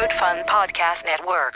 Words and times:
Code 0.00 0.12
Fun 0.14 0.42
Podcast 0.44 1.04
Network. 1.04 1.54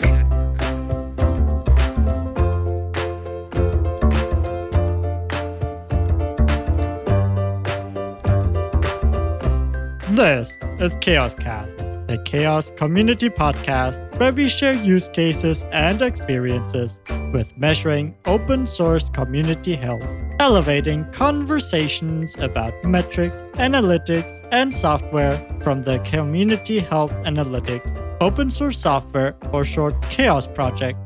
This 10.11 10.62
is 10.79 10.95
CHAOSScast, 10.99 12.07
the 12.07 12.19
CHAOSS 12.19 12.77
community 12.77 13.30
podcast 13.30 14.21
where 14.21 14.30
we 14.30 14.49
share 14.49 14.74
use 14.74 15.08
cases 15.08 15.65
and 15.72 16.02
experiences 16.02 17.01
with 17.33 17.56
measuring 17.56 18.15
open 18.27 18.66
source 18.66 19.09
community 19.09 19.74
health, 19.74 20.06
elevating 20.38 21.11
conversations 21.12 22.37
about 22.37 22.74
metrics, 22.84 23.41
analytics, 23.55 24.47
and 24.52 24.74
software 24.74 25.33
from 25.62 25.83
the 25.83 25.98
Community 26.01 26.80
Health 26.80 27.12
Analytics, 27.24 28.03
open 28.25 28.51
source 28.51 28.79
software, 28.79 29.37
or 29.52 29.64
short 29.64 30.01
CHAOSS 30.09 30.46
project 30.55 30.98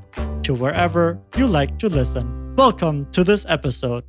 to 0.44 0.54
wherever 0.54 1.20
you 1.36 1.48
like 1.48 1.78
to 1.80 1.88
listen. 1.88 2.54
Welcome 2.54 3.10
to 3.10 3.24
this 3.24 3.44
episode. 3.48 4.04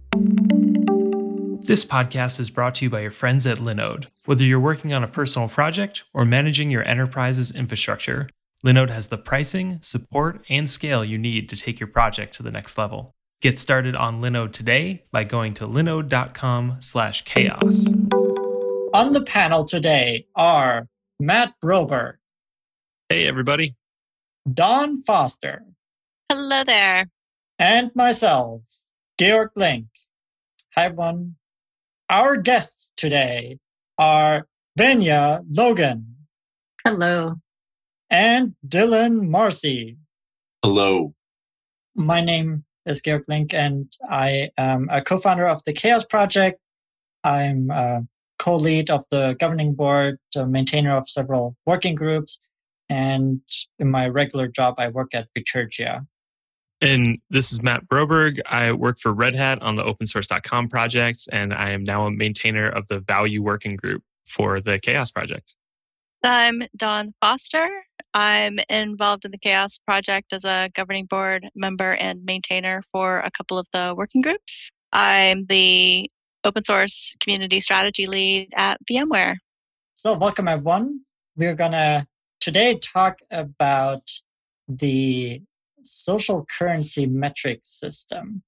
This 1.66 1.86
podcast 1.86 2.40
is 2.40 2.50
brought 2.50 2.76
to 2.76 2.86
you 2.86 2.90
by 2.90 3.02
your 3.02 3.12
friends 3.12 3.46
at 3.46 3.58
Linode. 3.58 4.08
Whether 4.26 4.46
you're 4.46 4.60
working 4.60 4.94
on 4.94 5.04
a 5.04 5.08
personal 5.08 5.50
project 5.50 6.04
or 6.14 6.24
managing 6.24 6.72
your 6.72 6.84
enterprise's 6.84 7.56
infrastructure, 7.56 8.30
Linode 8.66 8.90
has 8.90 9.08
the 9.08 9.18
pricing, 9.18 9.80
support, 9.82 10.44
and 10.50 10.70
scale 10.70 11.04
you 11.04 11.18
need 11.18 11.50
to 11.50 11.56
take 11.56 11.80
your 11.80 11.88
project 11.88 12.36
to 12.36 12.44
the 12.44 12.52
next 12.52 12.78
level. 12.78 13.16
Get 13.42 13.58
started 13.58 13.96
on 13.96 14.22
Linode 14.22 14.52
today 14.52 15.06
by 15.12 15.24
going 15.24 15.56
to 15.56 15.68
linode.com/chaoss. 15.68 17.88
On 18.94 19.14
the 19.14 19.22
panel 19.22 19.66
today 19.66 20.28
are 20.36 20.88
Matt 21.20 21.54
Broberg, 21.64 22.16
Hey, 23.10 23.28
everybody. 23.28 23.76
Dawn 24.52 24.96
Foster, 25.02 25.64
Hello 26.32 26.64
there. 26.64 27.10
and 27.58 27.92
myself, 27.96 28.62
Georg 29.20 29.50
Link. 29.56 29.88
Hi, 30.76 30.86
everyone. 30.86 31.36
Our 32.10 32.38
guests 32.38 32.94
today 32.96 33.58
are 33.98 34.48
Venya 34.80 35.44
Logan 35.50 36.16
Hello. 36.86 37.36
and 38.10 38.56
Dylan 38.68 39.28
Marcy. 39.30 39.98
Hello. 40.64 41.14
My 41.96 42.22
name 42.22 42.66
is 42.86 43.02
Georg 43.02 43.24
Link, 43.28 43.54
and 43.54 43.92
I 44.08 44.52
am 44.58 44.88
a 44.92 45.02
co 45.02 45.18
founder 45.18 45.48
of 45.48 45.64
the 45.66 45.74
CHAOSS 45.74 46.06
Project. 46.10 46.60
I'm 47.24 47.70
a 47.72 48.08
co 48.38 48.56
lead 48.56 48.90
of 48.90 49.06
the 49.12 49.36
governing 49.40 49.74
board, 49.74 50.20
a 50.36 50.46
maintainer 50.46 50.96
of 50.96 51.10
several 51.10 51.56
working 51.66 51.96
groups, 51.96 52.40
and 52.90 53.42
in 53.78 53.92
my 53.92 54.08
regular 54.08 54.48
job, 54.48 54.76
I 54.78 54.88
work 54.88 55.14
at 55.14 55.28
Bitergia. 55.38 56.08
And 56.82 57.20
this 57.30 57.52
is 57.52 57.62
Matt 57.62 57.88
Broberg. 57.88 58.40
I 58.50 58.72
work 58.72 59.00
for 59.00 59.14
Red 59.14 59.36
Hat 59.36 59.62
on 59.62 59.76
the 59.76 59.84
opensource.com 59.84 60.70
project, 60.70 61.28
and 61.32 61.54
I 61.54 61.72
am 61.72 61.84
now 61.84 62.06
a 62.06 62.12
maintainer 62.12 62.70
of 62.70 62.88
the 62.88 63.00
value 63.00 63.44
working 63.44 63.76
group 63.76 64.04
for 64.26 64.62
the 64.62 64.80
CHAOSS 64.80 65.12
project. 65.12 65.56
I'm 66.24 66.64
Dawn 66.76 67.14
Foster. 67.22 67.70
I'm 68.14 68.60
involved 68.70 69.26
in 69.26 69.32
the 69.32 69.38
CHAOSS 69.38 69.80
Project 69.86 70.34
as 70.34 70.46
a 70.46 70.70
governing 70.74 71.06
board 71.06 71.50
member 71.54 71.94
and 71.96 72.24
maintainer 72.24 72.82
for 72.92 73.20
a 73.20 73.32
couple 73.32 73.58
of 73.58 73.68
the 73.74 73.94
working 73.96 74.22
groups. 74.22 74.72
I'm 74.92 75.46
the 75.46 76.10
open 76.44 76.64
source 76.64 77.16
community 77.20 77.60
strategy 77.60 78.08
lead 78.08 78.50
at 78.56 78.80
VMware. 78.90 79.36
So, 79.94 80.14
welcome 80.14 80.48
everyone. 80.48 81.02
We're 81.36 81.56
gonna 81.56 82.08
today 82.40 82.78
talk 82.78 83.20
about 83.32 84.10
the 84.68 85.42
social 85.84 86.46
currency 86.46 87.06
metric 87.06 87.62
system. 87.64 88.44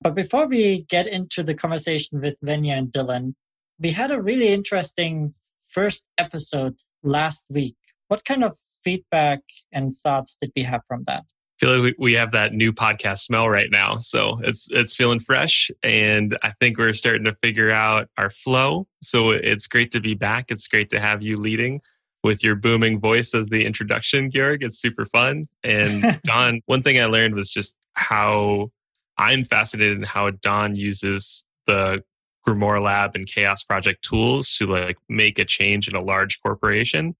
But 0.00 0.14
before 0.14 0.46
we 0.46 0.82
get 0.82 1.06
into 1.06 1.42
the 1.42 1.54
conversation 1.54 2.20
with 2.20 2.36
Venya 2.44 2.78
and 2.78 2.88
Dylan, 2.88 3.34
we 3.78 3.90
had 3.90 4.10
a 4.10 4.20
really 4.20 4.48
interesting 4.48 5.34
first 5.68 6.04
episode 6.18 6.76
last 7.02 7.46
week. 7.50 7.76
What 8.08 8.24
kind 8.24 8.44
of 8.44 8.56
feedback 8.82 9.40
and 9.72 9.94
thoughts 9.94 10.38
did 10.40 10.52
we 10.56 10.62
have 10.62 10.82
from 10.88 11.04
that? 11.06 11.24
I 11.62 11.66
feel 11.66 11.76
like 11.78 11.82
we 11.82 11.94
we 11.98 12.14
have 12.14 12.32
that 12.32 12.54
new 12.54 12.72
podcast 12.72 13.18
smell 13.18 13.48
right 13.50 13.70
now. 13.70 13.98
So 13.98 14.40
it's 14.42 14.68
it's 14.70 14.96
feeling 14.96 15.20
fresh 15.20 15.70
and 15.82 16.36
I 16.42 16.52
think 16.58 16.78
we're 16.78 16.94
starting 16.94 17.24
to 17.26 17.34
figure 17.42 17.70
out 17.70 18.08
our 18.16 18.30
flow. 18.30 18.86
So 19.02 19.30
it's 19.30 19.66
great 19.66 19.90
to 19.92 20.00
be 20.00 20.14
back. 20.14 20.50
It's 20.50 20.66
great 20.66 20.88
to 20.90 21.00
have 21.00 21.22
you 21.22 21.36
leading 21.36 21.82
with 22.22 22.44
your 22.44 22.54
booming 22.54 23.00
voice 23.00 23.34
as 23.34 23.48
the 23.48 23.64
introduction, 23.64 24.30
Georg. 24.30 24.62
It's 24.62 24.78
super 24.78 25.06
fun. 25.06 25.46
And 25.64 26.20
Dawn, 26.24 26.60
one 26.66 26.82
thing 26.82 27.00
I 27.00 27.06
learned 27.06 27.34
was 27.34 27.50
just 27.50 27.76
how 27.94 28.70
I'm 29.16 29.44
fascinated 29.44 29.98
in 29.98 30.02
how 30.04 30.30
Dawn 30.30 30.76
uses 30.76 31.44
the 31.66 32.02
GrimoireLab 32.46 33.14
and 33.14 33.26
CHAOSS 33.26 33.64
Project 33.66 34.02
tools 34.02 34.54
to 34.56 34.66
like 34.66 34.98
make 35.08 35.38
a 35.38 35.44
change 35.44 35.88
in 35.88 35.94
a 35.94 36.02
large 36.02 36.40
corporation. 36.42 37.14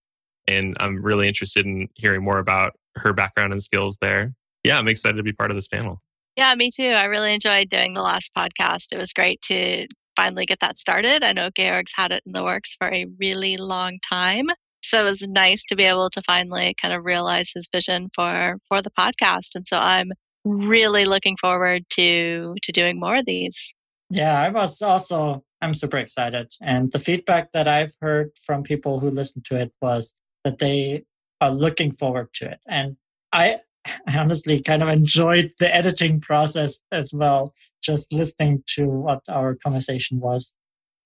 And 0.48 0.76
I'm 0.80 1.02
really 1.02 1.28
interested 1.28 1.66
in 1.66 1.88
hearing 1.94 2.24
more 2.24 2.38
about 2.38 2.74
her 2.96 3.12
background 3.12 3.52
and 3.52 3.62
skills 3.62 3.98
there. 4.00 4.34
Yeah, 4.64 4.78
I'm 4.78 4.88
excited 4.88 5.16
to 5.16 5.22
be 5.22 5.32
part 5.32 5.50
of 5.50 5.56
this 5.56 5.68
panel. 5.68 6.02
Yeah, 6.36 6.54
me 6.54 6.70
too. 6.70 6.88
I 6.88 7.04
really 7.04 7.34
enjoyed 7.34 7.68
doing 7.68 7.94
the 7.94 8.02
last 8.02 8.32
podcast. 8.36 8.92
It 8.92 8.98
was 8.98 9.12
great 9.12 9.42
to 9.42 9.86
finally 10.16 10.46
get 10.46 10.60
that 10.60 10.78
started. 10.78 11.22
I 11.22 11.32
know 11.32 11.50
Georg's 11.50 11.92
had 11.94 12.12
it 12.12 12.22
in 12.26 12.32
the 12.32 12.44
works 12.44 12.74
for 12.78 12.88
a 12.88 13.06
really 13.18 13.56
long 13.56 13.98
time. 14.00 14.48
So 14.90 15.06
it 15.06 15.08
was 15.08 15.22
nice 15.28 15.64
to 15.66 15.76
be 15.76 15.84
able 15.84 16.10
to 16.10 16.22
finally 16.22 16.74
kind 16.80 16.92
of 16.92 17.04
realize 17.04 17.52
his 17.54 17.68
vision 17.72 18.08
for 18.12 18.58
for 18.66 18.82
the 18.82 18.90
podcast. 18.90 19.54
And 19.54 19.66
so 19.66 19.78
I'm 19.78 20.10
really 20.44 21.04
looking 21.04 21.36
forward 21.36 21.84
to 21.90 22.56
to 22.60 22.72
doing 22.72 22.98
more 22.98 23.16
of 23.16 23.26
these. 23.26 23.72
Yeah, 24.10 24.40
I 24.40 24.48
was 24.48 24.82
also, 24.82 25.44
I'm 25.62 25.74
super 25.74 25.96
excited. 25.96 26.52
And 26.60 26.90
the 26.90 26.98
feedback 26.98 27.52
that 27.52 27.68
I've 27.68 27.94
heard 28.00 28.32
from 28.44 28.64
people 28.64 28.98
who 28.98 29.08
listened 29.08 29.44
to 29.46 29.56
it 29.56 29.72
was 29.80 30.14
that 30.42 30.58
they 30.58 31.04
are 31.40 31.52
looking 31.52 31.92
forward 31.92 32.34
to 32.34 32.50
it. 32.50 32.58
And 32.66 32.96
I, 33.32 33.60
I 34.08 34.18
honestly 34.18 34.60
kind 34.60 34.82
of 34.82 34.88
enjoyed 34.88 35.52
the 35.60 35.72
editing 35.72 36.20
process 36.20 36.80
as 36.90 37.12
well, 37.14 37.54
just 37.80 38.12
listening 38.12 38.64
to 38.74 38.86
what 38.86 39.20
our 39.28 39.54
conversation 39.54 40.18
was. 40.18 40.52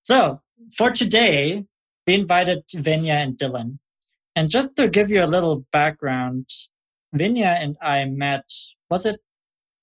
So 0.01 0.41
for 0.75 0.89
today, 0.89 1.65
we 2.07 2.13
invited 2.13 2.67
Venya 2.69 3.13
and 3.23 3.37
Dylan. 3.37 3.79
And 4.35 4.49
just 4.49 4.75
to 4.75 4.87
give 4.87 5.09
you 5.09 5.23
a 5.23 5.27
little 5.27 5.65
background, 5.71 6.49
Venya 7.15 7.57
and 7.61 7.77
I 7.81 8.05
met, 8.05 8.49
was 8.89 9.05
it 9.05 9.21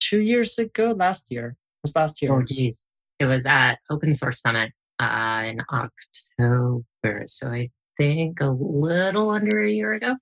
two 0.00 0.20
years 0.20 0.58
ago? 0.58 0.94
Last 0.96 1.26
year? 1.30 1.48
It 1.48 1.82
was 1.84 1.96
last 1.96 2.20
year. 2.22 2.32
Oh, 2.32 2.42
geez. 2.42 2.88
It 3.18 3.24
was 3.26 3.46
at 3.46 3.78
Open 3.90 4.12
Source 4.14 4.40
Summit 4.40 4.72
uh, 4.98 5.42
in 5.46 5.60
October. 5.72 7.22
So 7.26 7.50
I 7.50 7.70
think 7.98 8.40
a 8.40 8.50
little 8.50 9.30
under 9.30 9.60
a 9.60 9.70
year 9.70 9.92
ago. 9.94 10.16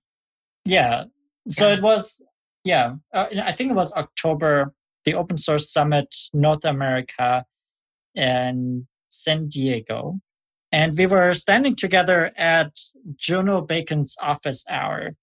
Yeah. 0.65 1.05
So 1.49 1.67
Yeah. 1.67 1.73
it 1.75 1.81
was, 1.81 2.21
yeah, 2.63 2.93
uh, 3.13 3.27
I 3.43 3.51
think 3.51 3.71
it 3.71 3.75
was 3.75 3.91
October, 3.93 4.73
the 5.05 5.15
Open 5.15 5.37
Source 5.37 5.69
Summit 5.71 6.15
North 6.33 6.63
America 6.63 7.45
in 8.15 8.87
San 9.09 9.47
Diego. 9.49 10.19
And 10.71 10.97
we 10.97 11.05
were 11.05 11.33
standing 11.33 11.75
together 11.75 12.31
at 12.37 12.73
Jono 13.15 13.65
Bacon's 13.67 14.15
office 14.21 14.65
hour. 14.69 15.15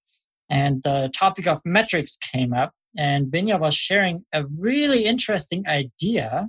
And 0.50 0.82
the 0.82 1.10
topic 1.16 1.46
of 1.46 1.60
metrics 1.64 2.16
came 2.16 2.52
up. 2.52 2.72
And 2.96 3.26
Vinya 3.26 3.60
was 3.60 3.74
sharing 3.74 4.24
a 4.32 4.44
really 4.46 5.04
interesting 5.04 5.66
idea, 5.66 6.48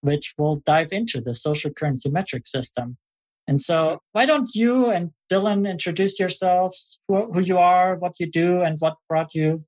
which 0.00 0.34
we'll 0.36 0.62
dive 0.66 0.92
into 0.92 1.20
the 1.20 1.34
social 1.34 1.70
currency 1.70 2.10
metric 2.10 2.46
system. 2.46 2.98
And 3.48 3.62
so, 3.62 4.00
why 4.12 4.26
don't 4.26 4.50
you 4.54 4.90
and 4.90 5.12
Dylan 5.32 5.70
introduce 5.70 6.18
yourselves, 6.18 6.98
who, 7.06 7.32
who 7.32 7.40
you 7.40 7.58
are, 7.58 7.96
what 7.96 8.18
you 8.18 8.28
do, 8.28 8.62
and 8.62 8.76
what 8.80 8.96
brought 9.08 9.34
you 9.34 9.64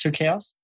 to 0.00 0.10
CHAOSS? 0.10 0.54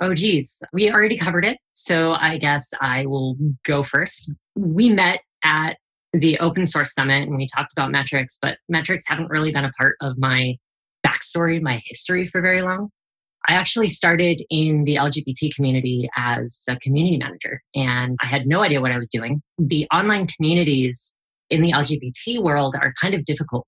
Oh, 0.00 0.14
geez. 0.14 0.62
We 0.72 0.90
already 0.90 1.18
covered 1.18 1.44
it. 1.44 1.58
So 1.70 2.12
I 2.12 2.38
guess 2.38 2.72
I 2.80 3.04
will 3.04 3.36
go 3.64 3.82
first. 3.82 4.32
We 4.56 4.88
met 4.88 5.20
at 5.44 5.76
the 6.12 6.38
Open 6.40 6.66
Source 6.66 6.94
Summit 6.94 7.28
and 7.28 7.36
we 7.36 7.46
talked 7.46 7.72
about 7.72 7.90
metrics, 7.90 8.38
but 8.40 8.58
metrics 8.68 9.04
haven't 9.06 9.30
really 9.30 9.52
been 9.52 9.64
a 9.64 9.72
part 9.72 9.96
of 10.00 10.18
my 10.18 10.56
backstory, 11.06 11.60
my 11.62 11.80
history 11.86 12.26
for 12.26 12.40
very 12.40 12.62
long. 12.62 12.90
I 13.48 13.54
actually 13.54 13.88
started 13.88 14.42
in 14.50 14.84
the 14.84 14.96
LGBT 14.96 15.54
community 15.54 16.08
as 16.16 16.62
a 16.68 16.76
community 16.76 17.16
manager, 17.16 17.62
and 17.74 18.18
I 18.22 18.26
had 18.26 18.46
no 18.46 18.62
idea 18.62 18.80
what 18.80 18.92
I 18.92 18.98
was 18.98 19.08
doing. 19.08 19.40
The 19.58 19.86
online 19.94 20.26
communities 20.26 21.16
in 21.48 21.62
the 21.62 21.72
LGBT 21.72 22.42
world 22.42 22.74
are 22.80 22.92
kind 23.00 23.14
of 23.14 23.24
difficult. 23.24 23.66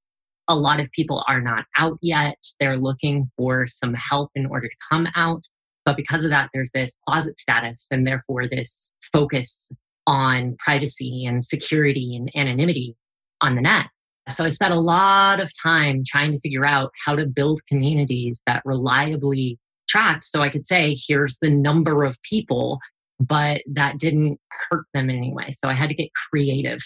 A 0.49 0.55
lot 0.55 0.79
of 0.79 0.91
people 0.93 1.25
are 1.27 1.41
not 1.41 1.65
out 1.79 1.99
yet. 2.03 2.37
They're 2.61 2.77
looking 2.77 3.27
for 3.37 3.67
some 3.67 3.94
help 3.94 4.31
in 4.35 4.47
order 4.47 4.69
to 4.69 4.77
come 4.91 5.09
out. 5.15 5.44
But 5.85 5.97
because 5.97 6.25
of 6.25 6.31
that, 6.31 6.50
there's 6.53 6.71
this 6.73 7.00
closet 7.09 7.37
status 7.39 7.89
and 7.91 8.06
therefore 8.06 8.49
this 8.49 8.94
focus 9.12 9.73
on 10.06 10.56
privacy 10.58 11.25
and 11.25 11.43
security 11.43 12.16
and 12.16 12.31
anonymity 12.34 12.96
on 13.40 13.54
the 13.54 13.60
net. 13.60 13.87
So 14.28 14.44
I 14.44 14.50
spent 14.50 14.72
a 14.72 14.81
lot 14.81 15.40
of 15.43 15.50
time 15.60 16.02
trying 16.06 16.32
to 16.32 16.38
figure 16.38 16.66
out 16.66 16.93
how 17.04 17.16
to 17.16 17.26
build 17.26 17.60
communities 17.69 18.43
that 18.46 18.62
reliably 18.64 19.58
tracked 19.88 20.25
so 20.25 20.40
I 20.40 20.49
could 20.49 20.64
say, 20.64 20.96
here's 21.06 21.38
the 21.40 21.50
number 21.50 22.04
of 22.04 22.16
people, 22.22 22.78
but 23.20 23.62
that 23.66 23.99
didn't 23.99 24.38
hurt 24.70 24.87
them 24.94 25.10
in 25.10 25.16
any 25.16 25.32
way. 25.32 25.50
So 25.50 25.69
I 25.69 25.75
had 25.75 25.88
to 25.88 25.94
get 25.94 26.10
creative. 26.31 26.78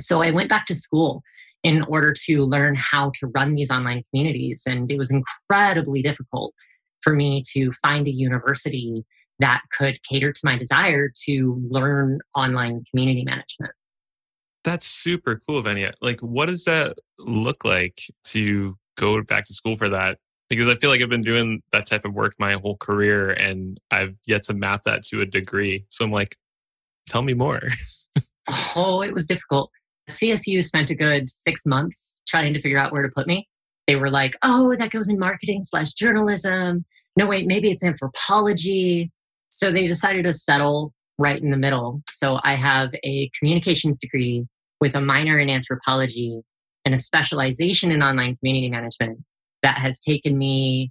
So 0.00 0.22
I 0.22 0.30
went 0.30 0.50
back 0.50 0.66
to 0.66 0.74
school 0.74 1.22
in 1.62 1.82
order 1.84 2.14
to 2.26 2.44
learn 2.44 2.74
how 2.76 3.10
to 3.18 3.26
run 3.28 3.54
these 3.54 3.70
online 3.70 4.02
communities. 4.10 4.64
And 4.68 4.90
it 4.90 4.98
was 4.98 5.10
incredibly 5.10 6.02
difficult 6.02 6.54
for 7.00 7.12
me 7.12 7.42
to 7.54 7.72
find 7.72 8.06
a 8.06 8.12
university 8.12 9.04
that 9.38 9.62
could 9.76 10.02
cater 10.02 10.32
to 10.32 10.40
my 10.44 10.56
desire 10.56 11.10
to 11.24 11.62
learn 11.68 12.20
online 12.34 12.82
community 12.90 13.24
management. 13.24 13.72
That's 14.64 14.86
super 14.86 15.40
cool, 15.46 15.62
Venia. 15.62 15.92
Like, 16.00 16.20
what 16.20 16.48
does 16.48 16.64
that 16.64 16.98
look 17.18 17.64
like 17.64 18.00
to 18.24 18.76
go 18.96 19.22
back 19.22 19.44
to 19.46 19.54
school 19.54 19.76
for 19.76 19.88
that? 19.90 20.18
Because 20.48 20.68
I 20.68 20.74
feel 20.76 20.90
like 20.90 21.00
I've 21.02 21.08
been 21.08 21.20
doing 21.20 21.62
that 21.72 21.86
type 21.86 22.04
of 22.04 22.14
work 22.14 22.34
my 22.38 22.54
whole 22.54 22.76
career 22.76 23.30
and 23.30 23.78
I've 23.90 24.14
yet 24.26 24.44
to 24.44 24.54
map 24.54 24.82
that 24.84 25.02
to 25.04 25.20
a 25.20 25.26
degree. 25.26 25.84
So 25.90 26.04
I'm 26.04 26.10
like, 26.10 26.36
tell 27.06 27.22
me 27.22 27.34
more. 27.34 27.60
oh, 28.76 29.02
it 29.02 29.12
was 29.12 29.26
difficult. 29.26 29.70
CSU 30.08 30.62
spent 30.64 30.90
a 30.90 30.94
good 30.94 31.28
six 31.28 31.66
months 31.66 32.22
trying 32.28 32.54
to 32.54 32.60
figure 32.60 32.78
out 32.78 32.92
where 32.92 33.02
to 33.02 33.08
put 33.08 33.26
me. 33.26 33.48
They 33.86 33.96
were 33.96 34.10
like, 34.10 34.34
oh, 34.42 34.74
that 34.76 34.90
goes 34.90 35.08
in 35.08 35.18
marketing 35.18 35.62
slash 35.62 35.92
journalism. 35.92 36.84
No, 37.16 37.26
wait, 37.26 37.46
maybe 37.46 37.70
it's 37.70 37.84
anthropology. 37.84 39.10
So 39.48 39.70
they 39.70 39.86
decided 39.86 40.24
to 40.24 40.32
settle 40.32 40.92
right 41.18 41.40
in 41.40 41.50
the 41.50 41.56
middle. 41.56 42.02
So 42.10 42.40
I 42.44 42.54
have 42.56 42.92
a 43.04 43.30
communications 43.38 43.98
degree 43.98 44.46
with 44.80 44.94
a 44.94 45.00
minor 45.00 45.38
in 45.38 45.48
anthropology 45.48 46.42
and 46.84 46.94
a 46.94 46.98
specialization 46.98 47.90
in 47.90 48.02
online 48.02 48.36
community 48.36 48.68
management 48.68 49.18
that 49.62 49.78
has 49.78 49.98
taken 49.98 50.36
me 50.36 50.90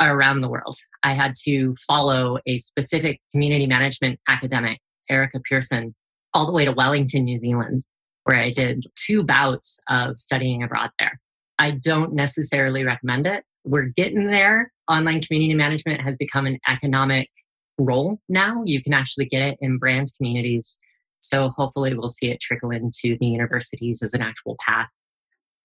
around 0.00 0.40
the 0.40 0.48
world. 0.48 0.76
I 1.02 1.12
had 1.12 1.34
to 1.44 1.74
follow 1.86 2.38
a 2.46 2.58
specific 2.58 3.20
community 3.32 3.66
management 3.66 4.20
academic, 4.28 4.78
Erica 5.10 5.40
Pearson, 5.48 5.94
all 6.32 6.46
the 6.46 6.52
way 6.52 6.64
to 6.64 6.72
Wellington, 6.72 7.24
New 7.24 7.38
Zealand, 7.38 7.84
where 8.24 8.38
I 8.38 8.50
did 8.50 8.84
two 8.96 9.22
bouts 9.22 9.78
of 9.88 10.16
studying 10.18 10.62
abroad 10.62 10.90
there. 10.98 11.20
I 11.58 11.72
don't 11.72 12.14
necessarily 12.14 12.84
recommend 12.84 13.26
it. 13.26 13.44
We're 13.64 13.92
getting 13.96 14.26
there. 14.26 14.72
Online 14.90 15.20
community 15.20 15.54
management 15.54 16.00
has 16.00 16.16
become 16.16 16.46
an 16.46 16.58
economic 16.68 17.30
role 17.78 18.20
now. 18.28 18.62
You 18.64 18.82
can 18.82 18.92
actually 18.92 19.26
get 19.26 19.42
it 19.42 19.58
in 19.60 19.78
brand 19.78 20.08
communities. 20.16 20.80
So 21.20 21.50
hopefully 21.50 21.94
we'll 21.94 22.08
see 22.08 22.30
it 22.30 22.40
trickle 22.40 22.70
into 22.70 23.16
the 23.18 23.26
universities 23.26 24.02
as 24.02 24.14
an 24.14 24.22
actual 24.22 24.56
path 24.66 24.88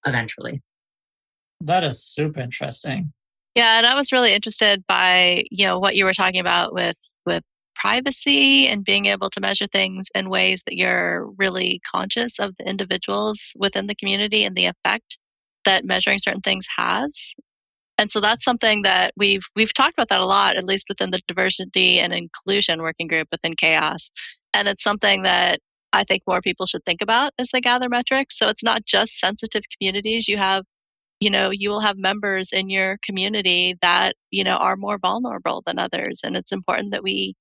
eventually. 0.05 0.61
That 1.61 1.83
is 1.83 2.01
super 2.03 2.39
interesting. 2.39 3.11
Yeah, 3.55 3.77
and 3.77 3.85
I 3.85 3.95
was 3.95 4.11
really 4.11 4.33
interested 4.33 4.83
by, 4.87 5.43
you 5.51 5.65
know, 5.65 5.79
what 5.79 5.95
you 5.95 6.05
were 6.05 6.13
talking 6.13 6.39
about 6.39 6.73
with 6.73 6.97
with 7.25 7.43
privacy 7.75 8.67
and 8.67 8.83
being 8.83 9.05
able 9.05 9.29
to 9.29 9.41
measure 9.41 9.67
things 9.67 10.07
in 10.13 10.29
ways 10.29 10.63
that 10.65 10.75
you're 10.75 11.29
really 11.37 11.81
conscious 11.93 12.39
of 12.39 12.55
the 12.57 12.69
individuals 12.69 13.53
within 13.57 13.87
the 13.87 13.95
community 13.95 14.43
and 14.43 14.55
the 14.55 14.65
effect 14.65 15.17
that 15.65 15.85
measuring 15.85 16.19
certain 16.19 16.41
things 16.41 16.65
has. 16.77 17.33
And 17.99 18.09
so 18.09 18.21
that's 18.21 18.45
something 18.45 18.83
that 18.83 19.13
we've 19.17 19.43
we've 19.57 19.73
talked 19.73 19.93
about 19.93 20.07
that 20.07 20.21
a 20.21 20.25
lot, 20.25 20.55
at 20.55 20.63
least 20.63 20.85
within 20.87 21.11
the 21.11 21.19
diversity 21.27 21.99
and 21.99 22.13
inclusion 22.13 22.81
working 22.81 23.07
group 23.07 23.27
within 23.29 23.55
CHAOSS. 23.55 24.09
And 24.53 24.69
it's 24.69 24.81
something 24.81 25.23
that 25.23 25.59
I 25.91 26.05
think 26.05 26.23
more 26.25 26.39
people 26.39 26.65
should 26.65 26.85
think 26.85 27.01
about 27.01 27.33
as 27.37 27.49
they 27.51 27.59
gather 27.59 27.89
metrics. 27.89 28.37
So 28.37 28.47
it's 28.47 28.63
not 28.63 28.85
just 28.85 29.19
sensitive 29.19 29.63
communities. 29.77 30.29
You 30.29 30.37
have, 30.37 30.63
you 31.19 31.29
know, 31.29 31.49
you 31.51 31.69
will 31.69 31.81
have 31.81 31.97
members 31.97 32.53
in 32.53 32.69
your 32.69 32.99
community 33.03 33.75
that, 33.81 34.15
you 34.31 34.45
know, 34.45 34.55
are 34.55 34.77
more 34.77 34.97
vulnerable 34.97 35.61
than 35.65 35.77
others. 35.77 36.21
And 36.23 36.37
it's 36.37 36.53
important 36.53 36.91
that 36.93 37.03
we 37.03 37.35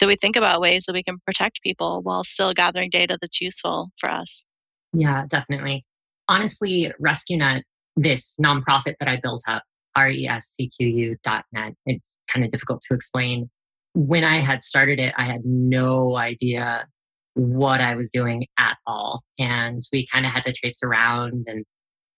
that 0.00 0.08
we 0.08 0.16
think 0.16 0.34
about 0.34 0.60
ways 0.60 0.86
that 0.86 0.92
we 0.94 1.04
can 1.04 1.18
protect 1.24 1.62
people 1.62 2.00
while 2.02 2.24
still 2.24 2.52
gathering 2.52 2.90
data 2.90 3.16
that's 3.20 3.40
useful 3.40 3.90
for 3.96 4.10
us. 4.10 4.44
Yeah, 4.92 5.24
definitely. 5.28 5.84
Honestly, 6.26 6.90
RescueNet, 7.00 7.62
this 7.96 8.38
nonprofit 8.44 8.94
that 8.98 9.08
I 9.08 9.20
built 9.22 9.44
up, 9.46 9.62
rescqu.net, 9.96 11.74
it's 11.86 12.20
kind 12.32 12.44
of 12.44 12.50
difficult 12.50 12.80
to 12.88 12.94
explain. 12.94 13.50
When 13.94 14.24
I 14.24 14.40
had 14.40 14.62
started 14.62 15.00
it, 15.00 15.14
I 15.16 15.24
had 15.24 15.44
no 15.44 16.16
idea 16.16 16.86
what 17.34 17.80
I 17.80 17.94
was 17.94 18.10
doing 18.10 18.46
at 18.58 18.76
all. 18.86 19.22
And 19.38 19.82
we 19.92 20.06
kind 20.06 20.26
of 20.26 20.32
had 20.32 20.44
to 20.44 20.52
traipse 20.52 20.82
around 20.82 21.46
and 21.48 21.64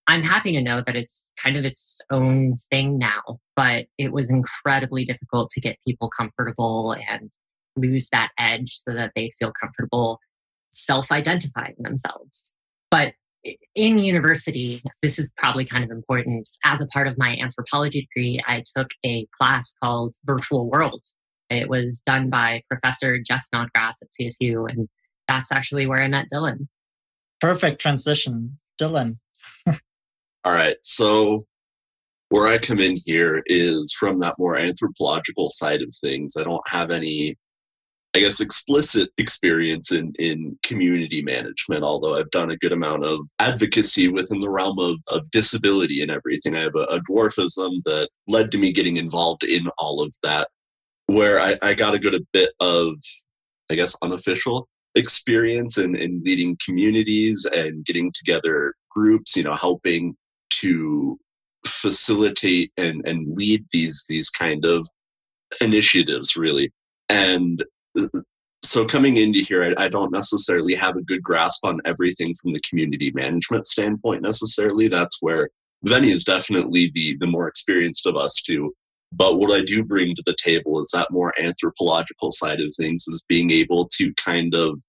I'm 0.08 0.22
happy 0.22 0.52
to 0.52 0.60
know 0.60 0.82
that 0.84 0.96
it's 0.96 1.32
kind 1.42 1.56
of 1.56 1.64
its 1.64 2.00
own 2.10 2.56
thing 2.70 2.98
now, 2.98 3.22
but 3.54 3.86
it 3.98 4.12
was 4.12 4.30
incredibly 4.30 5.04
difficult 5.04 5.50
to 5.50 5.60
get 5.60 5.78
people 5.86 6.10
comfortable 6.16 6.96
and 7.08 7.30
lose 7.76 8.08
that 8.10 8.30
edge 8.38 8.72
so 8.72 8.92
that 8.94 9.12
they 9.14 9.30
feel 9.38 9.52
comfortable 9.58 10.18
self 10.70 11.12
identifying 11.12 11.76
themselves. 11.78 12.54
But 12.90 13.14
in 13.74 13.98
university, 13.98 14.82
this 15.02 15.18
is 15.18 15.32
probably 15.36 15.64
kind 15.64 15.84
of 15.84 15.90
important. 15.90 16.48
As 16.64 16.80
a 16.80 16.86
part 16.86 17.08
of 17.08 17.18
my 17.18 17.36
anthropology 17.40 18.02
degree, 18.02 18.40
I 18.46 18.62
took 18.76 18.90
a 19.04 19.26
class 19.32 19.74
called 19.82 20.14
Virtual 20.24 20.68
Worlds. 20.70 21.16
It 21.50 21.68
was 21.68 22.02
done 22.04 22.30
by 22.30 22.62
Professor 22.70 23.18
Jeff 23.18 23.42
Snodgrass 23.42 24.00
at 24.02 24.08
CSU, 24.10 24.70
and 24.70 24.88
that's 25.28 25.52
actually 25.52 25.86
where 25.86 26.02
I 26.02 26.08
met 26.08 26.26
Dylan. 26.32 26.68
Perfect 27.40 27.80
transition. 27.80 28.58
Dylan. 28.80 29.18
All 29.66 30.52
right. 30.52 30.76
So, 30.82 31.40
where 32.28 32.46
I 32.46 32.58
come 32.58 32.80
in 32.80 32.96
here 33.04 33.42
is 33.46 33.92
from 33.92 34.20
that 34.20 34.34
more 34.38 34.56
anthropological 34.56 35.50
side 35.50 35.82
of 35.82 35.92
things. 36.00 36.36
I 36.36 36.44
don't 36.44 36.66
have 36.68 36.90
any 36.90 37.36
I 38.14 38.20
guess, 38.20 38.40
explicit 38.40 39.08
experience 39.16 39.90
in, 39.90 40.12
in 40.18 40.58
community 40.62 41.22
management, 41.22 41.82
although 41.82 42.16
I've 42.16 42.30
done 42.30 42.50
a 42.50 42.58
good 42.58 42.72
amount 42.72 43.06
of 43.06 43.20
advocacy 43.38 44.08
within 44.08 44.38
the 44.38 44.50
realm 44.50 44.78
of, 44.78 44.96
of 45.10 45.30
disability 45.30 46.02
and 46.02 46.10
everything. 46.10 46.54
I 46.54 46.60
have 46.60 46.74
a, 46.74 46.84
a 46.84 47.00
dwarfism 47.10 47.82
that 47.86 48.08
led 48.28 48.52
to 48.52 48.58
me 48.58 48.70
getting 48.70 48.98
involved 48.98 49.44
in 49.44 49.62
all 49.78 50.02
of 50.02 50.14
that, 50.22 50.48
where 51.06 51.40
I, 51.40 51.56
I 51.62 51.72
got 51.72 51.94
a 51.94 51.98
good 51.98 52.22
bit 52.34 52.52
of, 52.60 52.98
I 53.70 53.76
guess, 53.76 53.96
unofficial 54.02 54.68
experience 54.94 55.78
in, 55.78 55.96
in 55.96 56.22
leading 56.22 56.58
communities 56.62 57.46
and 57.46 57.82
getting 57.82 58.12
together 58.12 58.74
groups, 58.90 59.38
you 59.38 59.42
know, 59.42 59.54
helping 59.54 60.14
to 60.50 61.18
facilitate 61.66 62.72
and, 62.76 63.00
and 63.08 63.38
lead 63.38 63.64
these 63.72 64.04
these 64.08 64.28
kind 64.28 64.66
of 64.66 64.86
initiatives 65.60 66.36
really 66.36 66.70
and 67.08 67.64
so 68.62 68.84
coming 68.84 69.16
into 69.16 69.40
here, 69.40 69.74
I, 69.78 69.84
I, 69.84 69.88
don't 69.88 70.12
necessarily 70.12 70.74
have 70.74 70.96
a 70.96 71.02
good 71.02 71.22
grasp 71.22 71.64
on 71.64 71.80
everything 71.84 72.32
from 72.40 72.52
the 72.52 72.60
community 72.60 73.10
management 73.14 73.66
standpoint 73.66 74.22
necessarily. 74.22 74.88
That's 74.88 75.18
where 75.20 75.50
Venny 75.86 76.12
is 76.12 76.24
definitely 76.24 76.90
the 76.94 77.16
the 77.18 77.26
more 77.26 77.48
experienced 77.48 78.06
of 78.06 78.16
us 78.16 78.40
too. 78.42 78.72
But 79.12 79.38
what 79.38 79.52
I 79.52 79.62
do 79.62 79.84
bring 79.84 80.14
to 80.14 80.22
the 80.24 80.36
table 80.42 80.80
is 80.80 80.90
that 80.94 81.10
more 81.10 81.34
anthropological 81.38 82.32
side 82.32 82.60
of 82.60 82.72
things, 82.74 83.06
is 83.08 83.24
being 83.28 83.50
able 83.50 83.86
to 83.96 84.14
kind 84.14 84.54
of 84.54 84.82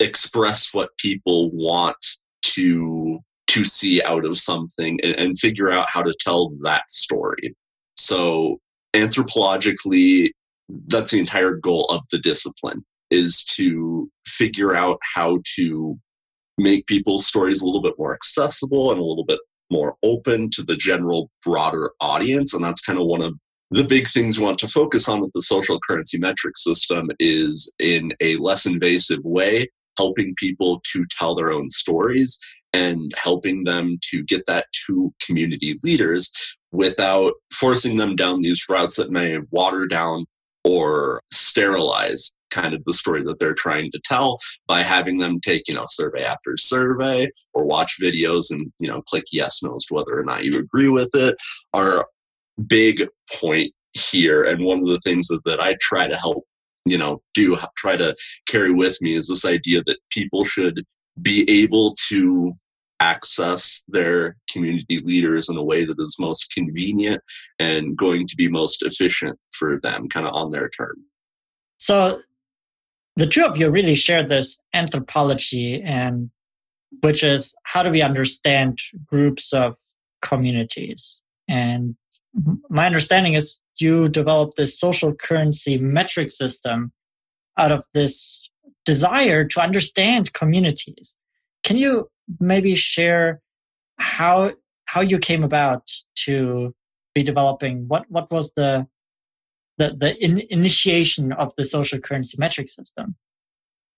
express 0.00 0.72
what 0.72 0.96
people 0.98 1.50
want 1.50 1.98
to 2.42 3.20
to 3.48 3.64
see 3.64 4.02
out 4.02 4.24
of 4.24 4.36
something 4.36 5.00
and, 5.02 5.18
and 5.18 5.38
figure 5.38 5.70
out 5.72 5.88
how 5.90 6.02
to 6.02 6.14
tell 6.20 6.52
that 6.62 6.90
story. 6.90 7.54
So 7.96 8.58
anthropologically 8.94 10.30
that's 10.86 11.12
the 11.12 11.18
entire 11.18 11.54
goal 11.54 11.86
of 11.86 12.00
the 12.10 12.18
discipline 12.18 12.84
is 13.10 13.44
to 13.44 14.10
figure 14.26 14.74
out 14.74 14.98
how 15.14 15.38
to 15.56 15.98
make 16.58 16.86
people's 16.86 17.26
stories 17.26 17.62
a 17.62 17.64
little 17.64 17.82
bit 17.82 17.94
more 17.98 18.12
accessible 18.12 18.90
and 18.90 19.00
a 19.00 19.04
little 19.04 19.24
bit 19.24 19.38
more 19.70 19.96
open 20.02 20.50
to 20.50 20.62
the 20.62 20.76
general 20.76 21.30
broader 21.44 21.92
audience 22.00 22.54
and 22.54 22.64
that's 22.64 22.82
kind 22.82 22.98
of 22.98 23.06
one 23.06 23.22
of 23.22 23.38
the 23.70 23.84
big 23.84 24.08
things 24.08 24.38
we 24.38 24.44
want 24.44 24.58
to 24.58 24.66
focus 24.66 25.08
on 25.08 25.20
with 25.20 25.30
the 25.34 25.42
social 25.42 25.78
currency 25.86 26.18
metric 26.18 26.56
system 26.56 27.10
is 27.20 27.72
in 27.78 28.12
a 28.20 28.36
less 28.36 28.64
invasive 28.66 29.20
way 29.24 29.66
helping 29.98 30.32
people 30.38 30.80
to 30.92 31.04
tell 31.10 31.34
their 31.34 31.52
own 31.52 31.68
stories 31.68 32.38
and 32.72 33.12
helping 33.22 33.64
them 33.64 33.98
to 34.00 34.22
get 34.24 34.46
that 34.46 34.66
to 34.86 35.12
community 35.24 35.74
leaders 35.82 36.32
without 36.72 37.32
forcing 37.52 37.96
them 37.96 38.14
down 38.14 38.40
these 38.40 38.64
routes 38.70 38.96
that 38.96 39.10
may 39.10 39.38
water 39.50 39.86
down 39.86 40.24
or 40.64 41.22
sterilize 41.30 42.36
kind 42.50 42.74
of 42.74 42.82
the 42.84 42.94
story 42.94 43.22
that 43.22 43.38
they're 43.38 43.54
trying 43.54 43.90
to 43.90 44.00
tell 44.04 44.38
by 44.66 44.80
having 44.80 45.18
them 45.18 45.38
take 45.40 45.62
you 45.68 45.74
know 45.74 45.84
survey 45.86 46.24
after 46.24 46.56
survey 46.56 47.28
or 47.52 47.64
watch 47.64 47.96
videos 48.02 48.50
and 48.50 48.72
you 48.78 48.88
know 48.88 49.02
click 49.02 49.24
yes 49.32 49.62
no 49.62 49.76
to 49.78 49.94
whether 49.94 50.18
or 50.18 50.24
not 50.24 50.44
you 50.44 50.58
agree 50.58 50.88
with 50.88 51.10
it 51.14 51.36
our 51.74 52.06
big 52.66 53.06
point 53.40 53.72
here. 53.92 54.44
And 54.44 54.64
one 54.64 54.80
of 54.80 54.86
the 54.86 55.00
things 55.00 55.28
that, 55.28 55.44
that 55.44 55.62
i 55.62 55.74
try 55.80 56.08
to 56.08 56.16
help 56.16 56.44
you 56.84 56.98
know 56.98 57.20
do 57.34 57.56
try 57.76 57.96
to 57.96 58.14
carry 58.46 58.72
with 58.72 59.00
me 59.00 59.14
is 59.14 59.28
this 59.28 59.44
idea 59.44 59.82
that 59.86 59.98
people 60.10 60.44
should 60.44 60.84
be 61.20 61.48
able 61.50 61.94
to 62.08 62.52
access 63.00 63.84
their 63.88 64.36
community 64.50 64.98
leaders 65.00 65.48
in 65.48 65.56
a 65.56 65.62
way 65.62 65.84
that 65.84 65.96
is 65.98 66.16
most 66.18 66.52
convenient 66.52 67.22
and 67.58 67.96
going 67.96 68.26
to 68.26 68.36
be 68.36 68.48
most 68.48 68.82
efficient 68.82 69.38
for 69.52 69.78
them, 69.80 70.08
kind 70.08 70.26
of 70.26 70.34
on 70.34 70.50
their 70.50 70.68
terms. 70.68 70.98
So 71.78 72.20
the 73.18 73.26
two 73.26 73.44
of 73.44 73.56
you 73.56 73.70
really 73.70 73.96
share 73.96 74.22
this 74.22 74.58
anthropology 74.72 75.82
and 75.82 76.30
which 77.00 77.22
is 77.22 77.54
how 77.64 77.82
do 77.82 77.90
we 77.90 78.00
understand 78.00 78.78
groups 79.06 79.52
of 79.52 79.76
communities 80.22 81.22
and 81.46 81.96
my 82.68 82.86
understanding 82.86 83.34
is 83.34 83.62
you 83.78 84.08
developed 84.08 84.56
this 84.56 84.78
social 84.78 85.14
currency 85.14 85.78
metric 85.78 86.30
system 86.30 86.92
out 87.56 87.72
of 87.72 87.84
this 87.92 88.48
desire 88.84 89.44
to 89.44 89.60
understand 89.60 90.32
communities 90.32 91.18
can 91.64 91.76
you 91.76 92.08
maybe 92.40 92.74
share 92.74 93.40
how 93.98 94.52
how 94.86 95.00
you 95.00 95.18
came 95.18 95.44
about 95.44 95.90
to 96.14 96.74
be 97.14 97.22
developing 97.22 97.86
what 97.88 98.04
what 98.08 98.30
was 98.30 98.52
the 98.54 98.86
the, 99.78 99.96
the 99.98 100.16
in, 100.24 100.40
initiation 100.50 101.32
of 101.32 101.54
the 101.56 101.64
social 101.64 102.00
currency 102.00 102.36
metric 102.38 102.68
system? 102.68 103.16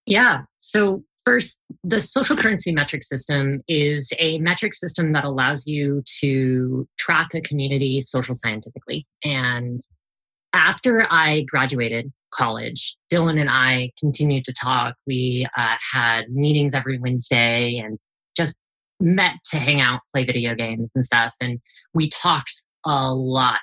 Yeah. 0.07 0.43
So 0.59 1.05
first 1.25 1.61
the 1.85 2.01
social 2.01 2.37
currency 2.37 2.73
metric 2.73 3.03
system 3.03 3.61
is 3.69 4.13
a 4.19 4.39
metric 4.39 4.73
system 4.75 5.13
that 5.13 5.25
allows 5.25 5.67
you 5.67 6.03
to 6.21 6.89
track 6.99 7.35
a 7.35 7.41
community 7.41 8.01
social 8.01 8.35
scientifically. 8.35 9.07
And 9.25 9.79
after 10.53 11.07
i 11.11 11.43
graduated 11.43 12.11
college 12.35 12.97
dylan 13.13 13.41
and 13.41 13.51
i 13.51 13.91
continued 13.99 14.45
to 14.45 14.53
talk. 14.53 14.97
We 15.07 15.47
uh, 15.57 15.77
had 15.93 16.31
meetings 16.31 16.75
every 16.75 16.99
wednesday 16.99 17.79
and 17.79 17.99
just 18.37 18.59
met 19.01 19.35
to 19.47 19.59
hang 19.59 19.81
out, 19.81 20.01
play 20.13 20.25
video 20.25 20.55
games 20.55 20.93
and 20.95 21.05
stuff. 21.05 21.35
And 21.41 21.59
we 21.95 22.09
talked 22.09 22.65
a 22.85 23.13
lot 23.13 23.61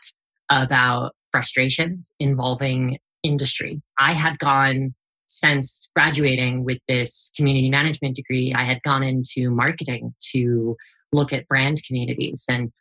about 0.49 1.13
frustrations 1.31 2.13
involving 2.19 2.97
industry. 3.23 3.81
I 3.99 4.13
had 4.13 4.39
gone 4.39 4.93
since 5.27 5.91
graduating 5.93 6.63
with 6.63 6.77
this 6.87 7.31
community 7.35 7.69
management 7.69 8.15
degree, 8.15 8.53
I 8.55 8.63
had 8.63 8.81
gone 8.83 9.03
into 9.03 9.51
marketing 9.51 10.13
to 10.31 10.75
look 11.11 11.33
at 11.33 11.47
brand 11.47 11.81
communities. 11.85 12.45
And 12.49 12.71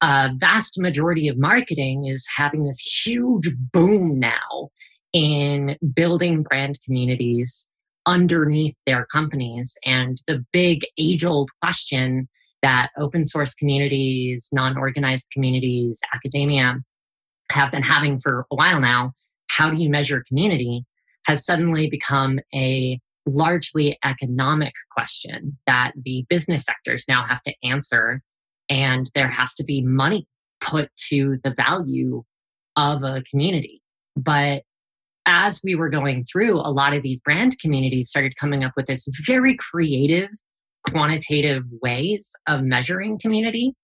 a 0.00 0.30
vast 0.38 0.78
majority 0.78 1.28
of 1.28 1.38
marketing 1.38 2.06
is 2.06 2.28
having 2.34 2.64
this 2.64 2.78
huge 2.80 3.50
boom 3.72 4.18
now 4.20 4.68
in 5.12 5.76
building 5.94 6.42
brand 6.42 6.78
communities 6.84 7.68
underneath 8.06 8.76
their 8.86 9.06
companies. 9.06 9.76
And 9.84 10.18
the 10.26 10.44
big 10.52 10.86
age 10.98 11.24
old 11.24 11.50
question 11.62 12.28
that 12.62 12.90
open 12.98 13.24
source 13.24 13.54
communities, 13.54 14.48
non 14.52 14.76
organized 14.76 15.28
communities, 15.32 16.00
academia 16.14 16.78
have 17.52 17.70
been 17.70 17.82
having 17.82 18.18
for 18.18 18.46
a 18.50 18.56
while 18.56 18.80
now 18.80 19.12
how 19.50 19.70
do 19.70 19.82
you 19.82 19.88
measure 19.88 20.22
community 20.26 20.84
has 21.26 21.44
suddenly 21.44 21.88
become 21.88 22.38
a 22.54 23.00
largely 23.26 23.98
economic 24.04 24.72
question 24.90 25.58
that 25.66 25.92
the 26.00 26.24
business 26.28 26.64
sectors 26.64 27.06
now 27.08 27.26
have 27.26 27.42
to 27.42 27.54
answer. 27.64 28.22
And 28.68 29.10
there 29.14 29.28
has 29.28 29.54
to 29.56 29.64
be 29.64 29.82
money 29.82 30.26
put 30.60 30.90
to 31.08 31.38
the 31.42 31.54
value 31.56 32.22
of 32.76 33.02
a 33.02 33.22
community. 33.28 33.82
But 34.14 34.62
as 35.26 35.60
we 35.64 35.74
were 35.74 35.90
going 35.90 36.22
through, 36.22 36.56
a 36.56 36.70
lot 36.70 36.94
of 36.94 37.02
these 37.02 37.20
brand 37.20 37.58
communities 37.60 38.08
started 38.08 38.36
coming 38.36 38.64
up 38.64 38.72
with 38.76 38.86
this 38.86 39.06
very 39.26 39.56
creative, 39.56 40.28
quantitative 40.88 41.64
ways 41.82 42.32
of 42.46 42.62
measuring 42.62 43.18
community. 43.18 43.74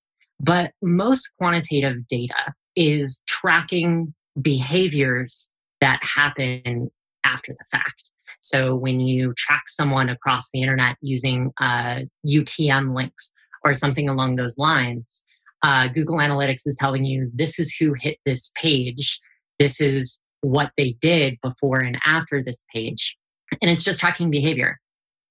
But 0.40 0.72
most 0.82 1.30
quantitative 1.38 2.06
data 2.08 2.54
is 2.76 3.22
tracking 3.26 4.14
behaviors 4.40 5.50
that 5.80 6.02
happen 6.02 6.90
after 7.24 7.52
the 7.52 7.64
fact. 7.70 8.12
So 8.40 8.74
when 8.74 9.00
you 9.00 9.34
track 9.36 9.68
someone 9.68 10.08
across 10.08 10.50
the 10.50 10.62
internet 10.62 10.96
using 11.00 11.52
uh, 11.60 12.00
UTM 12.26 12.96
links 12.96 13.32
or 13.64 13.74
something 13.74 14.08
along 14.08 14.36
those 14.36 14.58
lines, 14.58 15.26
uh, 15.62 15.88
Google 15.88 16.16
Analytics 16.16 16.66
is 16.66 16.76
telling 16.78 17.04
you 17.04 17.30
this 17.34 17.58
is 17.58 17.74
who 17.74 17.94
hit 17.94 18.18
this 18.24 18.50
page. 18.56 19.20
This 19.58 19.80
is 19.80 20.20
what 20.42 20.72
they 20.76 20.96
did 21.00 21.38
before 21.42 21.80
and 21.80 21.98
after 22.04 22.42
this 22.42 22.64
page. 22.72 23.16
And 23.60 23.70
it's 23.70 23.82
just 23.82 24.00
tracking 24.00 24.30
behavior. 24.30 24.78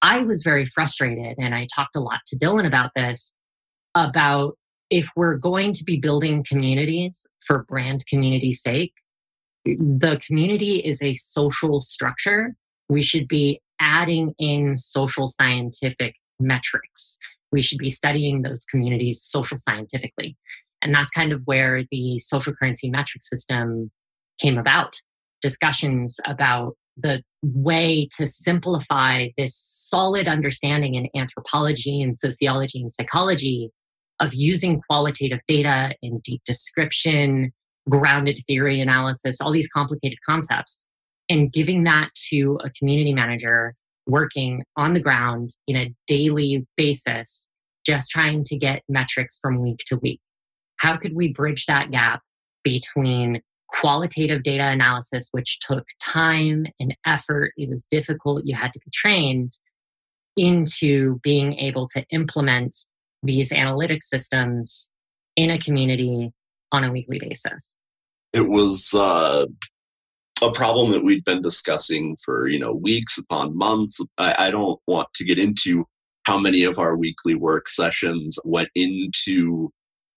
I 0.01 0.23
was 0.23 0.41
very 0.41 0.65
frustrated, 0.65 1.35
and 1.37 1.53
I 1.53 1.67
talked 1.73 1.95
a 1.95 1.99
lot 1.99 2.21
to 2.27 2.37
Dylan 2.37 2.65
about 2.65 2.91
this 2.95 3.35
about 3.93 4.57
if 4.89 5.09
we're 5.15 5.37
going 5.37 5.73
to 5.73 5.83
be 5.83 5.99
building 5.99 6.43
communities 6.47 7.25
for 7.45 7.63
brand 7.63 8.05
community 8.09 8.51
sake, 8.51 8.93
the 9.65 10.19
community 10.25 10.77
is 10.77 11.01
a 11.01 11.13
social 11.13 11.81
structure. 11.81 12.55
We 12.89 13.03
should 13.03 13.27
be 13.27 13.61
adding 13.79 14.33
in 14.39 14.75
social 14.75 15.27
scientific 15.27 16.15
metrics. 16.39 17.17
We 17.51 17.61
should 17.61 17.77
be 17.77 17.89
studying 17.89 18.41
those 18.41 18.65
communities 18.65 19.21
social 19.21 19.57
scientifically. 19.57 20.35
And 20.81 20.95
that's 20.95 21.11
kind 21.11 21.31
of 21.31 21.41
where 21.45 21.83
the 21.91 22.17
social 22.17 22.53
currency 22.53 22.89
metric 22.89 23.23
system 23.23 23.91
came 24.39 24.57
about 24.57 24.95
discussions 25.41 26.19
about 26.27 26.75
the 26.97 27.23
way 27.43 28.07
to 28.17 28.27
simplify 28.27 29.27
this 29.37 29.55
solid 29.55 30.27
understanding 30.27 30.95
in 30.95 31.09
anthropology 31.15 32.01
and 32.01 32.15
sociology 32.15 32.81
and 32.81 32.91
psychology 32.91 33.71
of 34.19 34.33
using 34.33 34.81
qualitative 34.87 35.39
data 35.47 35.95
and 36.03 36.21
deep 36.21 36.41
description, 36.45 37.51
grounded 37.89 38.39
theory 38.45 38.79
analysis, 38.79 39.41
all 39.41 39.51
these 39.51 39.67
complicated 39.67 40.19
concepts, 40.27 40.85
and 41.29 41.51
giving 41.51 41.83
that 41.83 42.09
to 42.13 42.59
a 42.63 42.69
community 42.69 43.13
manager 43.13 43.73
working 44.05 44.63
on 44.77 44.93
the 44.93 44.99
ground 44.99 45.49
in 45.67 45.75
a 45.75 45.93
daily 46.05 46.65
basis, 46.77 47.49
just 47.85 48.11
trying 48.11 48.43
to 48.43 48.57
get 48.57 48.83
metrics 48.87 49.39
from 49.39 49.59
week 49.59 49.79
to 49.87 49.97
week. 49.97 50.19
How 50.77 50.97
could 50.97 51.15
we 51.15 51.33
bridge 51.33 51.65
that 51.65 51.91
gap 51.91 52.21
between 52.63 53.41
qualitative 53.71 54.43
data 54.43 54.67
analysis, 54.67 55.29
which 55.31 55.59
took 55.59 55.85
time 56.03 56.65
and 56.79 56.95
effort. 57.05 57.53
It 57.57 57.69
was 57.69 57.85
difficult. 57.85 58.45
You 58.45 58.55
had 58.55 58.73
to 58.73 58.79
be 58.79 58.91
trained 58.93 59.49
into 60.37 61.19
being 61.23 61.53
able 61.53 61.87
to 61.89 62.03
implement 62.11 62.75
these 63.23 63.51
analytic 63.51 64.03
systems 64.03 64.91
in 65.35 65.51
a 65.51 65.59
community 65.59 66.31
on 66.71 66.83
a 66.83 66.91
weekly 66.91 67.19
basis. 67.19 67.77
It 68.33 68.47
was 68.47 68.93
uh, 68.93 69.45
a 70.41 70.51
problem 70.51 70.91
that 70.91 71.03
we'd 71.03 71.23
been 71.25 71.41
discussing 71.41 72.15
for 72.23 72.47
you 72.47 72.59
know 72.59 72.73
weeks 72.73 73.17
upon 73.17 73.57
months. 73.57 73.99
I, 74.17 74.35
I 74.37 74.51
don't 74.51 74.79
want 74.87 75.09
to 75.15 75.25
get 75.25 75.37
into 75.37 75.85
how 76.25 76.39
many 76.39 76.63
of 76.63 76.79
our 76.79 76.95
weekly 76.95 77.35
work 77.35 77.67
sessions 77.67 78.37
went 78.45 78.69
into 78.75 79.71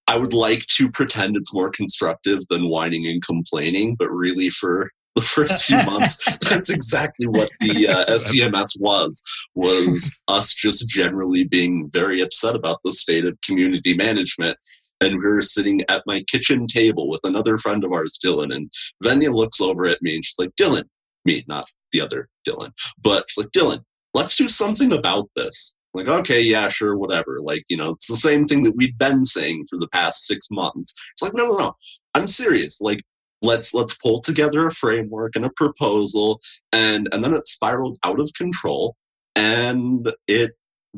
I 0.07 0.19
would 0.19 0.35
like 0.35 0.67
to 0.67 0.91
pretend 0.91 1.37
it's 1.37 1.55
more 1.55 1.71
constructive 1.71 2.41
than 2.51 2.69
whining 2.69 3.07
and 3.07 3.23
complaining, 3.25 3.97
but 3.97 4.11
really 4.11 4.51
for 4.51 4.91
the 5.15 5.23
first 5.23 5.65
few 5.65 5.77
months, 5.77 6.39
that's 6.49 6.71
exactly 6.71 7.27
what 7.27 7.51
the 7.61 7.89
uh, 7.89 8.05
SCMS 8.13 8.81
was, 8.81 9.23
was 9.55 10.15
us 10.29 10.55
just 10.55 10.89
generally 10.89 11.45
being 11.45 11.89
very 11.93 12.21
upset 12.21 12.57
about 12.57 12.81
the 12.85 12.93
state 12.93 13.25
of 13.25 13.39
community 13.43 13.95
management. 13.95 14.59
And 15.01 15.19
we 15.19 15.27
were 15.27 15.43
sitting 15.43 15.83
at 15.89 16.03
my 16.07 16.23
kitchen 16.23 16.67
table 16.67 17.09
with 17.09 17.21
another 17.25 17.57
friend 17.57 17.85
of 17.85 17.93
ours, 17.93 18.19
Dylan, 18.25 18.55
and 18.55 18.71
Venya 19.03 19.33
looks 19.33 19.61
over 19.61 19.87
at 19.87 20.03
me 20.03 20.15
and 20.17 20.25
she's 20.25 20.39
like, 20.39 20.55
Dylan, 20.61 20.85
me, 21.25 21.45
not 21.49 21.67
the 21.93 22.01
other 22.01 22.29
Dylan, 22.47 22.73
but 23.03 23.25
she's 23.29 23.45
like, 23.45 23.53
Dylan, 23.53 23.83
let's 24.15 24.37
do 24.37 24.49
something 24.49 24.93
about 24.93 25.29
this 25.37 25.77
like 25.95 26.09
okay 26.09 26.43
yeah 26.43 26.69
sure 26.69 26.97
whatever. 26.97 27.41
Like 27.41 27.65
you 27.69 27.77
know 27.77 27.91
it's 27.91 28.09
the 28.09 28.17
same 28.17 28.47
thing 28.47 28.65
that 28.65 28.77
we've 28.77 28.99
been 28.99 29.25
saying 29.25 29.65
for 29.71 29.79
the 29.79 29.89
past 29.89 30.27
six 30.27 30.51
months. 30.51 30.95
It's 31.13 31.23
like 31.23 31.35
no 31.35 31.47
no 31.47 31.57
no. 31.57 31.77
I'm 32.15 32.27
serious. 32.27 32.81
Like 32.81 33.03
let's 33.43 33.75
let's 33.75 33.97
pull 33.97 34.21
together 34.21 34.67
a 34.67 34.71
framework 34.71 35.37
and 35.37 35.45
a 35.45 35.53
proposal 35.57 36.41
and 36.73 37.09
and 37.13 37.23
then 37.23 37.33
it 37.33 37.47
spiraled 37.47 37.99
out 38.05 38.21
of 38.21 38.33
control 38.37 38.97
and 39.37 40.13
it 40.27 40.53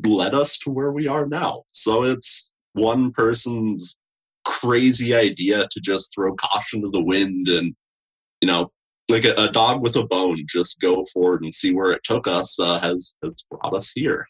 led 0.05 0.33
us 0.33 0.57
to 0.59 0.71
where 0.71 0.91
we 0.91 1.07
are 1.07 1.27
now. 1.27 1.63
So 1.71 2.03
it's 2.03 2.51
one 2.73 3.11
person's 3.11 3.97
crazy 4.45 5.13
idea 5.13 5.67
to 5.69 5.79
just 5.81 6.13
throw 6.15 6.33
caution 6.35 6.81
to 6.81 6.89
the 6.89 7.03
wind 7.03 7.47
and 7.49 7.75
you 8.41 8.47
know 8.47 8.71
like 9.11 9.25
a, 9.25 9.33
a 9.37 9.51
dog 9.51 9.81
with 9.81 9.95
a 9.97 10.05
bone 10.05 10.43
just 10.47 10.79
go 10.79 11.03
forward 11.13 11.41
and 11.41 11.53
see 11.53 11.73
where 11.73 11.91
it 11.91 12.01
took 12.03 12.27
us 12.27 12.57
uh, 12.59 12.79
has 12.79 13.15
has 13.21 13.45
brought 13.51 13.73
us 13.73 13.91
here 13.93 14.25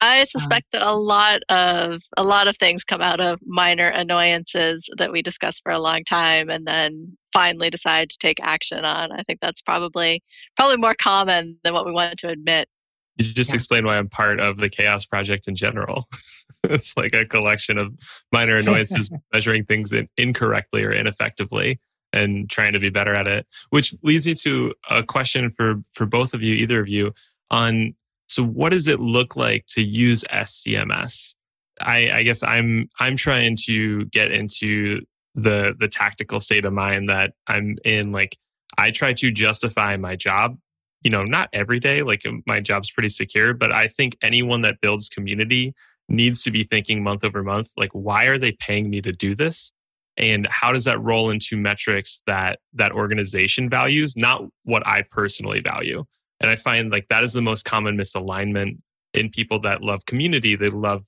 I 0.00 0.18
uh-huh. 0.18 0.24
suspect 0.26 0.66
that 0.72 0.82
a 0.82 0.94
lot 0.94 1.42
of 1.48 2.02
a 2.16 2.22
lot 2.22 2.48
of 2.48 2.56
things 2.56 2.84
come 2.84 3.00
out 3.00 3.20
of 3.20 3.40
minor 3.44 3.88
annoyances 3.88 4.88
that 4.96 5.12
we 5.12 5.22
discuss 5.22 5.60
for 5.60 5.72
a 5.72 5.78
long 5.78 6.04
time 6.04 6.48
and 6.48 6.66
then 6.66 7.16
finally 7.32 7.70
decide 7.70 8.10
to 8.10 8.18
take 8.18 8.38
action 8.42 8.84
on. 8.84 9.12
I 9.12 9.22
think 9.22 9.40
that's 9.40 9.60
probably 9.60 10.22
probably 10.56 10.78
more 10.78 10.94
common 11.00 11.58
than 11.64 11.74
what 11.74 11.86
we 11.86 11.92
want 11.92 12.18
to 12.20 12.28
admit. 12.28 12.68
You 13.16 13.26
just 13.26 13.50
Yeah. 13.50 13.56
explained 13.56 13.86
why 13.86 13.98
I'm 13.98 14.08
part 14.08 14.40
of 14.40 14.56
the 14.56 14.70
CHAOSS 14.70 15.06
Project 15.06 15.46
in 15.46 15.54
general. 15.54 16.08
it's 16.64 16.96
like 16.96 17.14
a 17.14 17.26
collection 17.26 17.76
of 17.76 17.92
minor 18.32 18.56
annoyances, 18.56 19.10
measuring 19.32 19.64
things 19.64 19.92
in, 19.92 20.08
incorrectly 20.16 20.84
or 20.84 20.92
ineffectively, 20.92 21.78
and 22.12 22.48
trying 22.48 22.72
to 22.72 22.80
be 22.80 22.88
better 22.88 23.14
at 23.14 23.28
it. 23.28 23.46
Which 23.68 23.94
leads 24.02 24.24
me 24.24 24.34
to 24.42 24.72
a 24.88 25.02
question 25.02 25.50
for 25.50 25.82
for 25.92 26.06
both 26.06 26.32
of 26.32 26.42
you, 26.42 26.54
either 26.54 26.80
of 26.80 26.88
you, 26.88 27.12
on 27.50 27.94
so 28.30 28.44
what 28.44 28.72
does 28.72 28.86
it 28.86 29.00
look 29.00 29.36
like 29.36 29.66
to 29.70 29.82
use 29.82 30.24
SCMS? 30.32 31.34
I, 31.80 32.10
I 32.12 32.22
guess 32.22 32.42
I'm 32.42 32.88
I'm 32.98 33.16
trying 33.16 33.56
to 33.66 34.04
get 34.06 34.30
into 34.32 35.00
the 35.34 35.74
the 35.78 35.88
tactical 35.88 36.40
state 36.40 36.64
of 36.64 36.72
mind 36.72 37.08
that 37.08 37.32
I'm 37.46 37.76
in. 37.84 38.12
Like 38.12 38.36
I 38.78 38.90
try 38.90 39.12
to 39.14 39.30
justify 39.30 39.96
my 39.96 40.16
job 40.16 40.56
you 41.02 41.10
know, 41.10 41.22
not 41.22 41.48
every 41.52 41.80
day, 41.80 42.02
like 42.02 42.26
um, 42.26 42.42
my 42.46 42.60
job's 42.60 42.90
pretty 42.90 43.08
secure, 43.08 43.54
but 43.54 43.72
I 43.72 43.88
think 43.88 44.16
anyone 44.22 44.62
that 44.62 44.80
builds 44.80 45.08
community 45.08 45.74
needs 46.08 46.42
to 46.42 46.50
be 46.50 46.64
thinking 46.64 47.02
month 47.02 47.24
over 47.24 47.42
month, 47.42 47.70
like, 47.78 47.90
why 47.92 48.26
are 48.26 48.38
they 48.38 48.52
paying 48.52 48.90
me 48.90 49.00
to 49.02 49.12
do 49.12 49.34
this? 49.34 49.72
And 50.16 50.46
how 50.48 50.72
does 50.72 50.84
that 50.84 51.00
roll 51.00 51.30
into 51.30 51.56
metrics 51.56 52.22
that 52.26 52.58
that 52.74 52.92
organization 52.92 53.70
values, 53.70 54.16
not 54.16 54.42
what 54.64 54.86
I 54.86 55.04
personally 55.10 55.60
value? 55.60 56.04
And 56.40 56.50
I 56.50 56.56
find 56.56 56.90
like 56.90 57.08
that 57.08 57.22
is 57.22 57.32
the 57.32 57.42
most 57.42 57.64
common 57.64 57.96
misalignment 57.96 58.78
in 59.14 59.30
people 59.30 59.60
that 59.60 59.82
love 59.82 60.06
community. 60.06 60.56
They 60.56 60.68
love 60.68 61.04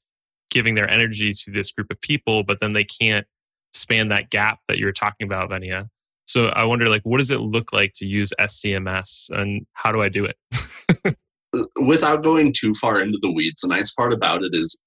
giving 0.50 0.74
their 0.74 0.90
energy 0.90 1.32
to 1.32 1.50
this 1.50 1.72
group 1.72 1.90
of 1.90 2.00
people, 2.00 2.42
but 2.42 2.60
then 2.60 2.74
they 2.74 2.84
can't 2.84 3.26
span 3.72 4.08
that 4.08 4.30
gap 4.30 4.58
that 4.68 4.78
you're 4.78 4.92
talking 4.92 5.26
about, 5.26 5.48
Venia. 5.48 5.88
So 6.26 6.46
I 6.48 6.64
wonder, 6.64 6.88
like, 6.88 7.02
what 7.04 7.18
does 7.18 7.30
it 7.30 7.40
look 7.40 7.72
like 7.72 7.92
to 7.96 8.06
use 8.06 8.32
SCMS, 8.38 9.30
and 9.30 9.66
how 9.72 9.92
do 9.92 10.02
I 10.02 10.08
do 10.08 10.26
it? 10.26 11.16
without 11.76 12.22
going 12.22 12.52
too 12.52 12.74
far 12.74 13.00
into 13.00 13.18
the 13.20 13.30
weeds, 13.30 13.60
the 13.60 13.68
nice 13.68 13.92
part 13.94 14.12
about 14.12 14.42
it 14.42 14.54
is 14.54 14.80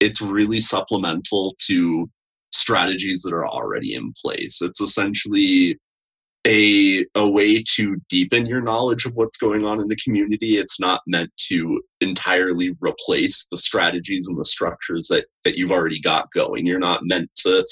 it's 0.00 0.20
really 0.20 0.60
supplemental 0.60 1.54
to 1.66 2.10
strategies 2.52 3.22
that 3.22 3.32
are 3.32 3.46
already 3.46 3.94
in 3.94 4.12
place. 4.20 4.60
It's 4.60 4.80
essentially 4.80 5.78
a 6.46 7.04
a 7.14 7.28
way 7.28 7.62
to 7.62 7.96
deepen 8.08 8.46
your 8.46 8.62
knowledge 8.62 9.04
of 9.04 9.12
what's 9.14 9.36
going 9.36 9.64
on 9.64 9.80
in 9.80 9.88
the 9.88 9.96
community. 9.96 10.56
It's 10.56 10.80
not 10.80 11.02
meant 11.06 11.30
to 11.48 11.82
entirely 12.00 12.76
replace 12.80 13.46
the 13.50 13.58
strategies 13.58 14.26
and 14.28 14.38
the 14.38 14.44
structures 14.44 15.08
that 15.08 15.26
that 15.44 15.56
you've 15.56 15.72
already 15.72 16.00
got 16.00 16.30
going. 16.32 16.66
You're 16.66 16.78
not 16.78 17.04
meant 17.04 17.30
to 17.36 17.66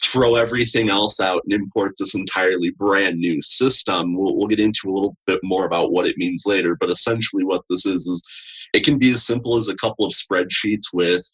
throw 0.00 0.34
everything 0.34 0.90
else 0.90 1.20
out 1.20 1.42
and 1.44 1.52
import 1.52 1.92
this 1.98 2.14
entirely 2.14 2.70
brand 2.70 3.18
new 3.18 3.40
system. 3.40 4.16
We'll, 4.16 4.36
we'll 4.36 4.48
get 4.48 4.60
into 4.60 4.88
a 4.88 4.92
little 4.92 5.16
bit 5.26 5.40
more 5.42 5.64
about 5.64 5.92
what 5.92 6.06
it 6.06 6.18
means 6.18 6.44
later, 6.44 6.76
but 6.78 6.90
essentially 6.90 7.44
what 7.44 7.62
this 7.70 7.86
is 7.86 8.06
is 8.06 8.22
it 8.74 8.84
can 8.84 8.98
be 8.98 9.10
as 9.10 9.24
simple 9.24 9.56
as 9.56 9.68
a 9.68 9.76
couple 9.76 10.04
of 10.04 10.12
spreadsheets 10.12 10.92
with 10.92 11.24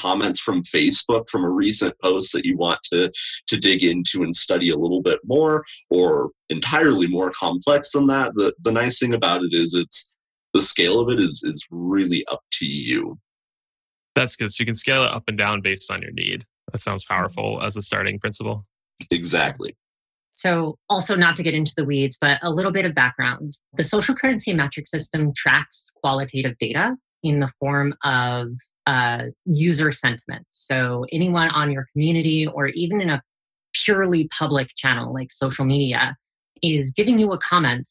comments 0.00 0.40
from 0.40 0.62
Facebook 0.62 1.28
from 1.28 1.44
a 1.44 1.50
recent 1.50 1.94
post 2.02 2.32
that 2.32 2.44
you 2.44 2.56
want 2.56 2.80
to 2.84 3.10
to 3.46 3.56
dig 3.56 3.82
into 3.82 4.22
and 4.22 4.34
study 4.34 4.70
a 4.70 4.76
little 4.76 5.02
bit 5.02 5.18
more 5.24 5.64
or 5.90 6.30
entirely 6.48 7.08
more 7.08 7.32
complex 7.38 7.92
than 7.92 8.06
that. 8.06 8.32
The 8.34 8.54
the 8.62 8.72
nice 8.72 8.98
thing 8.98 9.14
about 9.14 9.42
it 9.42 9.52
is 9.52 9.74
it's 9.74 10.14
the 10.54 10.62
scale 10.62 11.00
of 11.00 11.08
it 11.08 11.18
is 11.18 11.42
is 11.44 11.66
really 11.70 12.24
up 12.30 12.40
to 12.52 12.66
you. 12.66 13.18
That's 14.14 14.36
good. 14.36 14.50
So 14.50 14.62
you 14.62 14.66
can 14.66 14.74
scale 14.74 15.02
it 15.02 15.10
up 15.10 15.24
and 15.28 15.38
down 15.38 15.60
based 15.60 15.90
on 15.90 16.02
your 16.02 16.12
need. 16.12 16.44
That 16.72 16.80
sounds 16.80 17.04
powerful 17.04 17.62
as 17.62 17.76
a 17.76 17.82
starting 17.82 18.18
principle. 18.18 18.64
Exactly. 19.10 19.76
So, 20.32 20.78
also 20.88 21.16
not 21.16 21.34
to 21.36 21.42
get 21.42 21.54
into 21.54 21.72
the 21.76 21.84
weeds, 21.84 22.16
but 22.20 22.38
a 22.42 22.50
little 22.50 22.70
bit 22.70 22.84
of 22.84 22.94
background. 22.94 23.52
The 23.74 23.84
social 23.84 24.14
currency 24.14 24.52
metric 24.52 24.86
system 24.86 25.32
tracks 25.34 25.90
qualitative 25.96 26.56
data 26.58 26.96
in 27.22 27.40
the 27.40 27.48
form 27.48 27.94
of 28.04 28.48
uh, 28.90 29.26
user 29.44 29.92
sentiment. 29.92 30.44
So, 30.50 31.06
anyone 31.12 31.48
on 31.50 31.70
your 31.70 31.86
community 31.92 32.44
or 32.44 32.68
even 32.68 33.00
in 33.00 33.08
a 33.08 33.22
purely 33.72 34.28
public 34.36 34.70
channel 34.76 35.14
like 35.14 35.30
social 35.30 35.64
media 35.64 36.16
is 36.60 36.90
giving 36.90 37.16
you 37.16 37.30
a 37.30 37.38
comment. 37.38 37.88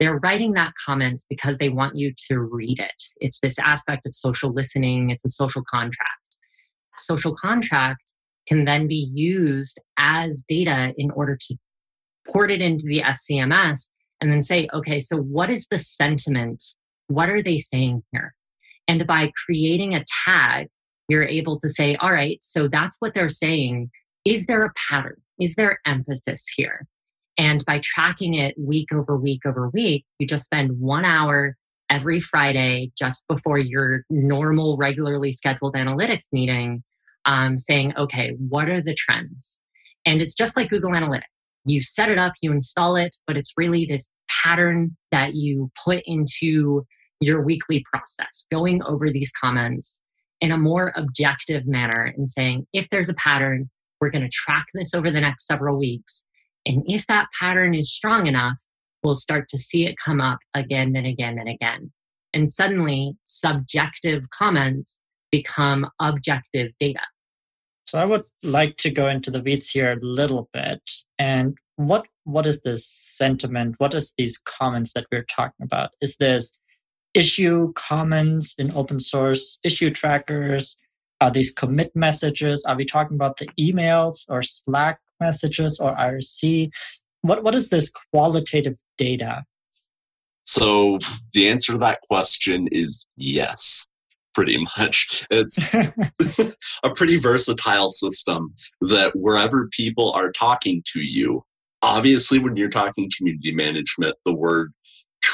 They're 0.00 0.18
writing 0.20 0.54
that 0.54 0.72
comment 0.86 1.22
because 1.28 1.58
they 1.58 1.68
want 1.68 1.96
you 1.96 2.14
to 2.28 2.38
read 2.38 2.78
it. 2.78 3.02
It's 3.18 3.40
this 3.40 3.58
aspect 3.58 4.06
of 4.06 4.14
social 4.14 4.50
listening, 4.50 5.10
it's 5.10 5.24
a 5.26 5.28
social 5.28 5.62
contract. 5.70 6.38
Social 6.96 7.34
contract 7.34 8.14
can 8.48 8.64
then 8.64 8.88
be 8.88 9.06
used 9.14 9.78
as 9.98 10.44
data 10.48 10.94
in 10.96 11.10
order 11.10 11.36
to 11.38 11.56
port 12.32 12.50
it 12.50 12.62
into 12.62 12.86
the 12.86 13.02
SCMS 13.02 13.90
and 14.22 14.32
then 14.32 14.40
say, 14.40 14.66
okay, 14.72 14.98
so 14.98 15.18
what 15.18 15.50
is 15.50 15.66
the 15.66 15.78
sentiment? 15.78 16.62
What 17.08 17.28
are 17.28 17.42
they 17.42 17.58
saying 17.58 18.02
here? 18.12 18.34
And 18.88 19.06
by 19.06 19.30
creating 19.46 19.94
a 19.94 20.04
tag, 20.24 20.68
you're 21.08 21.24
able 21.24 21.58
to 21.60 21.68
say, 21.68 21.96
all 21.96 22.12
right, 22.12 22.42
so 22.42 22.68
that's 22.68 22.96
what 22.98 23.14
they're 23.14 23.28
saying. 23.28 23.90
Is 24.24 24.46
there 24.46 24.64
a 24.64 24.72
pattern? 24.90 25.20
Is 25.38 25.54
there 25.54 25.78
emphasis 25.86 26.46
here? 26.56 26.86
And 27.38 27.64
by 27.66 27.80
tracking 27.82 28.34
it 28.34 28.54
week 28.58 28.88
over 28.92 29.16
week 29.16 29.42
over 29.46 29.70
week, 29.72 30.04
you 30.18 30.26
just 30.26 30.44
spend 30.44 30.72
one 30.80 31.04
hour 31.04 31.56
every 31.88 32.20
Friday 32.20 32.90
just 32.98 33.26
before 33.28 33.58
your 33.58 34.02
normal, 34.10 34.76
regularly 34.76 35.32
scheduled 35.32 35.74
analytics 35.74 36.32
meeting 36.32 36.82
um, 37.24 37.56
saying, 37.56 37.94
okay, 37.96 38.34
what 38.38 38.68
are 38.68 38.82
the 38.82 38.94
trends? 38.94 39.60
And 40.04 40.20
it's 40.20 40.34
just 40.34 40.56
like 40.56 40.70
Google 40.70 40.90
Analytics. 40.90 41.22
You 41.64 41.80
set 41.80 42.10
it 42.10 42.18
up, 42.18 42.32
you 42.40 42.50
install 42.50 42.96
it, 42.96 43.14
but 43.26 43.36
it's 43.36 43.52
really 43.56 43.84
this 43.84 44.12
pattern 44.28 44.96
that 45.12 45.34
you 45.34 45.70
put 45.84 46.02
into 46.06 46.86
your 47.20 47.42
weekly 47.42 47.84
process, 47.92 48.46
going 48.50 48.82
over 48.84 49.10
these 49.10 49.30
comments 49.30 50.00
in 50.40 50.52
a 50.52 50.58
more 50.58 50.92
objective 50.96 51.66
manner 51.66 52.12
and 52.16 52.28
saying, 52.28 52.66
if 52.72 52.88
there's 52.90 53.08
a 53.08 53.14
pattern, 53.14 53.68
we're 54.00 54.10
going 54.10 54.22
to 54.22 54.28
track 54.28 54.66
this 54.74 54.94
over 54.94 55.10
the 55.10 55.20
next 55.20 55.46
several 55.46 55.78
weeks. 55.78 56.24
And 56.66 56.82
if 56.86 57.06
that 57.08 57.28
pattern 57.38 57.74
is 57.74 57.92
strong 57.92 58.26
enough, 58.26 58.60
we'll 59.02 59.14
start 59.14 59.48
to 59.48 59.58
see 59.58 59.86
it 59.86 59.96
come 59.96 60.20
up 60.20 60.38
again 60.54 60.94
and 60.94 61.06
again 61.06 61.38
and 61.38 61.48
again. 61.48 61.92
And 62.34 62.48
suddenly, 62.48 63.16
subjective 63.24 64.22
comments 64.30 65.02
become 65.30 65.88
objective 66.00 66.72
data. 66.78 67.00
So 67.86 67.98
I 67.98 68.04
would 68.04 68.24
like 68.42 68.76
to 68.78 68.90
go 68.90 69.08
into 69.08 69.30
the 69.30 69.40
weeds 69.40 69.70
here 69.70 69.92
a 69.92 69.98
little 70.00 70.48
bit. 70.52 70.82
And 71.18 71.56
what 71.76 72.06
what 72.24 72.46
is 72.46 72.60
this 72.60 72.86
sentiment? 72.86 73.76
What 73.78 73.94
is 73.94 74.14
these 74.18 74.36
comments 74.36 74.92
that 74.92 75.06
we're 75.10 75.24
talking 75.24 75.64
about? 75.64 75.94
Is 76.02 76.18
this 76.18 76.52
issue 77.14 77.72
comments 77.74 78.54
in 78.58 78.72
open 78.72 79.00
source 79.00 79.58
issue 79.64 79.90
trackers? 79.90 80.78
Are 81.20 81.30
these 81.30 81.52
commit 81.52 81.94
messages? 81.96 82.64
Are 82.64 82.76
we 82.76 82.84
talking 82.84 83.16
about 83.16 83.38
the 83.38 83.48
emails 83.58 84.24
or 84.28 84.42
Slack 84.42 85.00
messages 85.20 85.80
or 85.80 85.94
IRC? 85.96 86.70
What 87.22 87.42
what 87.42 87.54
is 87.54 87.70
this 87.70 87.92
qualitative 88.12 88.76
data? 88.96 89.44
So 90.44 90.98
the 91.34 91.48
answer 91.48 91.72
to 91.72 91.78
that 91.78 92.00
question 92.08 92.68
is 92.72 93.06
yes, 93.16 93.86
pretty 94.34 94.58
much. 94.78 95.26
It's 95.30 95.68
a 96.84 96.94
pretty 96.94 97.18
versatile 97.18 97.90
system 97.90 98.54
that 98.80 99.12
wherever 99.14 99.68
people 99.76 100.12
are 100.12 100.30
talking 100.30 100.82
to 100.92 101.00
you, 101.00 101.44
obviously 101.82 102.38
when 102.38 102.56
you're 102.56 102.70
talking 102.70 103.10
community 103.16 103.52
management, 103.52 104.16
the 104.24 104.34
word 104.34 104.72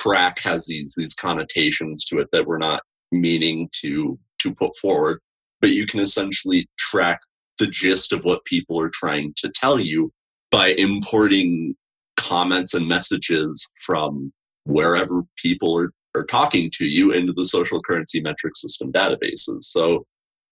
track 0.04 0.38
has 0.40 0.66
these 0.66 0.94
these 0.96 1.14
connotations 1.14 2.04
to 2.06 2.18
it 2.18 2.28
that 2.32 2.46
we're 2.46 2.58
not 2.58 2.80
meaning 3.12 3.68
to 3.80 4.18
to 4.40 4.54
put 4.54 4.76
forward. 4.76 5.18
But 5.60 5.70
you 5.70 5.86
can 5.86 6.00
essentially 6.00 6.68
track 6.78 7.20
the 7.58 7.66
gist 7.66 8.12
of 8.12 8.24
what 8.24 8.44
people 8.44 8.80
are 8.80 8.90
trying 8.92 9.32
to 9.38 9.48
tell 9.48 9.80
you 9.80 10.12
by 10.50 10.74
importing 10.76 11.74
comments 12.16 12.74
and 12.74 12.86
messages 12.86 13.68
from 13.86 14.32
wherever 14.64 15.22
people 15.36 15.78
are, 15.78 15.92
are 16.14 16.24
talking 16.24 16.70
to 16.74 16.84
you 16.84 17.12
into 17.12 17.32
the 17.32 17.46
social 17.46 17.80
currency 17.80 18.20
metric 18.20 18.56
system 18.56 18.92
databases. 18.92 19.62
So 19.62 20.04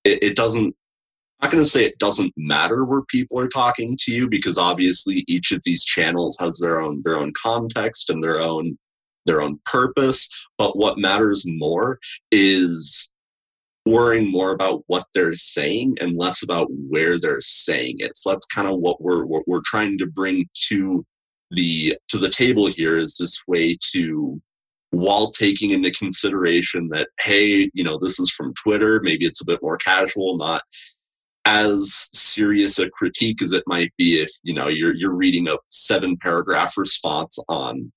it, 0.05 0.23
it 0.23 0.37
doesn't, 0.37 0.75
I'm 1.41 1.47
not 1.49 1.53
going 1.53 1.65
to 1.65 1.69
say 1.69 1.85
it 1.85 1.99
doesn't 1.99 2.33
matter 2.37 2.85
where 2.85 3.03
people 3.09 3.39
are 3.39 3.49
talking 3.49 3.97
to 4.01 4.13
you 4.13 4.29
because 4.29 4.59
obviously 4.59 5.25
each 5.29 5.51
of 5.51 5.61
these 5.65 5.85
channels 5.85 6.37
has 6.41 6.59
their 6.59 6.81
own 6.81 7.01
their 7.05 7.17
own 7.17 7.33
context 7.43 8.11
and 8.11 8.23
their 8.23 8.41
own 8.41 8.79
their 9.27 9.43
own 9.43 9.59
purpose. 9.65 10.29
But 10.59 10.77
what 10.77 10.99
matters 10.99 11.45
more 11.47 11.99
is 12.31 13.11
worrying 13.85 14.31
more 14.31 14.53
about 14.53 14.85
what 14.87 15.07
they're 15.15 15.35
saying 15.35 15.97
and 16.01 16.17
less 16.17 16.43
about 16.43 16.69
where 16.71 17.19
they're 17.19 17.41
saying 17.41 17.97
it. 17.99 18.17
So 18.17 18.31
that's 18.31 18.47
kind 18.47 18.69
of 18.69 18.79
what 18.79 19.01
we're 19.03 19.25
what 19.25 19.47
we're 19.47 19.63
trying 19.65 19.99
to 19.99 20.07
bring 20.07 20.49
to 20.69 21.05
the 21.51 21.97
to 22.09 22.19
the 22.19 22.31
table 22.31 22.67
here 22.67 22.97
is 22.97 23.17
this 23.19 23.43
way 23.47 23.77
to 23.93 24.41
while 24.91 25.31
taking 25.31 25.71
into 25.71 25.91
consideration 25.91 26.89
that 26.91 27.09
hey 27.21 27.71
you 27.75 27.85
know 27.85 27.99
this 28.01 28.19
is 28.19 28.31
from 28.31 28.55
twitter 28.55 29.01
maybe 29.03 29.25
it's 29.25 29.41
a 29.41 29.47
bit 29.47 29.61
more 29.63 29.77
casual 29.77 30.37
not 30.37 30.63
as 31.45 32.09
serious 32.13 32.79
a 32.79 32.89
critique 32.91 33.43
as 33.43 33.53
it 33.53 33.65
might 33.67 33.93
be 33.99 34.21
if 34.21 34.31
you 34.43 34.55
know 34.55 34.69
you're 34.69 34.95
you're 34.95 35.15
reading 35.15 35.49
a 35.49 35.57
seven 35.69 36.17
paragraph 36.23 36.77
response 36.77 37.39
on 37.49 37.93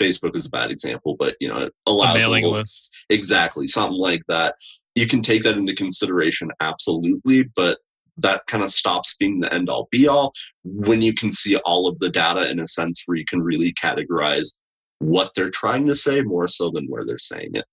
Facebook 0.00 0.34
is 0.34 0.46
a 0.46 0.50
bad 0.50 0.70
example, 0.70 1.16
but 1.18 1.36
you 1.40 1.48
know, 1.48 1.58
it 1.58 1.72
allows 1.86 2.14
a 2.14 2.18
mailing 2.18 2.44
little- 2.44 2.58
list. 2.58 3.04
exactly 3.10 3.66
something 3.66 3.98
like 3.98 4.22
that. 4.28 4.54
You 4.94 5.06
can 5.06 5.22
take 5.22 5.42
that 5.42 5.56
into 5.56 5.74
consideration, 5.74 6.50
absolutely, 6.60 7.44
but 7.54 7.78
that 8.16 8.46
kind 8.46 8.62
of 8.62 8.70
stops 8.70 9.16
being 9.16 9.40
the 9.40 9.52
end 9.52 9.68
all 9.68 9.88
be 9.90 10.06
all 10.06 10.32
when 10.64 11.00
you 11.00 11.14
can 11.14 11.32
see 11.32 11.56
all 11.58 11.86
of 11.86 11.98
the 12.00 12.10
data 12.10 12.50
in 12.50 12.60
a 12.60 12.66
sense 12.66 13.02
where 13.06 13.16
you 13.16 13.24
can 13.24 13.42
really 13.42 13.72
categorize 13.72 14.58
what 14.98 15.30
they're 15.34 15.50
trying 15.50 15.86
to 15.86 15.94
say 15.94 16.20
more 16.20 16.46
so 16.46 16.70
than 16.70 16.86
where 16.86 17.04
they're 17.06 17.18
saying 17.18 17.50
it. 17.54 17.64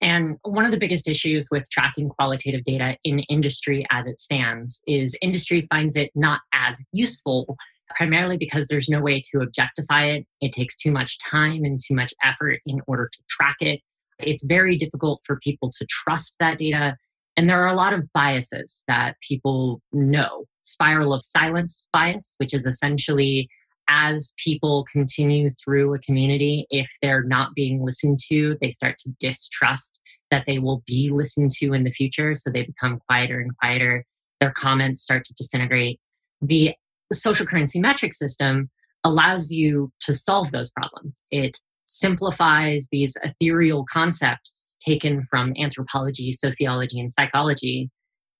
And 0.00 0.36
one 0.42 0.64
of 0.64 0.72
the 0.72 0.78
biggest 0.78 1.08
issues 1.08 1.48
with 1.52 1.70
tracking 1.70 2.08
qualitative 2.08 2.64
data 2.64 2.96
in 3.04 3.20
industry 3.20 3.86
as 3.90 4.06
it 4.06 4.18
stands 4.18 4.82
is 4.86 5.16
industry 5.22 5.68
finds 5.70 5.94
it 5.94 6.10
not 6.16 6.40
as 6.52 6.84
useful, 6.92 7.56
primarily 7.96 8.36
because 8.36 8.68
there's 8.68 8.88
no 8.88 9.00
way 9.00 9.20
to 9.30 9.40
objectify 9.40 10.04
it. 10.04 10.26
It 10.40 10.52
takes 10.52 10.76
too 10.76 10.90
much 10.90 11.18
time 11.18 11.64
and 11.64 11.78
too 11.78 11.94
much 11.94 12.12
effort 12.22 12.60
in 12.66 12.80
order 12.86 13.08
to 13.12 13.18
track 13.28 13.56
it. 13.60 13.80
It's 14.18 14.44
very 14.44 14.76
difficult 14.76 15.22
for 15.24 15.38
people 15.38 15.70
to 15.78 15.86
trust 15.86 16.36
that 16.38 16.58
data. 16.58 16.96
And 17.36 17.48
there 17.48 17.62
are 17.62 17.68
a 17.68 17.74
lot 17.74 17.92
of 17.92 18.12
biases 18.12 18.84
that 18.88 19.16
people 19.26 19.80
know. 19.92 20.44
Spiral 20.60 21.12
of 21.12 21.22
silence 21.22 21.88
bias, 21.92 22.34
which 22.38 22.54
is 22.54 22.66
essentially 22.66 23.48
as 23.88 24.32
people 24.36 24.86
continue 24.90 25.48
through 25.48 25.94
a 25.94 25.98
community, 25.98 26.66
if 26.70 26.90
they're 27.02 27.24
not 27.24 27.54
being 27.54 27.84
listened 27.84 28.18
to, 28.28 28.56
they 28.60 28.70
start 28.70 28.96
to 28.98 29.10
distrust 29.18 29.98
that 30.30 30.44
they 30.46 30.58
will 30.58 30.82
be 30.86 31.10
listened 31.12 31.50
to 31.50 31.72
in 31.72 31.84
the 31.84 31.90
future. 31.90 32.34
So 32.34 32.50
they 32.50 32.62
become 32.62 33.00
quieter 33.08 33.38
and 33.40 33.56
quieter. 33.58 34.04
Their 34.40 34.52
comments 34.52 35.02
start 35.02 35.24
to 35.24 35.34
disintegrate. 35.34 36.00
The 36.40 36.74
social 37.14 37.46
currency 37.46 37.80
metric 37.80 38.12
system 38.12 38.70
allows 39.04 39.50
you 39.50 39.92
to 40.00 40.14
solve 40.14 40.50
those 40.50 40.70
problems. 40.70 41.26
It 41.30 41.56
simplifies 41.86 42.88
these 42.90 43.16
ethereal 43.22 43.84
concepts 43.90 44.76
taken 44.84 45.20
from 45.22 45.52
anthropology, 45.58 46.32
sociology, 46.32 46.98
and 46.98 47.10
psychology, 47.10 47.90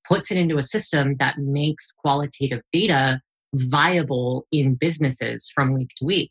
puts 0.07 0.31
it 0.31 0.39
into 0.39 0.57
a 0.57 0.63
system 0.63 1.17
that 1.19 1.39
makes 1.39 1.93
qualitative 1.93 2.61
data 2.73 3.21
viable 3.55 4.47
in 4.51 4.75
businesses 4.75 5.51
from 5.55 5.75
week 5.75 5.91
to 5.97 6.05
week. 6.05 6.31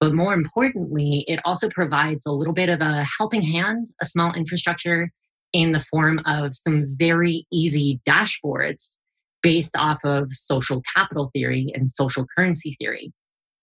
But 0.00 0.14
more 0.14 0.32
importantly, 0.32 1.24
it 1.26 1.40
also 1.44 1.68
provides 1.68 2.26
a 2.26 2.32
little 2.32 2.52
bit 2.52 2.68
of 2.68 2.80
a 2.80 3.04
helping 3.18 3.42
hand, 3.42 3.86
a 4.00 4.04
small 4.04 4.32
infrastructure 4.32 5.10
in 5.52 5.72
the 5.72 5.80
form 5.80 6.20
of 6.26 6.52
some 6.52 6.84
very 6.86 7.46
easy 7.52 8.00
dashboards 8.06 8.98
based 9.42 9.76
off 9.76 10.04
of 10.04 10.30
social 10.30 10.82
capital 10.96 11.30
theory 11.32 11.72
and 11.74 11.90
social 11.90 12.26
currency 12.36 12.76
theory. 12.80 13.12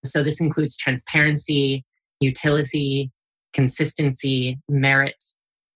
So 0.03 0.23
this 0.23 0.39
includes 0.39 0.77
transparency, 0.77 1.83
utility, 2.19 3.11
consistency, 3.53 4.59
merit, 4.69 5.23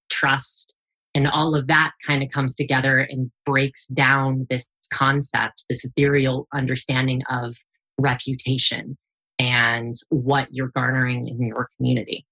trust, 0.09 0.75
and 1.15 1.27
all 1.27 1.55
of 1.55 1.67
that 1.67 1.91
kind 2.05 2.21
of 2.21 2.29
comes 2.29 2.55
together 2.55 2.99
and 2.99 3.31
breaks 3.45 3.87
down 3.87 4.45
this 4.49 4.69
concept, 4.93 5.63
this 5.69 5.83
ethereal 5.83 6.47
understanding 6.53 7.21
of 7.29 7.55
reputation 7.99 8.97
and 9.39 9.93
what 10.09 10.47
you're 10.51 10.71
garnering 10.75 11.27
in 11.27 11.41
your 11.41 11.69
community. 11.77 12.25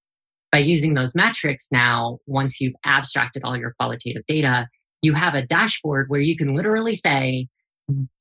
By 0.51 0.59
using 0.59 0.93
those 0.93 1.15
metrics 1.15 1.67
now, 1.71 2.19
once 2.27 2.61
you've 2.61 2.75
abstracted 2.85 3.43
all 3.43 3.57
your 3.57 3.73
qualitative 3.79 4.25
data, 4.27 4.67
you 5.01 5.13
have 5.13 5.33
a 5.33 5.45
dashboard 5.45 6.05
where 6.09 6.21
you 6.21 6.35
can 6.37 6.55
literally 6.55 6.95
say, 6.95 7.47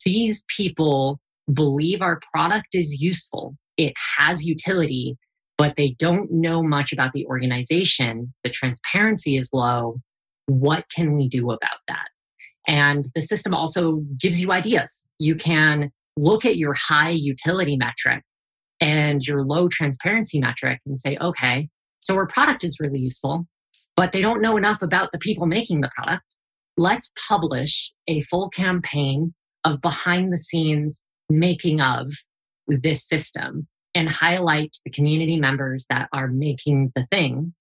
these 0.05 0.44
people 0.48 1.20
believe 1.52 2.02
our 2.02 2.20
product 2.33 2.68
is 2.74 3.00
useful, 3.00 3.57
it 3.76 3.92
has 4.18 4.44
utility, 4.44 5.16
but 5.59 5.74
they 5.76 5.94
don't 5.98 6.31
know 6.31 6.62
much 6.62 6.92
about 6.92 7.12
the 7.12 7.26
organization. 7.26 8.33
The 8.44 8.50
transparency 8.50 9.37
is 9.37 9.50
low. 9.52 10.00
What 10.46 10.85
can 10.94 11.14
we 11.14 11.29
do 11.29 11.50
about 11.50 11.81
that? 11.88 12.07
And 12.68 13.05
the 13.14 13.20
system 13.20 13.55
also 13.55 14.02
gives 14.18 14.40
you 14.40 14.50
ideas. 14.52 15.07
You 15.18 15.37
can 15.37 15.90
look 16.16 16.44
at 16.44 16.57
your 16.57 16.74
high 16.74 17.11
utility 17.11 17.76
metric 17.76 18.24
and 18.81 19.24
your 19.26 19.44
low 19.44 19.68
transparency 19.68 20.40
metric 20.40 20.81
and 20.87 20.98
say, 20.98 21.16
okay, 21.20 21.68
so 22.00 22.14
our 22.16 22.26
product 22.26 22.64
is 22.64 22.81
really 22.81 22.98
useful, 22.98 23.46
but 23.96 24.12
they 24.12 24.20
don't 24.20 24.42
know 24.42 24.57
enough 24.57 24.83
about 24.83 25.12
the 25.12 25.18
people 25.18 25.46
making 25.46 25.81
the 25.81 25.90
product. 25.96 26.37
Let's 26.76 27.12
publish 27.29 27.92
a 28.07 28.20
full 28.22 28.50
campaign 28.50 29.35
of 29.66 29.83
behind 29.83 30.33
the 30.33 30.38
scenes 30.38 31.05
making 31.29 31.81
of 31.81 32.09
this 32.68 33.07
system 33.07 33.66
and 33.94 34.09
highlight 34.09 34.76
the 34.85 34.90
community 34.90 35.38
members 35.38 35.87
that 35.90 36.09
are 36.12 36.29
making 36.29 36.92
the 36.94 37.07
thing. 37.11 37.52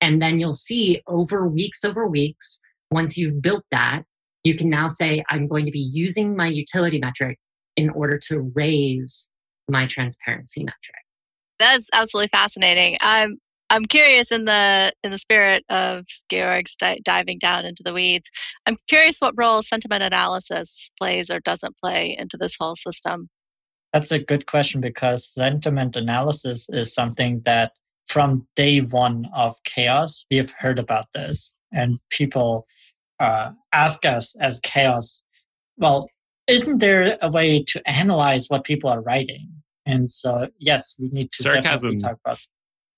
And 0.00 0.20
then 0.20 0.38
you'll 0.40 0.54
see 0.54 1.02
over 1.06 1.46
weeks, 1.46 1.84
over 1.84 2.06
weeks, 2.06 2.60
once 2.90 3.16
you've 3.16 3.40
built 3.40 3.64
that, 3.70 4.02
you 4.44 4.56
can 4.56 4.68
now 4.68 4.88
say, 4.88 5.24
I'm 5.28 5.46
going 5.46 5.66
to 5.66 5.72
be 5.72 5.78
using 5.78 6.36
my 6.36 6.48
utility 6.48 6.98
metric 6.98 7.38
in 7.76 7.90
order 7.90 8.18
to 8.28 8.52
raise 8.54 9.30
my 9.68 9.86
transparency 9.86 10.60
metric. 10.60 11.04
That's 11.58 11.88
absolutely 11.92 12.28
fascinating. 12.28 12.96
I'm 13.00 13.38
I'm 13.70 13.84
curious 13.84 14.30
in 14.30 14.44
the 14.44 14.92
in 15.02 15.10
the 15.10 15.18
spirit 15.18 15.64
of 15.68 16.04
Georg's 16.30 16.76
di- 16.76 17.00
diving 17.02 17.38
down 17.38 17.64
into 17.64 17.82
the 17.82 17.92
weeds. 17.92 18.30
I'm 18.66 18.76
curious 18.88 19.18
what 19.18 19.34
role 19.36 19.62
sentiment 19.62 20.02
analysis 20.02 20.90
plays 20.98 21.30
or 21.30 21.40
doesn't 21.40 21.76
play 21.82 22.16
into 22.18 22.36
this 22.36 22.56
whole 22.58 22.76
system. 22.76 23.28
That's 23.92 24.12
a 24.12 24.18
good 24.18 24.46
question 24.46 24.80
because 24.80 25.26
sentiment 25.26 25.96
analysis 25.96 26.68
is 26.68 26.92
something 26.92 27.42
that 27.44 27.72
from 28.06 28.46
day 28.54 28.78
one 28.80 29.28
of 29.34 29.56
CHAOSS, 29.64 30.26
we 30.30 30.36
have 30.36 30.52
heard 30.58 30.78
about 30.78 31.06
this. 31.12 31.54
And 31.72 31.98
people 32.10 32.66
uh, 33.18 33.52
ask 33.72 34.04
us 34.04 34.36
as 34.36 34.60
CHAOSS, 34.60 35.24
well, 35.76 36.08
isn't 36.46 36.78
there 36.78 37.18
a 37.20 37.28
way 37.28 37.64
to 37.64 37.82
analyze 37.88 38.46
what 38.48 38.64
people 38.64 38.88
are 38.90 39.00
writing? 39.00 39.50
And 39.84 40.10
so, 40.10 40.48
yes, 40.58 40.94
we 40.98 41.08
need 41.08 41.32
to 41.32 41.42
Sarcasm. 41.42 41.98
talk 41.98 42.18
about 42.24 42.38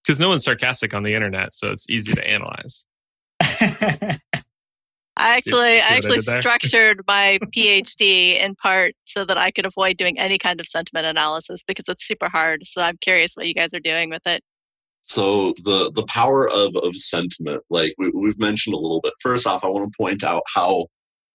Because 0.09 0.19
no 0.19 0.31
one's 0.31 0.43
sarcastic 0.43 0.95
on 0.95 1.03
the 1.03 1.13
internet, 1.13 1.55
so 1.55 1.71
it's 1.71 1.91
easy 1.91 2.15
to 2.15 2.27
analyze. 2.27 2.87
I 3.43 4.19
actually 5.19 5.77
see 5.77 5.83
I 5.83 5.87
I 5.91 5.97
actually 5.97 6.17
did 6.17 6.25
there? 6.25 6.41
structured 6.41 7.01
my 7.07 7.39
PhD 7.55 8.43
in 8.43 8.55
part 8.55 8.95
so 9.05 9.27
that 9.27 9.37
I 9.37 9.51
could 9.51 9.67
avoid 9.67 9.99
doing 9.99 10.19
any 10.19 10.39
kind 10.39 10.61
of 10.61 10.67
sentiment 10.67 11.05
analysis 11.05 11.63
because 11.63 11.91
it's 11.91 12.09
super 12.09 12.31
hard. 12.31 12.67
So 12.67 12.81
I'm 12.81 12.97
curious 13.03 13.35
what 13.35 13.47
you 13.49 13.53
guys 13.53 13.75
are 13.75 13.81
doing 13.81 14.09
with 14.09 14.27
it. 14.27 14.43
So 15.03 15.53
the 15.63 15.93
the 15.95 16.07
power 16.09 16.49
of 16.49 16.75
of 16.77 16.95
sentiment, 16.95 17.63
like 17.69 17.93
we, 17.99 18.11
we've 18.15 18.39
mentioned 18.39 18.73
a 18.73 18.79
little 18.79 19.03
bit. 19.03 19.13
First 19.21 19.47
off, 19.47 19.63
I 19.63 19.69
want 19.69 19.93
to 19.93 19.97
point 19.99 20.25
out 20.25 20.43
how 20.55 20.87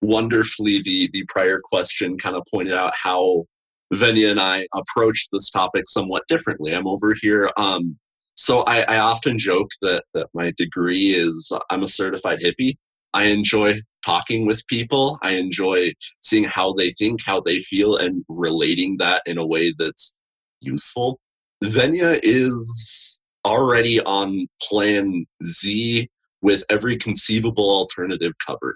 wonderfully 0.02 0.82
the 0.82 1.12
the 1.14 1.26
prior 1.28 1.62
question 1.64 2.18
kind 2.18 2.36
of 2.36 2.42
pointed 2.52 2.74
out 2.74 2.96
how 2.96 3.46
Venya 3.94 4.32
and 4.32 4.40
I 4.40 4.66
approached 4.74 5.30
this 5.32 5.52
topic 5.52 5.84
somewhat 5.88 6.24
differently. 6.28 6.74
I'm 6.74 6.88
over 6.88 7.14
here. 7.22 7.52
Um, 7.56 8.00
so 8.36 8.64
I, 8.64 8.82
I 8.88 8.98
often 8.98 9.38
joke 9.38 9.72
that 9.82 10.06
that 10.14 10.28
my 10.34 10.52
degree 10.58 11.10
is 11.10 11.52
I'm 11.70 11.84
a 11.84 11.88
certified 11.88 12.40
hippie. 12.40 12.76
I 13.14 13.26
enjoy 13.26 13.82
talking 14.06 14.46
with 14.46 14.68
people. 14.68 15.20
I 15.22 15.34
enjoy 15.34 15.94
seeing 16.22 16.44
how 16.44 16.74
they 16.74 16.90
think, 16.92 17.24
how 17.26 17.42
they 17.42 17.60
feel, 17.60 17.96
and 17.96 18.26
relating 18.28 18.98
that 18.98 19.22
in 19.26 19.38
a 19.38 19.46
way 19.46 19.74
that's 19.78 20.16
useful. 20.62 21.20
Venya 21.64 22.20
is 22.24 23.22
already 23.46 24.02
on 24.02 24.48
plan 24.62 25.26
Z 25.44 26.10
with 26.42 26.66
every 26.70 26.98
conceivable 26.98 27.70
alternative 27.70 28.34
covered. 28.46 28.76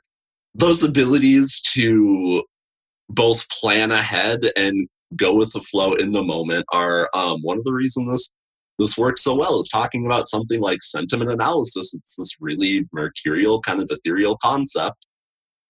Those 0.54 0.84
abilities 0.84 1.62
to 1.74 2.44
both 3.10 3.50
plan 3.50 3.92
ahead 3.92 4.40
and 4.56 4.88
go 5.16 5.34
with 5.34 5.52
the 5.54 5.62
flow 5.62 5.94
in 5.94 6.12
the 6.12 6.24
moment 6.24 6.66
are 6.74 7.10
um, 7.14 7.42
one 7.42 7.58
of 7.58 7.64
the 7.64 7.74
reasons 7.74 8.32
this 8.80 8.98
works 8.98 9.24
so 9.24 9.36
well 9.36 9.60
is 9.60 9.70
talking 9.70 10.06
about 10.06 10.28
something 10.28 10.62
like 10.62 10.82
sentiment 10.82 11.32
analysis. 11.32 11.94
It's 11.94 12.16
this 12.16 12.36
really 12.40 12.88
mercurial 12.94 13.60
kind 13.62 13.82
of 13.82 13.90
ethereal 13.92 14.38
concept. 14.42 15.06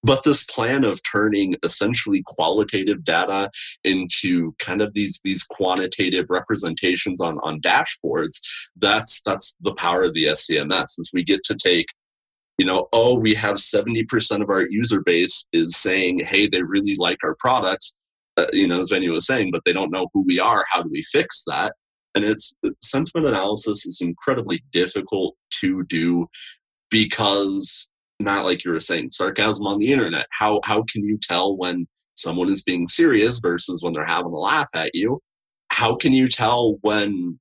But 0.03 0.23
this 0.23 0.45
plan 0.45 0.83
of 0.83 1.01
turning 1.11 1.55
essentially 1.63 2.21
qualitative 2.25 3.03
data 3.03 3.49
into 3.83 4.53
kind 4.59 4.81
of 4.81 4.93
these 4.93 5.19
these 5.23 5.43
quantitative 5.43 6.25
representations 6.29 7.19
on 7.19 7.39
on 7.43 7.59
dashboards, 7.61 8.37
that's 8.75 9.21
that's 9.23 9.55
the 9.61 9.73
power 9.73 10.03
of 10.03 10.13
the 10.13 10.25
SCMS 10.25 10.99
is 10.99 11.11
we 11.13 11.23
get 11.23 11.43
to 11.45 11.55
take 11.55 11.87
you 12.57 12.65
know, 12.65 12.87
oh, 12.91 13.17
we 13.17 13.35
have 13.35 13.57
70% 13.57 14.41
of 14.41 14.49
our 14.49 14.65
user 14.67 15.01
base 15.01 15.47
is 15.53 15.77
saying, 15.77 16.21
hey, 16.25 16.47
they 16.47 16.63
really 16.63 16.95
like 16.97 17.17
our 17.23 17.35
products, 17.37 17.97
uh, 18.35 18.47
you 18.51 18.67
know, 18.67 18.81
as 18.81 18.89
Venue 18.89 19.13
was 19.13 19.27
saying, 19.27 19.51
but 19.51 19.61
they 19.63 19.73
don't 19.73 19.91
know 19.91 20.07
who 20.13 20.23
we 20.25 20.39
are. 20.39 20.65
How 20.69 20.81
do 20.81 20.89
we 20.91 21.03
fix 21.03 21.43
that? 21.45 21.73
And 22.17 22.25
it's 22.25 22.55
sentiment 22.81 23.27
analysis 23.27 23.85
is 23.85 24.01
incredibly 24.01 24.63
difficult 24.71 25.35
to 25.59 25.83
do 25.83 26.25
because 26.89 27.91
not 28.19 28.43
like 28.43 28.65
you 28.65 28.71
were 28.71 28.79
saying, 28.79 29.11
sarcasm 29.11 29.67
on 29.67 29.77
the 29.77 29.93
internet. 29.93 30.25
How 30.31 30.61
how 30.63 30.83
can 30.91 31.03
you 31.03 31.19
tell 31.21 31.55
when 31.55 31.87
someone 32.15 32.49
is 32.49 32.63
being 32.63 32.87
serious 32.87 33.37
versus 33.37 33.83
when 33.83 33.93
they're 33.93 34.03
having 34.07 34.31
a 34.31 34.39
laugh 34.39 34.69
at 34.73 34.95
you? 34.95 35.19
How 35.71 35.95
can 35.95 36.11
you 36.11 36.27
tell 36.27 36.77
when 36.81 37.37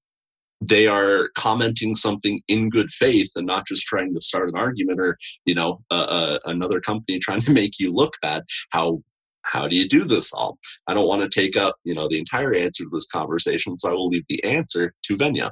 they 0.61 0.87
are 0.87 1.31
commenting 1.39 1.95
something 1.95 2.43
in 2.47 2.69
good 2.69 2.91
faith 2.91 3.31
and 3.35 3.47
not 3.47 3.67
just 3.67 3.87
trying 3.87 4.13
to 4.13 4.21
start 4.21 4.51
an 4.51 4.59
argument 4.59 4.99
or 5.01 5.17
you 5.47 5.55
know 5.55 5.81
uh, 5.91 6.07
uh, 6.07 6.39
another 6.45 6.81
company 6.81 7.19
trying 7.23 7.41
to 7.41 7.53
make 7.55 7.79
you 7.79 7.95
look 7.95 8.13
bad 8.21 8.43
how 8.73 9.01
how 9.47 9.67
do 9.69 9.77
you 9.77 9.89
do 9.89 10.05
this 10.05 10.33
all 10.33 10.59
i 10.87 10.95
don't 10.95 11.09
want 11.09 11.23
to 11.23 11.29
take 11.29 11.57
up 11.57 11.77
you 11.85 11.95
know 11.95 12.09
the 12.09 12.19
entire 12.19 12.55
answer 12.55 12.85
to 12.85 12.91
this 12.93 13.07
conversation 13.07 13.77
so 13.77 13.89
i 13.89 13.93
will 13.93 14.09
leave 14.09 14.25
the 14.29 14.43
answer 14.45 14.93
to 15.03 15.15
venya 15.15 15.51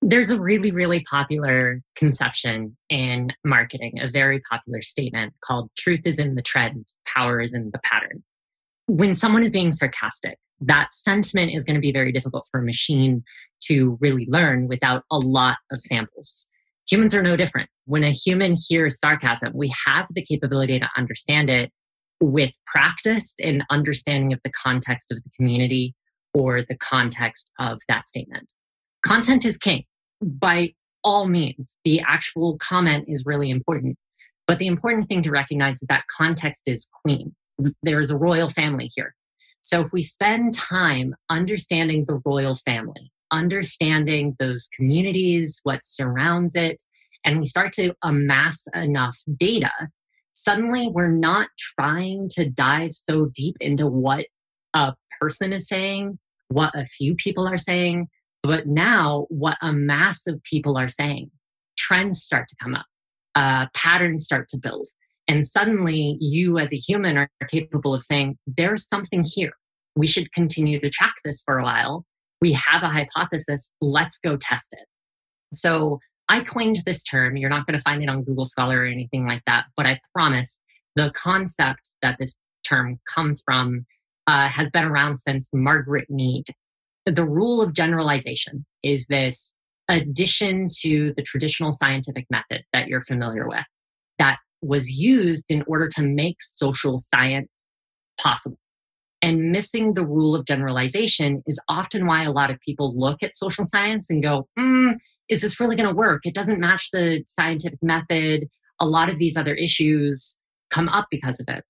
there's 0.00 0.30
a 0.30 0.40
really 0.40 0.70
really 0.70 1.00
popular 1.10 1.80
conception 1.96 2.76
in 2.88 3.32
marketing 3.44 3.98
a 4.00 4.08
very 4.08 4.40
popular 4.50 4.82
statement 4.82 5.32
called 5.44 5.70
truth 5.76 6.00
is 6.04 6.18
in 6.18 6.34
the 6.34 6.42
trend 6.42 6.86
power 7.06 7.40
is 7.40 7.54
in 7.54 7.70
the 7.72 7.80
pattern 7.84 8.22
when 8.86 9.14
someone 9.14 9.42
is 9.42 9.50
being 9.50 9.70
sarcastic 9.70 10.38
that 10.60 10.92
sentiment 10.92 11.52
is 11.54 11.64
going 11.64 11.76
to 11.76 11.80
be 11.80 11.92
very 11.92 12.12
difficult 12.12 12.46
for 12.50 12.60
a 12.60 12.64
machine 12.64 13.22
to 13.62 13.98
really 14.00 14.26
learn 14.28 14.68
without 14.68 15.04
a 15.10 15.18
lot 15.18 15.58
of 15.70 15.80
samples. 15.80 16.48
Humans 16.90 17.14
are 17.14 17.22
no 17.22 17.36
different. 17.36 17.68
When 17.84 18.02
a 18.02 18.10
human 18.10 18.54
hears 18.68 18.98
sarcasm, 18.98 19.52
we 19.54 19.72
have 19.86 20.06
the 20.14 20.24
capability 20.24 20.80
to 20.80 20.88
understand 20.96 21.50
it 21.50 21.70
with 22.20 22.52
practice 22.66 23.36
and 23.42 23.64
understanding 23.70 24.32
of 24.32 24.40
the 24.42 24.50
context 24.50 25.10
of 25.10 25.22
the 25.22 25.30
community 25.36 25.94
or 26.34 26.62
the 26.62 26.76
context 26.76 27.52
of 27.58 27.78
that 27.88 28.06
statement. 28.06 28.52
Content 29.04 29.44
is 29.44 29.56
king. 29.56 29.84
By 30.20 30.74
all 31.04 31.28
means, 31.28 31.80
the 31.84 32.00
actual 32.06 32.58
comment 32.58 33.04
is 33.08 33.24
really 33.24 33.50
important. 33.50 33.96
But 34.46 34.58
the 34.58 34.66
important 34.66 35.08
thing 35.08 35.22
to 35.22 35.30
recognize 35.30 35.82
is 35.82 35.86
that 35.88 36.04
context 36.14 36.66
is 36.66 36.90
queen. 37.04 37.34
There's 37.82 38.10
a 38.10 38.16
royal 38.16 38.48
family 38.48 38.90
here. 38.94 39.14
So 39.62 39.82
if 39.82 39.92
we 39.92 40.02
spend 40.02 40.54
time 40.54 41.14
understanding 41.28 42.04
the 42.06 42.20
royal 42.24 42.54
family, 42.54 43.12
understanding 43.30 44.36
those 44.38 44.68
communities, 44.74 45.60
what 45.64 45.84
surrounds 45.84 46.54
it, 46.54 46.82
and 47.24 47.38
we 47.38 47.46
start 47.46 47.72
to 47.72 47.92
amass 48.02 48.66
enough 48.74 49.18
data, 49.36 49.70
suddenly 50.42 50.88
we're 50.92 51.08
not 51.08 51.48
trying 51.58 52.28
to 52.30 52.48
dive 52.48 52.92
so 52.92 53.26
deep 53.26 53.56
into 53.60 53.86
what 53.86 54.26
a 54.74 54.94
person 55.20 55.52
is 55.52 55.68
saying, 55.68 56.18
what 56.48 56.72
a 56.74 56.86
few 56.86 57.14
people 57.14 57.46
are 57.46 57.58
saying, 57.58 58.08
but 58.42 58.66
now 58.66 59.26
what 59.28 59.56
a 59.62 59.72
mass 59.72 60.26
of 60.26 60.42
people 60.42 60.78
are 60.78 60.88
saying. 60.88 61.30
Trends 61.76 62.22
start 62.22 62.48
to 62.48 62.56
come 62.62 62.74
up, 62.74 62.86
uh, 63.34 63.66
patterns 63.74 64.24
start 64.24 64.48
to 64.48 64.58
build. 64.58 64.88
And 65.26 65.44
suddenly 65.44 66.16
you 66.20 66.58
as 66.58 66.72
a 66.72 66.76
human 66.76 67.18
are 67.18 67.28
capable 67.48 67.94
of 67.94 68.02
saying, 68.02 68.38
there's 68.46 68.88
something 68.88 69.24
here. 69.26 69.52
We 69.94 70.06
should 70.06 70.32
continue 70.32 70.80
to 70.80 70.88
track 70.88 71.14
this 71.24 71.42
for 71.42 71.58
a 71.58 71.62
while. 71.62 72.06
We 72.40 72.52
have 72.52 72.82
a 72.82 72.88
hypothesis. 72.88 73.72
Let's 73.80 74.18
go 74.18 74.36
test 74.36 74.68
it. 74.72 74.86
So 75.52 75.98
I 76.28 76.40
coined 76.40 76.76
this 76.84 77.02
term. 77.02 77.36
You're 77.36 77.50
not 77.50 77.66
going 77.66 77.78
to 77.78 77.82
find 77.82 78.02
it 78.02 78.08
on 78.08 78.22
Google 78.22 78.44
Scholar 78.44 78.80
or 78.80 78.84
anything 78.84 79.26
like 79.26 79.42
that, 79.46 79.66
but 79.76 79.86
I 79.86 80.00
promise 80.14 80.62
the 80.94 81.10
concept 81.14 81.90
that 82.02 82.16
this 82.18 82.40
term 82.64 83.00
comes 83.12 83.42
from 83.44 83.86
uh, 84.26 84.48
has 84.48 84.70
been 84.70 84.84
around 84.84 85.16
since 85.16 85.50
Margaret 85.54 86.10
Mead. 86.10 86.44
The 87.06 87.24
rule 87.24 87.62
of 87.62 87.72
generalization 87.72 88.66
is 88.82 89.06
this 89.06 89.56
addition 89.88 90.68
to 90.80 91.14
the 91.16 91.22
traditional 91.22 91.72
scientific 91.72 92.26
method 92.30 92.62
that 92.74 92.88
you're 92.88 93.00
familiar 93.00 93.48
with 93.48 93.64
that 94.18 94.38
was 94.60 94.90
used 94.90 95.50
in 95.50 95.62
order 95.66 95.88
to 95.88 96.02
make 96.02 96.36
social 96.40 96.98
science 96.98 97.70
possible. 98.20 98.58
And 99.22 99.50
missing 99.50 99.94
the 99.94 100.06
rule 100.06 100.34
of 100.34 100.44
generalization 100.44 101.42
is 101.46 101.60
often 101.68 102.06
why 102.06 102.24
a 102.24 102.30
lot 102.30 102.50
of 102.50 102.60
people 102.60 102.96
look 102.96 103.22
at 103.22 103.34
social 103.34 103.64
science 103.64 104.10
and 104.10 104.22
go, 104.22 104.46
mm, 104.58 104.94
is 105.28 105.40
this 105.40 105.60
really 105.60 105.76
going 105.76 105.88
to 105.88 105.94
work? 105.94 106.22
It 106.24 106.34
doesn't 106.34 106.60
match 106.60 106.90
the 106.92 107.22
scientific 107.26 107.78
method. 107.82 108.48
A 108.80 108.86
lot 108.86 109.08
of 109.08 109.18
these 109.18 109.36
other 109.36 109.54
issues 109.54 110.38
come 110.70 110.88
up 110.88 111.06
because 111.10 111.40
of 111.40 111.48
it. 111.48 111.64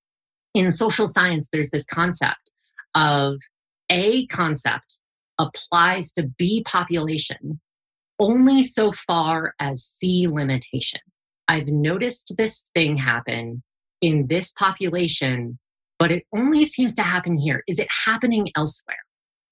In 0.55 0.71
social 0.71 1.07
science, 1.07 1.51
there's 1.51 1.71
this 1.71 1.87
concept 1.87 2.53
of 2.94 3.37
a 3.90 4.27
concept 4.27 5.03
applies 5.38 6.12
to 6.12 6.25
B 6.25 6.64
population 6.66 7.61
only 8.18 8.62
so 8.62 8.90
far 8.92 9.55
as 9.61 9.83
C 9.83 10.27
limitation. 10.29 11.01
I've 11.47 11.68
noticed 11.68 12.35
this 12.37 12.68
thing 12.75 12.97
happen 12.97 13.62
in 14.01 14.27
this 14.29 14.53
population, 14.53 15.59
but 15.99 16.11
it 16.11 16.25
only 16.35 16.64
seems 16.64 16.94
to 16.97 17.03
happen 17.03 17.38
here. 17.38 17.62
Is 17.68 17.79
it 17.79 17.88
happening 18.05 18.49
elsewhere? 18.57 18.99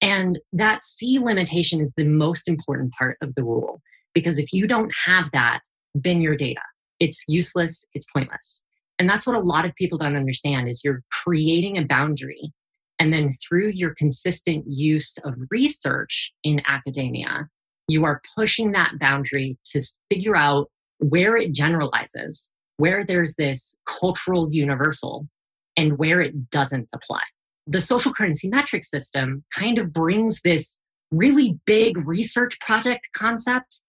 And 0.03 0.39
that 0.53 0.83
C 0.83 1.19
limitation 1.19 1.81
is 1.81 1.95
the 1.97 2.05
most 2.05 2.49
important 2.49 2.93
part 2.93 3.17
of 3.23 3.35
the 3.35 3.45
rule 3.45 3.81
because 4.17 4.39
if 4.39 4.51
you 4.51 4.67
don't 4.67 4.91
have 5.05 5.31
that, 5.33 5.61
then 5.95 6.23
your 6.23 6.35
data. 6.35 6.63
It's 7.01 7.23
useless, 7.29 7.85
it's 7.93 8.07
pointless. 8.11 8.65
And 8.99 9.07
that's 9.07 9.27
what 9.27 9.37
a 9.37 9.41
lot 9.41 9.67
of 9.67 9.75
people 9.75 9.99
don't 9.99 10.17
understand 10.17 10.69
is 10.69 10.81
you're 10.83 11.03
creating 11.13 11.77
a 11.77 11.85
boundary 11.85 12.51
and 12.99 13.13
then 13.13 13.29
through 13.29 13.69
your 13.75 13.95
consistent 13.95 14.65
use 14.67 15.19
of 15.19 15.35
research 15.51 16.33
in 16.43 16.63
academia, 16.67 17.47
you 17.89 18.07
are 18.07 18.23
pushing 18.35 18.73
that 18.73 18.93
boundary 18.99 19.59
to 19.67 19.83
figure 20.11 20.35
out 20.35 20.71
where 20.99 21.37
it 21.37 21.53
generalizes, 21.53 22.55
where 22.79 23.05
there's 23.05 23.35
this 23.37 23.79
cultural 23.87 24.51
universal, 24.51 25.29
and 25.77 25.99
where 25.99 26.23
it 26.23 26.49
doesn't 26.49 26.89
apply. 26.95 27.21
The 27.67 27.83
social 27.83 28.15
currency 28.15 28.49
metric 28.49 28.83
system 28.83 29.45
kind 29.55 29.79
of 29.79 29.93
brings 29.93 30.41
this 30.41 30.81
really 31.11 31.59
big 31.67 31.99
research 32.09 32.59
project 32.61 33.11
concept 33.15 33.83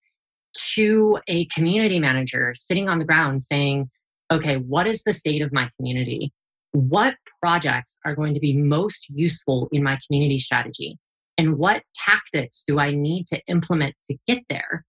to 0.74 1.20
a 1.28 1.46
community 1.46 2.00
manager 2.00 2.54
sitting 2.56 2.89
on 2.89 3.00
the 3.00 3.06
ground 3.06 3.43
saying, 3.43 3.89
okay, 4.32 4.58
what 4.58 4.88
is 4.88 5.04
the 5.04 5.13
state 5.13 5.41
of 5.41 5.54
my 5.54 5.70
community? 5.78 6.32
What 6.72 7.15
projects 7.41 7.98
are 8.06 8.15
going 8.15 8.34
to 8.34 8.39
be 8.39 8.58
most 8.58 9.08
useful 9.10 9.70
in 9.72 9.84
my 9.84 9.98
community 10.06 10.38
strategy? 10.38 10.98
And 11.38 11.58
what 11.58 11.84
tactics 11.96 12.63
do 12.67 12.80
I 12.80 12.91
need 12.91 13.28
to 13.28 13.41
implement 13.48 13.96
to 14.06 14.17
get 14.28 14.43
there? 14.50 14.84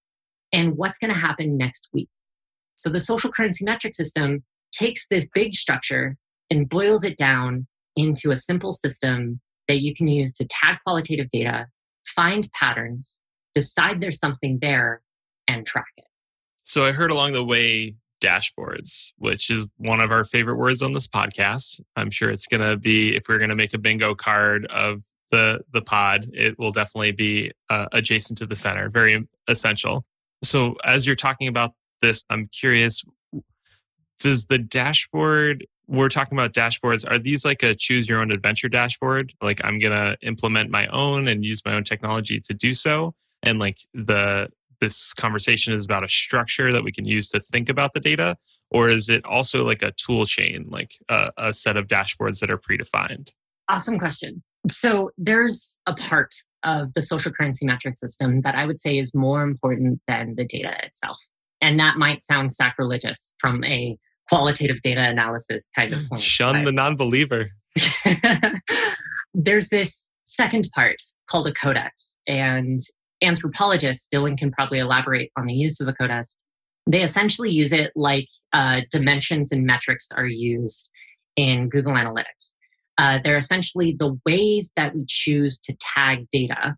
and 0.52 0.76
what's 0.76 0.98
going 0.98 1.12
to 1.12 1.18
happen 1.18 1.56
next 1.56 1.88
week. 1.92 2.08
So 2.76 2.88
the 2.88 3.00
social 3.00 3.30
currency 3.30 3.64
metric 3.64 3.94
system 3.94 4.44
takes 4.72 5.08
this 5.08 5.28
big 5.32 5.54
structure 5.54 6.16
and 6.50 6.68
boils 6.68 7.04
it 7.04 7.16
down 7.16 7.66
into 7.96 8.30
a 8.30 8.36
simple 8.36 8.72
system 8.72 9.40
that 9.66 9.80
you 9.80 9.94
can 9.94 10.08
use 10.08 10.32
to 10.34 10.46
tag 10.46 10.78
qualitative 10.86 11.28
data, 11.30 11.66
find 12.06 12.48
patterns, 12.52 13.22
decide 13.54 14.00
there's 14.00 14.18
something 14.18 14.58
there, 14.62 15.02
and 15.48 15.66
track 15.66 15.86
it. 15.96 16.04
So 16.62 16.86
I 16.86 16.92
heard 16.92 17.10
along 17.10 17.32
the 17.32 17.44
way 17.44 17.96
dashboards, 18.20 19.08
which 19.16 19.50
is 19.50 19.66
one 19.76 20.00
of 20.00 20.10
our 20.10 20.24
favorite 20.24 20.56
words 20.56 20.82
on 20.82 20.92
this 20.92 21.08
podcast. 21.08 21.80
I'm 21.96 22.10
sure 22.10 22.30
it's 22.30 22.46
going 22.46 22.60
to 22.60 22.76
be, 22.76 23.16
if 23.16 23.28
we're 23.28 23.38
going 23.38 23.50
to 23.50 23.56
make 23.56 23.74
a 23.74 23.78
bingo 23.78 24.14
card 24.14 24.66
of 24.66 25.02
the 25.30 25.60
the 25.72 25.82
pod, 25.82 26.24
it 26.32 26.58
will 26.58 26.72
definitely 26.72 27.12
be 27.12 27.52
uh, 27.68 27.86
adjacent 27.92 28.38
to 28.38 28.46
the 28.46 28.56
center, 28.56 28.88
very 28.88 29.26
essential. 29.46 30.04
So, 30.42 30.76
as 30.84 31.06
you're 31.06 31.16
talking 31.16 31.48
about 31.48 31.72
this, 32.00 32.24
I'm 32.30 32.48
curious 32.48 33.04
does 34.18 34.46
the 34.46 34.58
dashboard, 34.58 35.66
we're 35.86 36.08
talking 36.08 36.36
about 36.36 36.52
dashboards, 36.52 37.08
are 37.08 37.18
these 37.18 37.44
like 37.44 37.62
a 37.62 37.74
choose 37.74 38.08
your 38.08 38.20
own 38.20 38.30
adventure 38.30 38.68
dashboard? 38.68 39.32
Like, 39.40 39.60
I'm 39.64 39.78
going 39.78 39.92
to 39.92 40.16
implement 40.22 40.70
my 40.70 40.86
own 40.88 41.28
and 41.28 41.44
use 41.44 41.62
my 41.64 41.74
own 41.74 41.84
technology 41.84 42.40
to 42.40 42.54
do 42.54 42.74
so. 42.74 43.14
And 43.42 43.58
like 43.58 43.78
the, 43.94 44.48
this 44.80 45.12
conversation 45.14 45.74
is 45.74 45.84
about 45.84 46.04
a 46.04 46.08
structure 46.08 46.72
that 46.72 46.84
we 46.84 46.92
can 46.92 47.04
use 47.04 47.28
to 47.28 47.40
think 47.40 47.68
about 47.68 47.92
the 47.92 48.00
data 48.00 48.36
or 48.70 48.90
is 48.90 49.08
it 49.08 49.24
also 49.24 49.64
like 49.64 49.82
a 49.82 49.92
tool 49.92 50.26
chain 50.26 50.66
like 50.68 50.94
a, 51.08 51.30
a, 51.38 51.52
set 51.52 51.76
of 51.76 51.86
dashboards 51.86 52.40
that 52.40 52.50
are 52.50 52.58
predefined 52.58 53.30
awesome 53.68 53.98
question 53.98 54.42
so 54.70 55.10
there's 55.16 55.78
a 55.86 55.94
part 55.94 56.34
of 56.64 56.92
the 56.94 57.02
social 57.02 57.32
currency 57.32 57.66
metric 57.66 57.96
system 57.98 58.40
that 58.42 58.54
I 58.54 58.66
would 58.66 58.78
say 58.78 58.98
is 58.98 59.14
more 59.14 59.42
important 59.42 60.00
than 60.06 60.34
the 60.34 60.44
data 60.44 60.74
itself. 60.84 61.16
And 61.60 61.78
that 61.80 61.96
might 61.96 62.22
sound 62.24 62.52
sacrilegious 62.52 63.34
from 63.38 63.64
a 63.64 63.98
qualitative 64.28 64.80
data 64.82 65.02
analysis 65.02 65.70
kind 65.74 65.92
of 65.92 66.06
point. 66.06 66.22
Shun 66.22 66.64
the 66.64 66.72
non 66.72 66.96
believer. 66.96 67.50
there's 69.34 69.68
this 69.68 70.10
second 70.24 70.68
part 70.74 70.96
called 71.28 71.46
a 71.46 71.52
codex. 71.52 72.18
And 72.26 72.78
anthropologists, 73.22 74.08
Dylan 74.12 74.38
can 74.38 74.50
probably 74.50 74.78
elaborate 74.78 75.30
on 75.36 75.46
the 75.46 75.54
use 75.54 75.80
of 75.80 75.88
a 75.88 75.92
codex. 75.92 76.40
They 76.86 77.02
essentially 77.02 77.50
use 77.50 77.72
it 77.72 77.92
like 77.94 78.26
uh, 78.52 78.82
dimensions 78.90 79.52
and 79.52 79.64
metrics 79.64 80.08
are 80.14 80.26
used 80.26 80.90
in 81.36 81.68
Google 81.68 81.94
Analytics. 81.94 82.56
Uh, 82.96 83.18
they're 83.22 83.36
essentially 83.36 83.94
the 83.96 84.18
ways 84.26 84.72
that 84.76 84.94
we 84.94 85.04
choose 85.06 85.60
to 85.60 85.76
tag 85.80 86.26
data, 86.32 86.76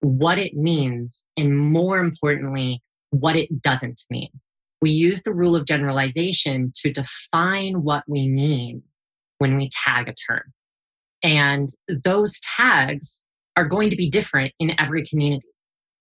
what 0.00 0.38
it 0.38 0.54
means, 0.54 1.26
and 1.36 1.56
more 1.56 1.98
importantly, 1.98 2.82
what 3.10 3.36
it 3.36 3.62
doesn't 3.62 4.02
mean. 4.10 4.28
We 4.82 4.90
use 4.90 5.22
the 5.22 5.32
rule 5.32 5.56
of 5.56 5.66
generalization 5.66 6.72
to 6.82 6.92
define 6.92 7.82
what 7.82 8.04
we 8.06 8.28
mean 8.28 8.82
when 9.38 9.56
we 9.56 9.70
tag 9.86 10.08
a 10.08 10.14
term. 10.14 10.42
And 11.22 11.68
those 11.88 12.38
tags 12.40 13.24
are 13.56 13.66
going 13.66 13.88
to 13.88 13.96
be 13.96 14.10
different 14.10 14.52
in 14.58 14.78
every 14.78 15.06
community. 15.06 15.48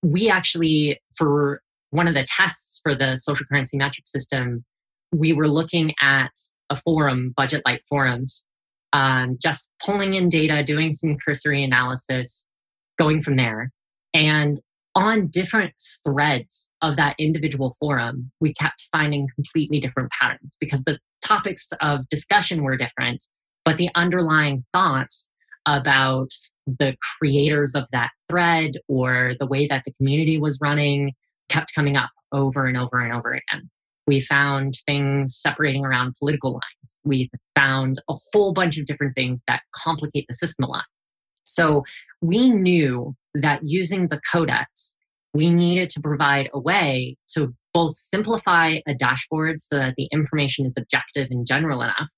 We 0.04 0.30
actually, 0.30 1.00
for 1.18 1.62
one 1.90 2.08
of 2.08 2.14
the 2.14 2.26
tests 2.28 2.80
for 2.84 2.94
the 2.94 3.16
social 3.16 3.46
currency 3.46 3.78
metric 3.78 4.06
system, 4.06 4.64
we 5.12 5.34
were 5.34 5.48
looking 5.48 5.94
at 6.02 6.32
a 6.70 6.76
forum, 6.76 7.34
Budget 7.36 7.62
Light 7.66 7.82
Forums, 7.88 8.46
um, 8.92 9.38
just 9.42 9.70
pulling 9.84 10.14
in 10.14 10.30
data, 10.30 10.64
doing 10.64 10.92
some 10.92 11.18
cursory 11.26 11.64
analysis, 11.64 12.48
going 12.98 13.22
from 13.22 13.38
there. 13.38 13.72
And 14.14 14.58
on 14.96 15.28
different 15.28 15.74
threads 16.04 16.72
of 16.82 16.98
that 16.98 17.16
individual 17.18 17.76
forum, 17.80 18.32
we 18.40 18.54
kept 18.54 18.88
finding 18.92 19.28
completely 19.34 19.80
different 19.80 20.12
patterns 20.12 20.56
because 20.60 20.84
the 20.84 21.00
topics 21.26 21.72
of 21.82 22.08
discussion 22.10 22.62
were 22.62 22.78
different, 22.78 23.24
but 23.66 23.78
the 23.78 23.90
underlying 23.96 24.62
thoughts 24.74 25.32
about 25.66 26.32
the 26.66 26.96
creators 27.18 27.76
of 27.76 27.86
that 27.92 28.12
thread 28.30 28.72
or 28.88 29.34
the 29.40 29.48
way 29.48 29.68
that 29.68 29.84
the 29.86 29.94
community 29.94 30.38
was 30.38 30.60
running 30.62 31.14
kept 31.50 31.74
coming 31.76 31.96
up 31.96 32.10
over 32.32 32.66
and 32.66 32.78
over 32.78 33.00
and 33.00 33.14
over 33.14 33.32
again. 33.32 33.70
We 34.06 34.20
found 34.20 34.76
things 34.86 35.36
separating 35.36 35.86
around 35.86 36.16
political 36.20 36.54
lines. 36.54 37.02
We 37.06 37.30
found 37.56 38.02
a 38.10 38.16
whole 38.32 38.52
bunch 38.54 38.78
of 38.78 38.86
different 38.86 39.16
things 39.16 39.44
that 39.48 39.62
complicate 39.74 40.26
the 40.28 40.34
system 40.34 40.66
a 40.66 40.68
lot. 40.70 40.86
So 41.44 41.84
we 42.22 42.50
knew 42.50 43.16
that 43.36 43.62
using 43.64 44.08
the 44.08 44.20
codex, 44.32 44.98
we 45.34 45.50
needed 45.50 45.90
to 45.92 46.02
provide 46.02 46.50
a 46.54 46.60
way 46.60 47.16
to 47.30 47.54
both 47.74 47.96
simplify 47.96 48.78
a 48.88 48.94
dashboard 48.94 49.62
so 49.62 49.78
that 49.78 49.96
the 49.98 50.08
information 50.12 50.66
is 50.66 50.78
objective 50.78 51.28
and 51.32 51.46
general 51.46 51.82
enough, 51.82 52.12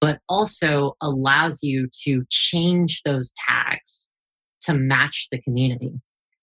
but 0.00 0.20
also 0.28 0.96
allows 1.00 1.62
you 1.62 1.88
to 2.04 2.24
change 2.30 3.02
those 3.04 3.32
tags 3.48 4.10
to 4.62 4.74
match 4.74 5.28
the 5.30 5.40
community. 5.40 5.92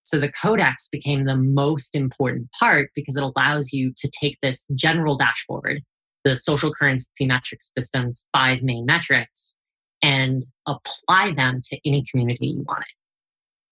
So 0.01 0.19
the 0.19 0.31
codex 0.31 0.87
became 0.91 1.25
the 1.25 1.35
most 1.35 1.95
important 1.95 2.49
part 2.59 2.91
because 2.95 3.15
it 3.15 3.23
allows 3.23 3.73
you 3.73 3.91
to 3.97 4.09
take 4.09 4.37
this 4.41 4.67
general 4.75 5.17
dashboard, 5.17 5.81
the 6.23 6.35
social 6.35 6.71
currency 6.71 7.25
metrics 7.25 7.71
system's 7.75 8.27
five 8.31 8.61
main 8.61 8.85
metrics, 8.85 9.57
and 10.03 10.43
apply 10.67 11.31
them 11.31 11.59
to 11.69 11.79
any 11.85 12.03
community 12.11 12.47
you 12.47 12.63
want 12.67 12.81
it. 12.81 12.95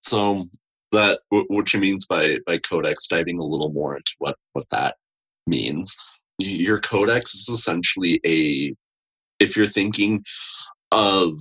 So 0.02 0.46
that 0.92 1.20
what 1.30 1.70
she 1.70 1.80
means 1.80 2.06
by 2.08 2.38
by 2.48 2.58
codex, 2.58 3.08
diving 3.08 3.38
a 3.38 3.46
little 3.46 3.72
more 3.72 3.96
into 3.96 4.14
what 4.18 4.38
what 4.54 4.66
that 4.72 4.96
means. 5.46 5.96
Your 6.40 6.80
codex 6.80 7.36
is 7.36 7.50
essentially 7.50 8.20
a 8.26 8.74
if 9.44 9.58
you're 9.58 9.66
thinking 9.66 10.24
of 10.92 11.38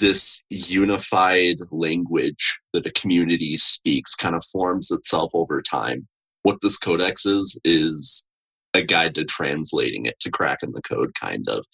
this 0.00 0.42
unified 0.50 1.56
language 1.70 2.58
that 2.72 2.86
a 2.86 2.92
community 2.92 3.56
speaks 3.56 4.14
kind 4.14 4.34
of 4.34 4.44
forms 4.44 4.90
itself 4.90 5.30
over 5.34 5.62
time. 5.62 6.08
What 6.42 6.58
this 6.60 6.78
codex 6.78 7.24
is, 7.26 7.58
is 7.64 8.26
a 8.74 8.82
guide 8.82 9.14
to 9.14 9.24
translating 9.24 10.06
it 10.06 10.18
to 10.20 10.30
cracking 10.30 10.72
the 10.72 10.82
code, 10.82 11.14
kind 11.14 11.48
of. 11.48 11.64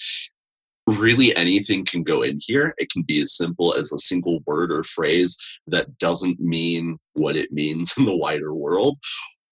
Really, 0.86 1.34
anything 1.36 1.84
can 1.84 2.02
go 2.02 2.22
in 2.22 2.38
here. 2.40 2.74
It 2.78 2.90
can 2.90 3.02
be 3.02 3.20
as 3.20 3.36
simple 3.36 3.74
as 3.76 3.92
a 3.92 3.98
single 3.98 4.40
word 4.46 4.72
or 4.72 4.82
phrase 4.82 5.38
that 5.68 5.98
doesn't 5.98 6.40
mean 6.40 6.98
what 7.14 7.36
it 7.36 7.52
means 7.52 7.94
in 7.98 8.04
the 8.04 8.16
wider 8.16 8.54
world, 8.54 8.98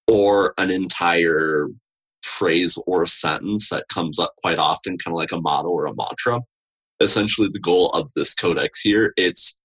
or 0.09 0.55
an 0.59 0.71
entire 0.71 1.69
phrase 2.29 2.79
or 2.87 3.07
sentence 3.07 3.71
that 3.71 3.89
comes 3.93 4.19
up 4.19 4.33
quite 4.43 4.59
often, 4.59 4.99
kind 4.99 5.15
of 5.15 5.19
like 5.19 5.33
a 5.33 5.41
motto 5.41 5.69
or 5.69 5.87
a 5.87 5.95
mantra 5.95 6.41
essentially 7.01 7.49
the 7.53 7.61
goal 7.61 7.89
of 7.91 8.11
this 8.15 8.35
codex 8.35 8.81
here. 8.81 9.13
It's 9.17 9.59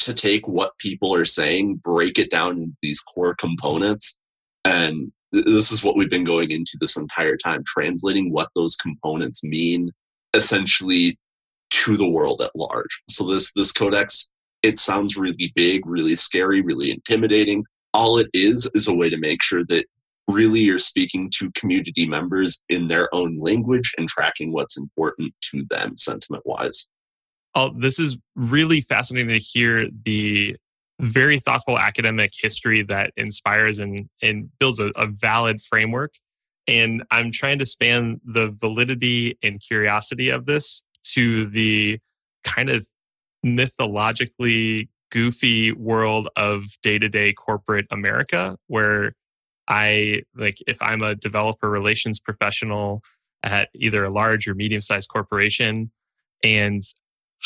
to 0.00 0.14
take 0.14 0.46
what 0.48 0.78
people 0.78 1.14
are 1.14 1.24
saying, 1.24 1.76
break 1.76 2.18
it 2.18 2.30
down 2.30 2.52
into 2.52 2.76
these 2.82 3.00
core 3.00 3.34
components, 3.34 4.16
and 4.64 5.12
th- 5.32 5.44
this 5.44 5.72
is 5.72 5.82
what 5.82 5.96
we've 5.96 6.10
been 6.10 6.24
going 6.24 6.50
into 6.50 6.76
this 6.80 6.96
entire 6.96 7.36
time, 7.36 7.62
translating 7.66 8.32
what 8.32 8.48
those 8.54 8.76
components 8.76 9.42
mean 9.44 9.90
essentially 10.34 11.18
to 11.70 11.96
the 11.96 12.08
world 12.08 12.40
at 12.40 12.50
large. 12.54 13.02
So 13.08 13.26
this 13.26 13.52
this 13.54 13.72
codex, 13.72 14.30
it 14.62 14.78
sounds 14.78 15.16
really 15.16 15.52
big, 15.54 15.82
really 15.84 16.14
scary, 16.14 16.60
really 16.60 16.90
intimidating. 16.90 17.64
All 17.92 18.18
it 18.18 18.28
is 18.32 18.70
is 18.74 18.88
a 18.88 18.94
way 18.94 19.10
to 19.10 19.18
make 19.18 19.42
sure 19.42 19.64
that 19.68 19.86
really 20.28 20.60
you're 20.60 20.78
speaking 20.78 21.30
to 21.38 21.50
community 21.52 22.06
members 22.06 22.62
in 22.68 22.88
their 22.88 23.12
own 23.14 23.38
language 23.40 23.92
and 23.96 24.08
tracking 24.08 24.52
what's 24.52 24.76
important 24.76 25.32
to 25.40 25.64
them 25.70 25.96
sentiment 25.96 26.44
wise. 26.46 26.88
Oh, 27.54 27.72
this 27.76 27.98
is 27.98 28.16
really 28.36 28.80
fascinating 28.80 29.34
to 29.34 29.40
hear 29.40 29.88
the 30.04 30.56
very 31.00 31.38
thoughtful 31.38 31.78
academic 31.78 32.32
history 32.38 32.82
that 32.82 33.12
inspires 33.16 33.78
and, 33.78 34.08
and 34.22 34.50
builds 34.58 34.80
a, 34.80 34.90
a 34.96 35.06
valid 35.06 35.60
framework. 35.62 36.14
And 36.66 37.04
I'm 37.10 37.32
trying 37.32 37.58
to 37.60 37.66
span 37.66 38.20
the 38.24 38.50
validity 38.50 39.38
and 39.42 39.60
curiosity 39.60 40.28
of 40.28 40.44
this 40.44 40.82
to 41.14 41.46
the 41.46 41.98
kind 42.44 42.68
of 42.68 42.86
mythologically 43.42 44.90
goofy 45.10 45.72
world 45.72 46.28
of 46.36 46.64
day 46.82 46.98
to 46.98 47.08
day 47.08 47.32
corporate 47.32 47.86
America, 47.90 48.58
where 48.66 49.14
I 49.68 50.22
like 50.34 50.58
if 50.66 50.78
I'm 50.80 51.02
a 51.02 51.14
developer 51.14 51.68
relations 51.68 52.18
professional 52.20 53.02
at 53.42 53.68
either 53.74 54.04
a 54.04 54.10
large 54.10 54.48
or 54.48 54.54
medium 54.54 54.80
sized 54.80 55.08
corporation 55.10 55.92
and 56.42 56.82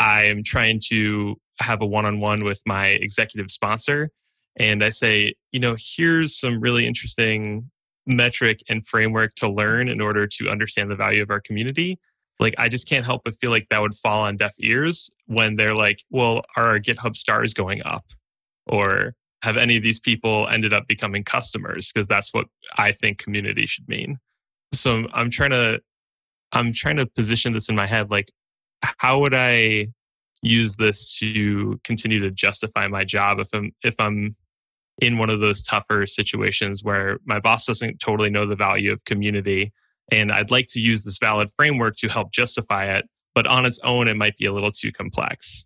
I 0.01 0.25
am 0.25 0.43
trying 0.43 0.81
to 0.89 1.37
have 1.61 1.83
a 1.83 1.87
one 1.87 2.07
on 2.07 2.21
one 2.21 2.45
with 2.45 2.63
my 2.65 2.89
executive 2.89 3.51
sponsor 3.51 4.11
and 4.57 4.85
I 4.85 4.91
say, 4.91 5.35
you 5.51 5.61
know, 5.61 5.77
here's 5.79 6.39
some 6.39 6.61
really 6.61 6.87
interesting 6.87 7.71
metric 8.07 8.61
and 8.69 8.87
framework 8.87 9.35
to 9.37 9.51
learn 9.51 9.89
in 9.89 10.01
order 10.01 10.27
to 10.27 10.49
understand 10.49 10.91
the 10.91 10.97
value 10.97 11.23
of 11.23 11.31
our 11.31 11.41
community. 11.41 11.99
Like, 12.39 12.55
I 12.59 12.69
just 12.69 12.89
can't 12.89 13.07
help 13.07 13.23
but 13.25 13.35
feel 13.41 13.51
like 13.51 13.69
that 13.71 13.81
would 13.81 13.95
fall 13.95 14.23
on 14.23 14.37
deaf 14.37 14.55
ears 14.59 15.11
when 15.27 15.57
they're 15.57 15.75
like, 15.75 16.01
well, 16.11 16.43
are 16.57 16.67
our 16.69 16.81
GitHub 16.81 17.17
stars 17.17 17.55
going 17.55 17.83
up? 17.85 18.05
Or 18.67 19.15
have 19.43 19.57
any 19.57 19.77
of 19.77 19.83
these 19.83 20.01
people 20.01 20.49
ended 20.49 20.73
up 20.73 20.87
becoming 20.87 21.25
customers? 21.25 21.91
Because 21.93 22.09
that's 22.09 22.33
what 22.33 22.47
i 22.79 22.93
think 22.93 23.19
community 23.19 23.67
should 23.67 23.89
mean. 23.89 24.19
So 24.73 25.07
i'm 25.13 25.31
trying 25.31 25.51
to 25.51 25.81
i'm 26.53 26.73
trying 26.73 26.97
to 26.97 27.07
position 27.07 27.53
this 27.53 27.69
in 27.69 27.77
my 27.77 27.87
head 27.87 28.11
like 28.11 28.31
how 28.99 29.19
would 29.21 29.35
i 29.35 29.89
use 30.43 30.77
this 30.77 31.19
to 31.19 31.81
continue 31.85 32.21
to 32.21 32.31
justify 32.31 32.87
my 32.89 33.05
job 33.05 33.39
if 33.39 33.49
i'm 33.53 33.73
if 33.83 33.95
i'm 33.99 34.37
in 35.01 35.19
one 35.19 35.31
of 35.31 35.41
those 35.41 35.63
tougher 35.63 36.07
situations 36.07 36.85
where 36.85 37.19
my 37.25 37.41
boss 37.41 37.65
doesn't 37.65 37.99
totally 37.99 38.31
know 38.31 38.47
the 38.47 38.57
value 38.57 38.93
of 38.93 39.05
community 39.05 39.73
and 40.11 40.31
i'd 40.33 40.51
like 40.51 40.67
to 40.69 40.81
use 40.81 41.05
this 41.05 41.19
valid 41.19 41.49
framework 41.57 41.97
to 41.97 42.09
help 42.09 42.33
justify 42.33 42.87
it 42.87 43.07
but 43.35 43.47
on 43.47 43.65
its 43.65 43.79
own 43.85 44.09
it 44.09 44.17
might 44.17 44.37
be 44.37 44.45
a 44.45 44.53
little 44.53 44.71
too 44.71 44.93
complex? 44.93 45.65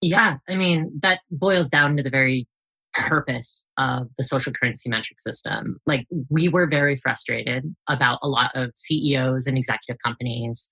Yeah 0.00 0.38
i 0.48 0.54
mean 0.54 0.90
that 1.02 1.20
boils 1.30 1.68
down 1.68 1.96
to 1.96 2.02
the 2.02 2.10
very 2.10 2.46
purpose 2.96 3.66
of 3.78 4.08
the 4.16 4.24
social 4.24 4.52
currency 4.52 4.88
metric 4.88 5.18
system. 5.18 5.76
Like, 5.86 6.06
we 6.28 6.48
were 6.48 6.66
very 6.66 6.96
frustrated 6.96 7.74
about 7.88 8.18
a 8.22 8.28
lot 8.28 8.50
of 8.54 8.70
CEOs 8.74 9.46
and 9.46 9.56
executive 9.56 9.96
companies 10.04 10.68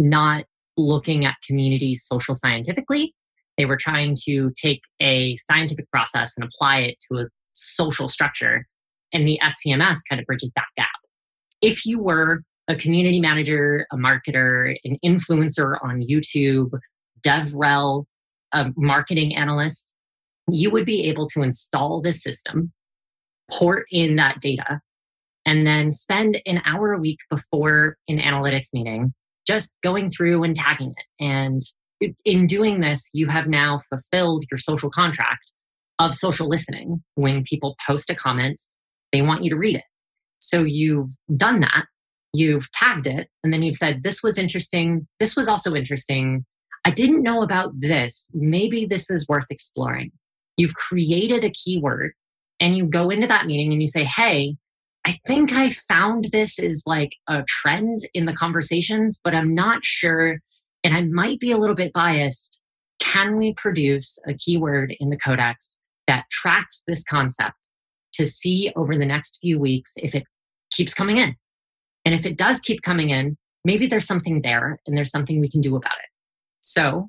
not 0.00 0.44
looking 0.76 1.24
at 1.24 1.34
communities 1.46 2.04
social 2.04 2.34
scientifically. 2.34 3.14
They 3.56 3.66
were 3.66 3.76
trying 3.76 4.16
to 4.24 4.52
take 4.60 4.82
a 5.00 5.34
scientific 5.36 5.90
process 5.90 6.34
and 6.36 6.44
apply 6.44 6.80
it 6.80 6.96
to 7.10 7.20
a 7.20 7.24
social 7.54 8.08
structure. 8.08 8.66
And 9.12 9.26
the 9.26 9.40
SCMS 9.42 9.98
kind 10.08 10.20
of 10.20 10.26
bridges 10.26 10.52
that 10.54 10.66
gap. 10.76 10.86
If 11.60 11.84
you 11.84 12.00
were 12.00 12.42
a 12.68 12.76
community 12.76 13.20
manager, 13.20 13.86
a 13.90 13.96
marketer, 13.96 14.76
an 14.84 14.96
influencer 15.04 15.76
on 15.82 16.02
YouTube, 16.02 16.70
DevRel, 17.26 18.04
a 18.52 18.66
marketing 18.76 19.34
analyst, 19.34 19.96
you 20.50 20.70
would 20.70 20.84
be 20.84 21.08
able 21.08 21.26
to 21.28 21.42
install 21.42 22.00
this 22.00 22.22
system, 22.22 22.72
port 23.50 23.86
in 23.90 24.16
that 24.16 24.40
data, 24.40 24.80
and 25.46 25.66
then 25.66 25.90
spend 25.90 26.40
an 26.46 26.60
hour 26.64 26.92
a 26.92 27.00
week 27.00 27.18
before 27.30 27.96
an 28.08 28.18
analytics 28.18 28.72
meeting 28.72 29.14
just 29.46 29.74
going 29.82 30.10
through 30.10 30.44
and 30.44 30.54
tagging 30.54 30.94
it. 30.96 31.24
And 31.24 31.62
in 32.24 32.46
doing 32.46 32.80
this, 32.80 33.08
you 33.14 33.28
have 33.28 33.48
now 33.48 33.78
fulfilled 33.78 34.44
your 34.50 34.58
social 34.58 34.90
contract 34.90 35.52
of 35.98 36.14
social 36.14 36.48
listening. 36.48 37.02
When 37.14 37.42
people 37.44 37.76
post 37.86 38.10
a 38.10 38.14
comment, 38.14 38.60
they 39.10 39.22
want 39.22 39.42
you 39.42 39.50
to 39.50 39.56
read 39.56 39.76
it. 39.76 39.84
So 40.38 40.64
you've 40.64 41.10
done 41.36 41.60
that, 41.60 41.86
you've 42.32 42.70
tagged 42.72 43.06
it, 43.06 43.28
and 43.42 43.52
then 43.52 43.62
you've 43.62 43.74
said, 43.74 44.02
This 44.02 44.22
was 44.22 44.38
interesting. 44.38 45.08
This 45.18 45.34
was 45.34 45.48
also 45.48 45.74
interesting. 45.74 46.44
I 46.84 46.90
didn't 46.90 47.22
know 47.22 47.42
about 47.42 47.72
this. 47.78 48.30
Maybe 48.34 48.84
this 48.84 49.10
is 49.10 49.26
worth 49.28 49.46
exploring. 49.50 50.12
You've 50.58 50.74
created 50.74 51.44
a 51.44 51.50
keyword 51.50 52.12
and 52.60 52.76
you 52.76 52.84
go 52.84 53.08
into 53.08 53.26
that 53.26 53.46
meeting 53.46 53.72
and 53.72 53.80
you 53.80 53.88
say, 53.88 54.04
Hey, 54.04 54.56
I 55.06 55.16
think 55.26 55.52
I 55.52 55.70
found 55.70 56.28
this 56.32 56.58
is 56.58 56.82
like 56.84 57.14
a 57.28 57.42
trend 57.48 58.00
in 58.12 58.26
the 58.26 58.34
conversations, 58.34 59.18
but 59.24 59.34
I'm 59.34 59.54
not 59.54 59.84
sure. 59.84 60.38
And 60.84 60.94
I 60.94 61.02
might 61.02 61.40
be 61.40 61.50
a 61.50 61.56
little 61.56 61.76
bit 61.76 61.94
biased. 61.94 62.60
Can 63.00 63.38
we 63.38 63.54
produce 63.54 64.18
a 64.26 64.34
keyword 64.34 64.94
in 65.00 65.08
the 65.08 65.16
codex 65.16 65.78
that 66.08 66.24
tracks 66.30 66.82
this 66.86 67.04
concept 67.04 67.70
to 68.18 68.26
see 68.26 68.72
over 68.74 68.96
the 68.96 69.06
next 69.06 69.38
few 69.40 69.60
weeks 69.60 69.94
if 69.96 70.14
it 70.14 70.24
keeps 70.72 70.92
coming 70.92 71.16
in. 71.16 71.36
And 72.04 72.14
if 72.14 72.26
it 72.26 72.36
does 72.36 72.60
keep 72.60 72.82
coming 72.82 73.10
in, 73.10 73.36
maybe 73.64 73.86
there's 73.86 74.06
something 74.06 74.42
there 74.42 74.76
and 74.86 74.96
there's 74.96 75.10
something 75.10 75.40
we 75.40 75.50
can 75.50 75.60
do 75.60 75.76
about 75.76 75.96
it. 75.98 76.08
So 76.60 77.08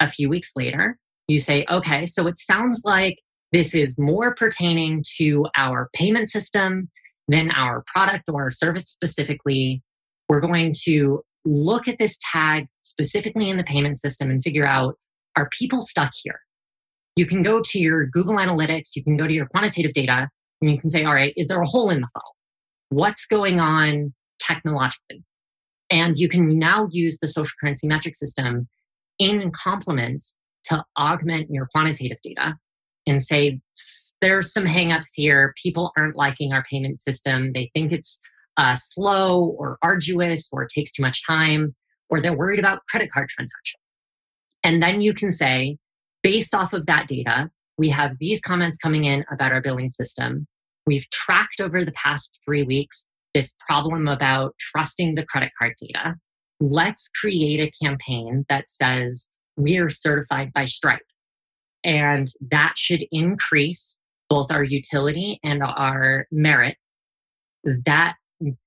a 0.00 0.08
few 0.08 0.28
weeks 0.28 0.52
later, 0.56 0.98
you 1.30 1.38
say, 1.38 1.64
okay, 1.70 2.06
so 2.06 2.26
it 2.26 2.38
sounds 2.38 2.82
like 2.84 3.18
this 3.52 3.74
is 3.74 3.98
more 3.98 4.34
pertaining 4.34 5.02
to 5.16 5.46
our 5.56 5.88
payment 5.92 6.28
system 6.28 6.88
than 7.28 7.50
our 7.52 7.84
product 7.86 8.24
or 8.28 8.42
our 8.42 8.50
service 8.50 8.88
specifically. 8.88 9.82
We're 10.28 10.40
going 10.40 10.72
to 10.84 11.22
look 11.44 11.88
at 11.88 11.98
this 11.98 12.18
tag 12.32 12.66
specifically 12.80 13.48
in 13.48 13.56
the 13.56 13.64
payment 13.64 13.98
system 13.98 14.30
and 14.30 14.42
figure 14.42 14.66
out 14.66 14.96
are 15.36 15.48
people 15.56 15.80
stuck 15.80 16.10
here? 16.22 16.40
You 17.16 17.26
can 17.26 17.42
go 17.42 17.60
to 17.64 17.78
your 17.78 18.06
Google 18.06 18.36
Analytics, 18.36 18.96
you 18.96 19.04
can 19.04 19.16
go 19.16 19.26
to 19.26 19.32
your 19.32 19.46
quantitative 19.46 19.92
data, 19.92 20.28
and 20.60 20.70
you 20.70 20.78
can 20.78 20.90
say, 20.90 21.04
all 21.04 21.14
right, 21.14 21.32
is 21.36 21.48
there 21.48 21.60
a 21.60 21.66
hole 21.66 21.90
in 21.90 22.00
the 22.00 22.08
funnel? 22.12 22.36
What's 22.88 23.26
going 23.26 23.60
on 23.60 24.12
technologically? 24.40 25.22
And 25.90 26.16
you 26.18 26.28
can 26.28 26.58
now 26.58 26.88
use 26.90 27.18
the 27.18 27.28
social 27.28 27.52
currency 27.60 27.86
metric 27.86 28.16
system 28.16 28.68
in 29.18 29.50
complement 29.52 30.22
to 30.64 30.84
augment 30.98 31.48
your 31.50 31.68
quantitative 31.74 32.18
data 32.22 32.56
and 33.06 33.22
say 33.22 33.60
there's 34.20 34.52
some 34.52 34.64
hangups 34.64 35.10
here. 35.14 35.54
People 35.62 35.92
aren't 35.96 36.16
liking 36.16 36.52
our 36.52 36.64
payment 36.70 37.00
system. 37.00 37.52
They 37.52 37.70
think 37.74 37.92
it's 37.92 38.20
uh, 38.56 38.74
slow 38.74 39.54
or 39.58 39.78
arduous 39.82 40.50
or 40.52 40.66
takes 40.66 40.92
too 40.92 41.02
much 41.02 41.26
time 41.26 41.74
or 42.10 42.20
they're 42.20 42.36
worried 42.36 42.58
about 42.58 42.84
credit 42.90 43.10
card 43.10 43.28
transactions. 43.28 43.76
And 44.62 44.82
then 44.82 45.00
you 45.00 45.14
can 45.14 45.30
say, 45.30 45.78
based 46.22 46.54
off 46.54 46.72
of 46.72 46.86
that 46.86 47.06
data, 47.06 47.50
we 47.78 47.88
have 47.88 48.18
these 48.18 48.40
comments 48.40 48.76
coming 48.76 49.04
in 49.04 49.24
about 49.32 49.52
our 49.52 49.62
billing 49.62 49.88
system. 49.88 50.46
We've 50.86 51.08
tracked 51.10 51.60
over 51.60 51.84
the 51.84 51.92
past 51.92 52.38
three 52.44 52.62
weeks 52.62 53.06
this 53.32 53.54
problem 53.66 54.08
about 54.08 54.54
trusting 54.58 55.14
the 55.14 55.24
credit 55.24 55.52
card 55.58 55.74
data. 55.80 56.16
Let's 56.58 57.08
create 57.08 57.60
a 57.60 57.84
campaign 57.84 58.44
that 58.48 58.68
says 58.68 59.30
we 59.62 59.78
are 59.78 59.88
certified 59.88 60.52
by 60.52 60.64
Stripe. 60.64 61.00
And 61.84 62.26
that 62.50 62.74
should 62.76 63.04
increase 63.10 64.00
both 64.28 64.52
our 64.52 64.64
utility 64.64 65.40
and 65.42 65.62
our 65.62 66.26
merit. 66.30 66.76
That 67.64 68.16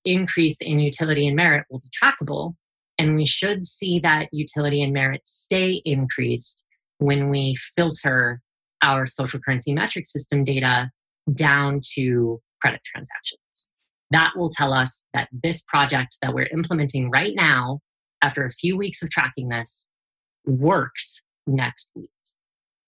increase 0.05 0.61
in 0.61 0.79
utility 0.79 1.27
and 1.27 1.35
merit 1.35 1.65
will 1.69 1.79
be 1.79 1.89
trackable. 1.89 2.53
And 2.97 3.15
we 3.15 3.25
should 3.25 3.63
see 3.63 3.99
that 3.99 4.29
utility 4.31 4.83
and 4.83 4.93
merit 4.93 5.25
stay 5.25 5.81
increased 5.85 6.63
when 6.99 7.29
we 7.29 7.55
filter 7.55 8.39
our 8.83 9.05
social 9.05 9.39
currency 9.39 9.73
metric 9.73 10.05
system 10.05 10.43
data 10.43 10.91
down 11.33 11.79
to 11.93 12.41
credit 12.61 12.81
transactions. 12.83 13.71
That 14.11 14.33
will 14.35 14.49
tell 14.49 14.73
us 14.73 15.05
that 15.13 15.29
this 15.31 15.63
project 15.67 16.17
that 16.21 16.33
we're 16.33 16.49
implementing 16.53 17.09
right 17.09 17.33
now, 17.35 17.79
after 18.21 18.45
a 18.45 18.51
few 18.51 18.77
weeks 18.77 19.01
of 19.01 19.09
tracking 19.09 19.49
this, 19.49 19.89
worked 20.45 21.23
next 21.47 21.91
week. 21.95 22.09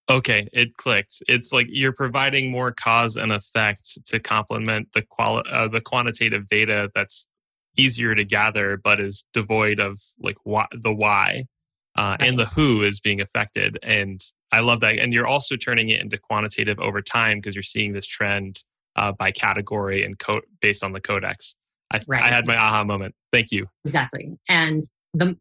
Okay, 0.10 0.48
it 0.54 0.78
clicked. 0.78 1.24
It's 1.28 1.52
like 1.52 1.68
you're 1.70 1.92
providing 1.92 2.52
more 2.52 2.72
cause 2.72 3.18
and 3.18 3.32
effect 3.32 4.06
to 4.06 4.20
complement 4.20 4.90
the 4.94 5.02
quali- 5.02 5.50
uh, 5.50 5.68
the 5.68 5.82
quantitative 5.82 6.46
data 6.46 6.92
that's 6.94 7.28
easier 7.76 8.14
to 8.14 8.24
gather, 8.24 8.78
but 8.78 9.00
is 9.00 9.26
devoid 9.34 9.80
of 9.80 10.00
like 10.20 10.38
why, 10.44 10.68
the 10.72 10.94
why 10.94 11.46
uh, 11.96 12.18
and 12.20 12.38
the 12.38 12.46
who 12.46 12.84
is 12.84 13.00
being 13.00 13.22
affected. 13.22 13.80
And 13.82 14.22
I 14.52 14.60
love 14.60 14.80
that. 14.82 15.00
And 15.00 15.14
you're 15.14 15.28
also 15.28 15.56
turning 15.56 15.90
it 15.90 16.02
into 16.02 16.18
quantitative 16.18 16.80
over 16.80 17.02
time 17.02 17.40
because 17.40 17.56
you're 17.56 17.64
seeing 17.64 17.94
this 17.94 18.06
trend 18.06 18.64
uh, 18.96 19.12
by 19.12 19.32
category 19.32 20.04
and 20.04 20.18
co- 20.20 20.42
based 20.62 20.84
on 20.84 20.94
the 20.94 21.02
codex. 21.02 21.56
I, 21.94 22.02
right. 22.08 22.24
I 22.24 22.28
had 22.30 22.46
my 22.46 22.58
aha 22.58 22.84
moment. 22.84 23.16
Thank 23.32 23.52
you. 23.52 23.66
Exactly. 23.86 24.38
And 24.50 24.82
the 25.14 25.38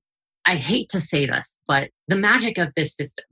I 0.46 0.56
hate 0.56 0.88
to 0.90 1.00
say 1.00 1.26
this, 1.26 1.60
but 1.66 1.90
the 2.08 2.16
magic 2.16 2.58
of 2.58 2.72
this 2.76 2.94
system 2.94 3.24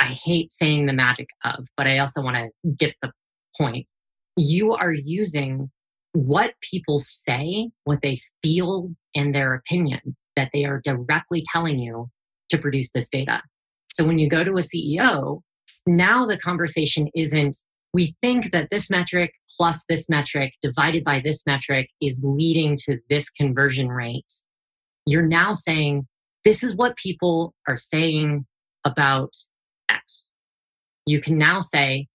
I 0.00 0.04
hate 0.04 0.50
saying 0.50 0.86
the 0.86 0.94
magic 0.94 1.28
of, 1.44 1.66
but 1.76 1.86
I 1.86 1.98
also 1.98 2.22
want 2.22 2.36
to 2.36 2.48
get 2.72 2.94
the 3.02 3.12
point. 3.56 3.90
You 4.34 4.72
are 4.72 4.94
using 4.94 5.70
what 6.14 6.54
people 6.62 6.98
say, 6.98 7.70
what 7.84 8.00
they 8.02 8.18
feel, 8.42 8.90
and 9.14 9.34
their 9.34 9.52
opinions 9.52 10.30
that 10.36 10.50
they 10.54 10.64
are 10.64 10.80
directly 10.82 11.44
telling 11.52 11.78
you 11.78 12.08
to 12.48 12.56
produce 12.56 12.90
this 12.92 13.10
data. 13.10 13.42
So 13.90 14.04
when 14.04 14.18
you 14.18 14.28
go 14.28 14.42
to 14.42 14.52
a 14.52 14.62
CEO, 14.62 15.42
now 15.86 16.24
the 16.24 16.38
conversation 16.38 17.08
isn't, 17.14 17.56
we 17.92 18.14
think 18.22 18.52
that 18.52 18.68
this 18.70 18.88
metric 18.88 19.32
plus 19.58 19.84
this 19.88 20.08
metric 20.08 20.54
divided 20.62 21.04
by 21.04 21.20
this 21.20 21.46
metric 21.46 21.90
is 22.00 22.24
leading 22.24 22.76
to 22.86 22.98
this 23.10 23.28
conversion 23.28 23.88
rate. 23.88 24.32
You're 25.04 25.26
now 25.26 25.52
saying, 25.52 26.06
this 26.44 26.62
is 26.62 26.74
what 26.74 26.96
people 26.96 27.54
are 27.68 27.76
saying 27.76 28.46
about 28.84 29.34
X. 29.88 30.32
You 31.06 31.20
can 31.20 31.38
now 31.38 31.60
say, 31.60 32.08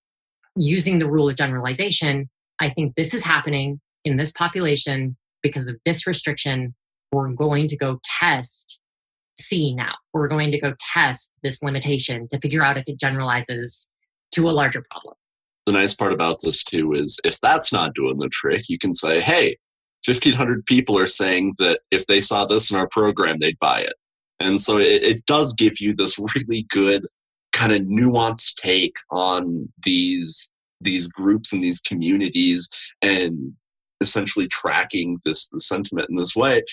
using 0.55 0.99
the 0.99 1.09
rule 1.09 1.29
of 1.29 1.35
generalization, 1.35 2.29
I 2.59 2.69
think 2.69 2.95
this 2.95 3.13
is 3.13 3.23
happening 3.23 3.81
in 4.03 4.17
this 4.17 4.31
population 4.31 5.17
because 5.43 5.67
of 5.67 5.77
this 5.85 6.07
restriction. 6.07 6.73
We're 7.11 7.29
going 7.29 7.67
to 7.67 7.77
go 7.77 7.99
test 8.19 8.79
C 9.37 9.75
now. 9.75 9.93
We're 10.13 10.27
going 10.27 10.51
to 10.51 10.59
go 10.59 10.73
test 10.93 11.37
this 11.43 11.61
limitation 11.61 12.27
to 12.29 12.39
figure 12.39 12.63
out 12.63 12.77
if 12.77 12.85
it 12.87 12.99
generalizes 12.99 13.89
to 14.31 14.49
a 14.49 14.51
larger 14.51 14.83
problem. 14.89 15.15
The 15.65 15.73
nice 15.73 15.93
part 15.93 16.13
about 16.13 16.37
this 16.41 16.63
too 16.63 16.93
is 16.93 17.19
if 17.25 17.39
that's 17.41 17.73
not 17.73 17.95
doing 17.95 18.19
the 18.19 18.29
trick, 18.29 18.69
you 18.69 18.77
can 18.77 18.93
say, 18.93 19.19
hey, 19.19 19.55
1,500 20.05 20.65
people 20.65 20.97
are 20.97 21.07
saying 21.07 21.55
that 21.57 21.79
if 21.89 22.05
they 22.05 22.21
saw 22.21 22.45
this 22.45 22.71
in 22.71 22.77
our 22.77 22.87
program, 22.89 23.37
they'd 23.39 23.59
buy 23.59 23.79
it. 23.79 23.93
And 24.39 24.59
so 24.59 24.77
it, 24.77 25.03
it 25.03 25.25
does 25.25 25.53
give 25.53 25.79
you 25.79 25.95
this 25.95 26.19
really 26.19 26.63
good 26.69 27.07
kind 27.53 27.71
of 27.71 27.81
nuanced 27.83 28.55
take 28.55 28.95
on 29.11 29.69
these 29.83 30.49
these 30.81 31.07
groups 31.07 31.53
and 31.53 31.63
these 31.63 31.79
communities 31.79 32.69
and 33.01 33.53
essentially 34.01 34.47
tracking 34.47 35.17
this 35.23 35.47
the 35.49 35.59
sentiment 35.59 36.09
in 36.09 36.15
this 36.15 36.35
way. 36.35 36.63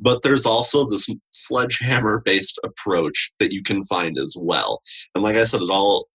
But 0.00 0.22
there's 0.22 0.46
also 0.46 0.84
this 0.88 1.08
sledgehammer 1.30 2.22
based 2.24 2.58
approach 2.64 3.30
that 3.38 3.52
you 3.52 3.62
can 3.62 3.84
find 3.84 4.18
as 4.18 4.36
well. 4.38 4.80
And 5.14 5.22
like 5.22 5.36
i 5.36 5.44
said 5.44 5.62
it 5.62 5.70
all 5.70 6.08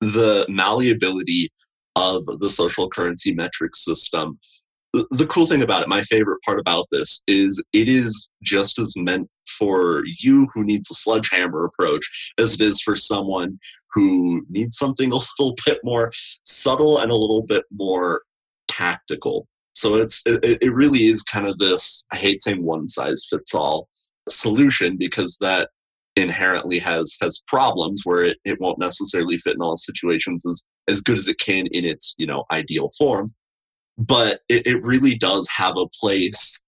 the 0.00 0.46
malleability 0.48 1.50
of 1.96 2.24
the 2.40 2.48
social 2.48 2.88
currency 2.88 3.34
metric 3.34 3.74
system 3.74 4.38
the 4.92 5.26
cool 5.28 5.46
thing 5.46 5.62
about 5.62 5.82
it 5.82 5.88
my 5.88 6.02
favorite 6.02 6.40
part 6.44 6.58
about 6.58 6.86
this 6.90 7.22
is 7.26 7.62
it 7.72 7.88
is 7.88 8.30
just 8.42 8.78
as 8.78 8.96
meant 8.96 9.28
for 9.50 10.02
you 10.04 10.48
who 10.54 10.64
needs 10.64 10.90
a 10.90 10.94
sledgehammer 10.94 11.64
approach 11.64 12.32
as 12.38 12.54
it 12.54 12.60
is 12.60 12.80
for 12.80 12.96
someone 12.96 13.58
who 13.92 14.42
needs 14.48 14.76
something 14.76 15.12
a 15.12 15.16
little 15.16 15.54
bit 15.66 15.78
more 15.84 16.12
subtle 16.44 16.98
and 16.98 17.10
a 17.10 17.16
little 17.16 17.42
bit 17.42 17.64
more 17.72 18.22
tactical. 18.68 19.46
So 19.74 19.94
it's 19.94 20.22
it, 20.26 20.58
it 20.60 20.74
really 20.74 21.04
is 21.04 21.22
kind 21.22 21.46
of 21.46 21.58
this 21.58 22.04
I 22.12 22.16
hate 22.16 22.42
saying 22.42 22.64
one 22.64 22.88
size 22.88 23.26
fits 23.30 23.54
all 23.54 23.88
solution 24.28 24.96
because 24.96 25.38
that 25.40 25.70
inherently 26.16 26.78
has 26.80 27.16
has 27.20 27.42
problems 27.46 28.02
where 28.04 28.22
it, 28.22 28.38
it 28.44 28.60
won't 28.60 28.78
necessarily 28.78 29.36
fit 29.36 29.54
in 29.54 29.62
all 29.62 29.76
situations 29.76 30.44
as 30.46 30.64
as 30.88 31.00
good 31.00 31.16
as 31.16 31.28
it 31.28 31.38
can 31.38 31.66
in 31.68 31.84
its 31.84 32.14
you 32.18 32.26
know 32.26 32.44
ideal 32.50 32.88
form 32.98 33.32
but 33.96 34.40
it, 34.48 34.66
it 34.66 34.82
really 34.82 35.14
does 35.14 35.48
have 35.56 35.76
a 35.76 35.88
place 36.00 36.60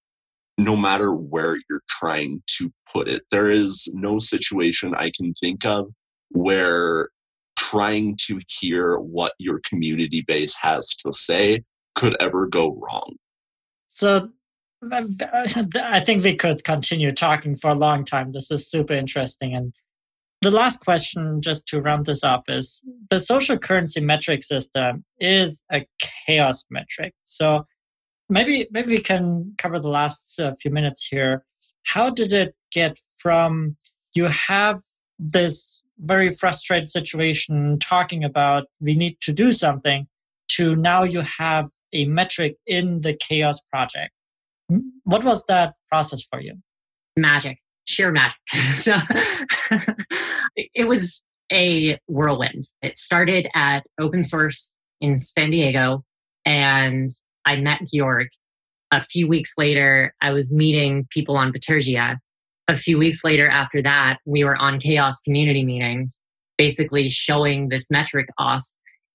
no 0.59 0.77
matter 0.77 1.13
where 1.13 1.57
you're 1.69 1.83
trying 1.89 2.43
to 2.59 2.71
put 2.93 3.09
it. 3.09 3.23
There 3.31 3.51
is 3.51 3.89
no 3.95 4.19
situation 4.19 4.95
I 4.97 5.11
can 5.17 5.33
think 5.35 5.65
of 5.65 5.91
where 6.31 7.09
trying 7.57 8.17
to 8.27 8.41
hear 8.49 8.97
what 8.97 9.33
your 9.39 9.61
community 9.69 10.23
base 10.27 10.59
has 10.61 10.89
to 10.97 11.13
say 11.13 11.63
could 11.95 12.17
ever 12.21 12.47
go 12.47 12.79
wrong. 12.81 13.17
So 13.89 14.31
I 14.93 16.01
think 16.01 16.25
we 16.25 16.35
could 16.37 16.65
continue 16.65 17.13
talking 17.13 17.55
for 17.57 17.71
a 17.71 17.75
long 17.75 18.05
time. 18.05 18.33
This 18.33 18.51
is 18.51 18.67
super 18.67 18.95
interesting. 18.95 19.55
And 19.55 19.75
the 20.41 20.51
last 20.51 20.83
question, 20.83 21.43
just 21.43 21.69
to 21.69 21.83
round 21.83 22.07
this 22.07 22.25
off, 22.25 22.45
is 22.49 22.83
the 23.11 23.21
social 23.21 23.59
currency 23.59 24.01
metric 24.01 24.43
system 24.43 25.05
is 25.19 25.65
a 25.71 25.87
CHAOSS 26.01 26.65
metric. 26.71 27.13
So 27.25 27.67
maybe 28.31 28.69
maybe 28.71 28.93
we 28.93 29.01
can 29.01 29.55
cover 29.59 29.79
the 29.79 29.89
last 29.89 30.25
uh, 30.39 30.55
few 30.61 30.71
minutes 30.71 31.07
here. 31.07 31.45
How 31.85 32.11
did 32.11 32.33
it 32.33 32.55
get 32.71 32.99
from 33.19 33.77
you 34.15 34.25
have 34.25 34.81
this 35.19 35.85
very 35.99 36.31
frustrated 36.31 36.89
situation 36.89 37.79
talking 37.79 38.25
about 38.25 38.67
we 38.81 38.95
need 38.95 39.19
to 39.21 39.33
do 39.33 39.53
something 39.53 40.07
to 40.49 40.75
now 40.75 41.03
you 41.03 41.21
have 41.21 41.69
a 41.93 42.07
metric 42.07 42.57
in 42.67 43.03
the 43.03 43.15
CHAOSS 43.15 43.61
project? 43.71 44.13
What 45.05 45.25
was 45.25 45.45
that 45.47 45.75
process 45.89 46.23
for 46.23 46.41
you? 46.41 46.55
Magic, 47.17 47.59
sheer 47.87 48.13
magic. 48.13 48.39
so, 48.75 48.97
it 50.57 50.87
was 50.87 51.25
a 51.53 51.99
whirlwind. 52.07 52.65
It 52.81 52.97
started 52.97 53.49
at 53.55 53.85
open 54.01 54.23
source 54.23 54.77
in 55.01 55.17
San 55.17 55.51
Diego 55.51 56.05
And 56.45 57.11
I 57.45 57.57
met 57.57 57.81
Georg. 57.93 58.29
A 58.93 59.01
few 59.01 59.29
weeks 59.29 59.55
later, 59.57 60.15
I 60.21 60.33
was 60.33 60.53
meeting 60.53 61.07
people 61.11 61.37
on 61.37 61.53
Bitergia. 61.53 62.17
A 62.69 62.77
few 62.77 62.99
weeks 62.99 63.25
later, 63.25 63.49
after 63.49 63.83
that, 63.83 64.19
we 64.27 64.45
were 64.45 64.57
on 64.57 64.81
CHAOSS 64.81 65.23
community 65.23 65.65
meetings, 65.65 66.23
basically 66.59 67.09
showing 67.09 67.69
this 67.69 67.91
metric 67.91 68.27
off 68.39 68.65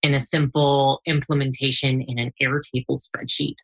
in 0.02 0.14
a 0.14 0.20
simple 0.20 1.02
implementation 1.06 2.02
in 2.02 2.20
an 2.20 2.32
Airtable 2.42 2.98
spreadsheet. 2.98 3.56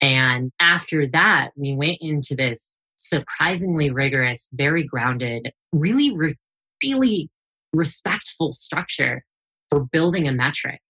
And 0.00 0.52
after 0.60 1.06
that, 1.08 1.50
we 1.56 1.74
went 1.74 1.98
into 2.00 2.34
this 2.34 2.78
surprisingly 2.96 3.90
rigorous, 3.90 4.50
very 4.54 4.84
grounded, 4.84 5.52
really, 5.72 6.16
re- 6.16 6.36
really 6.82 7.30
respectful 7.72 8.52
structure 8.52 9.24
for 9.68 9.84
building 9.84 10.26
a 10.26 10.32
metric. 10.32 10.80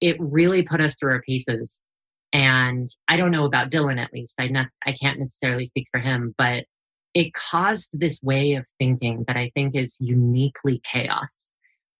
It 0.00 0.16
really 0.18 0.62
put 0.62 0.80
us 0.80 0.96
through 0.96 1.12
our 1.12 1.22
paces. 1.22 1.84
And 2.32 2.88
I 3.08 3.16
don't 3.16 3.32
know 3.32 3.44
about 3.44 3.70
Dylan, 3.70 4.00
at 4.00 4.12
least. 4.12 4.40
I, 4.40 4.48
not, 4.48 4.68
I 4.86 4.92
can't 4.92 5.18
necessarily 5.18 5.64
speak 5.64 5.88
for 5.90 6.00
him, 6.00 6.34
but 6.38 6.64
it 7.14 7.34
caused 7.34 7.90
this 7.92 8.22
way 8.22 8.54
of 8.54 8.66
thinking 8.78 9.24
that 9.26 9.36
I 9.36 9.50
think 9.54 9.74
is 9.74 9.98
uniquely 10.00 10.80
CHAOSS. 10.84 11.56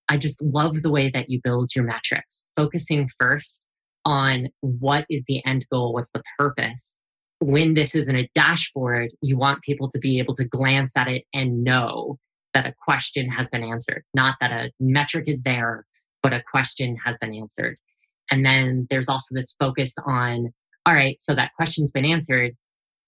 I 0.08 0.16
just 0.18 0.42
love 0.42 0.82
the 0.82 0.90
way 0.90 1.10
that 1.10 1.30
you 1.30 1.40
build 1.42 1.74
your 1.74 1.84
metrics, 1.84 2.46
focusing 2.56 3.08
first 3.18 3.66
on 4.04 4.48
what 4.60 5.06
is 5.10 5.24
the 5.26 5.44
end 5.44 5.66
goal, 5.70 5.92
what's 5.92 6.10
the 6.10 6.22
purpose. 6.38 7.00
When 7.40 7.74
this 7.74 7.94
is 7.94 8.08
in 8.08 8.16
a 8.16 8.28
dashboard, 8.34 9.10
you 9.22 9.36
want 9.36 9.62
people 9.62 9.88
to 9.90 9.98
be 9.98 10.18
able 10.18 10.34
to 10.34 10.44
glance 10.44 10.96
at 10.96 11.08
it 11.08 11.24
and 11.32 11.64
know 11.64 12.18
that 12.54 12.66
a 12.66 12.74
question 12.84 13.28
has 13.30 13.48
been 13.48 13.62
answered, 13.62 14.04
not 14.14 14.36
that 14.40 14.50
a 14.50 14.72
metric 14.80 15.24
is 15.26 15.42
there, 15.42 15.86
but 16.22 16.32
a 16.32 16.42
question 16.50 16.96
has 17.04 17.16
been 17.18 17.34
answered. 17.34 17.78
And 18.30 18.44
then 18.44 18.86
there's 18.90 19.08
also 19.08 19.34
this 19.34 19.54
focus 19.58 19.96
on, 20.06 20.52
all 20.86 20.94
right, 20.94 21.20
so 21.20 21.34
that 21.34 21.52
question's 21.56 21.90
been 21.90 22.04
answered. 22.04 22.52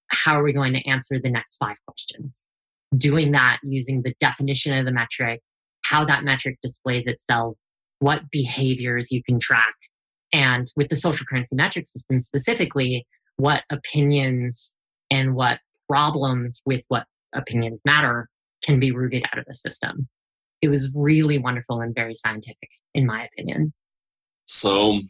How 0.09 0.39
are 0.39 0.43
we 0.43 0.53
going 0.53 0.75
to 0.75 0.87
answer 0.89 1.19
the 1.23 1.31
next 1.31 1.57
five 1.57 1.77
questions? 1.87 2.51
Doing 2.97 3.33
that 3.33 3.59
using 3.63 4.03
the 4.03 4.15
definition 4.21 4.77
of 4.77 4.85
the 4.85 4.93
metric, 4.93 5.41
how 5.85 6.05
that 6.05 6.25
metric 6.25 6.59
displays 6.63 7.07
itself, 7.07 7.59
what 8.01 8.31
behaviors 8.31 9.11
you 9.11 9.23
can 9.23 9.39
track, 9.39 9.75
and 10.33 10.67
with 10.77 10.89
the 10.89 10.97
social 10.97 11.27
currency 11.27 11.55
metric 11.55 11.87
system 11.87 12.19
specifically, 12.19 13.07
what 13.37 13.63
opinions 13.71 14.77
and 15.11 15.35
what 15.35 15.59
problems 15.89 16.63
with 16.67 16.83
what 16.89 17.05
opinions 17.35 17.83
matter 17.85 18.29
can 18.63 18.81
be 18.81 18.93
rooted 18.93 19.25
out 19.33 19.39
of 19.39 19.45
the 19.47 19.55
system. 19.55 20.09
It 20.61 20.69
was 20.69 20.91
really 20.95 21.39
wonderful 21.39 21.81
and 21.81 21.95
very 21.95 22.15
scientific, 22.15 22.71
in 22.95 23.07
my 23.07 23.27
opinion. 23.27 23.73
So, 24.53 25.01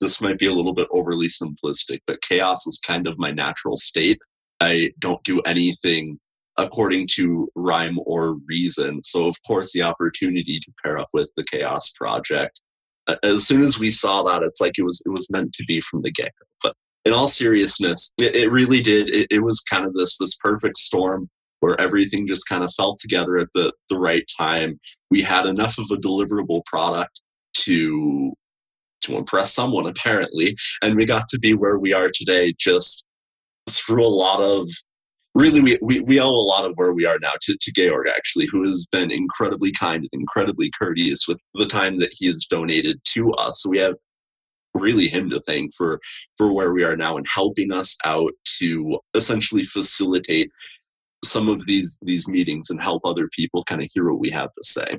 this 0.00 0.20
might 0.20 0.38
be 0.38 0.46
a 0.46 0.52
little 0.52 0.74
bit 0.74 0.88
overly 0.90 1.28
simplistic, 1.28 2.00
but 2.06 2.20
chaos 2.20 2.66
is 2.66 2.78
kind 2.78 3.06
of 3.06 3.18
my 3.18 3.30
natural 3.30 3.76
state. 3.76 4.18
I 4.60 4.92
don't 4.98 5.22
do 5.24 5.40
anything 5.46 6.18
according 6.58 7.06
to 7.12 7.48
rhyme 7.54 7.98
or 8.04 8.36
reason. 8.46 9.02
So, 9.04 9.26
of 9.26 9.36
course, 9.46 9.72
the 9.72 9.82
opportunity 9.82 10.58
to 10.58 10.72
pair 10.82 10.98
up 10.98 11.08
with 11.14 11.30
the 11.36 11.44
CHAOSS 11.44 11.94
Project 11.94 12.60
uh, 13.06 13.16
as 13.22 13.46
soon 13.46 13.62
as 13.62 13.78
we 13.78 13.90
saw 13.90 14.22
that, 14.24 14.42
it's 14.42 14.60
like 14.60 14.78
it 14.78 14.82
was 14.82 15.02
it 15.06 15.10
was 15.10 15.30
meant 15.30 15.52
to 15.54 15.64
be 15.64 15.80
from 15.80 16.02
the 16.02 16.10
get 16.10 16.32
go. 16.38 16.46
But 16.62 16.74
in 17.04 17.12
all 17.12 17.28
seriousness, 17.28 18.10
it, 18.18 18.34
it 18.34 18.50
really 18.50 18.80
did. 18.80 19.10
It, 19.10 19.28
it, 19.30 19.44
was 19.44 19.60
kind 19.60 19.86
of 19.86 19.94
this 19.94 20.18
this 20.18 20.36
perfect 20.36 20.76
storm 20.76 21.28
where 21.60 21.80
everything 21.80 22.26
just 22.26 22.48
kind 22.48 22.64
of 22.64 22.72
fell 22.72 22.96
together 22.96 23.38
at 23.38 23.48
the 23.54 23.72
the 23.90 23.98
right 23.98 24.24
time. 24.38 24.72
We 25.10 25.22
had 25.22 25.46
enough 25.46 25.78
of 25.78 25.86
a 25.92 26.00
deliverable 26.00 26.64
product 26.66 27.22
to 27.64 28.32
to 29.02 29.16
impress 29.16 29.54
someone 29.54 29.86
apparently, 29.86 30.56
and 30.82 30.96
we 30.96 31.04
got 31.04 31.28
to 31.28 31.38
be 31.38 31.52
where 31.52 31.78
we 31.78 31.92
are 31.92 32.08
today 32.12 32.54
just 32.58 33.04
through 33.68 34.06
a 34.06 34.08
lot 34.08 34.40
of 34.40 34.68
really 35.34 35.60
we, 35.60 35.78
we, 35.82 36.00
we 36.00 36.18
owe 36.18 36.28
a 36.28 36.48
lot 36.48 36.64
of 36.64 36.72
where 36.76 36.92
we 36.92 37.04
are 37.04 37.18
now 37.20 37.32
to, 37.42 37.56
to 37.60 37.72
Georg 37.72 38.08
actually, 38.08 38.48
who 38.50 38.62
has 38.62 38.86
been 38.90 39.10
incredibly 39.10 39.70
kind 39.70 40.08
and 40.10 40.20
incredibly 40.20 40.70
courteous 40.76 41.28
with 41.28 41.38
the 41.54 41.66
time 41.66 41.98
that 42.00 42.10
he 42.12 42.26
has 42.26 42.46
donated 42.48 42.98
to 43.04 43.32
us. 43.32 43.62
So 43.62 43.70
we 43.70 43.78
have 43.78 43.94
really 44.74 45.08
him 45.08 45.30
to 45.30 45.40
thank 45.40 45.72
for 45.74 46.00
for 46.36 46.52
where 46.52 46.72
we 46.72 46.84
are 46.84 46.96
now 46.96 47.16
and 47.16 47.26
helping 47.32 47.72
us 47.72 47.96
out 48.04 48.32
to 48.58 48.98
essentially 49.14 49.62
facilitate 49.62 50.50
some 51.24 51.48
of 51.48 51.66
these 51.66 51.98
these 52.02 52.28
meetings 52.28 52.70
and 52.70 52.82
help 52.82 53.02
other 53.04 53.28
people 53.34 53.62
kind 53.64 53.80
of 53.80 53.88
hear 53.92 54.10
what 54.10 54.20
we 54.20 54.30
have 54.30 54.52
to 54.54 54.62
say. 54.62 54.98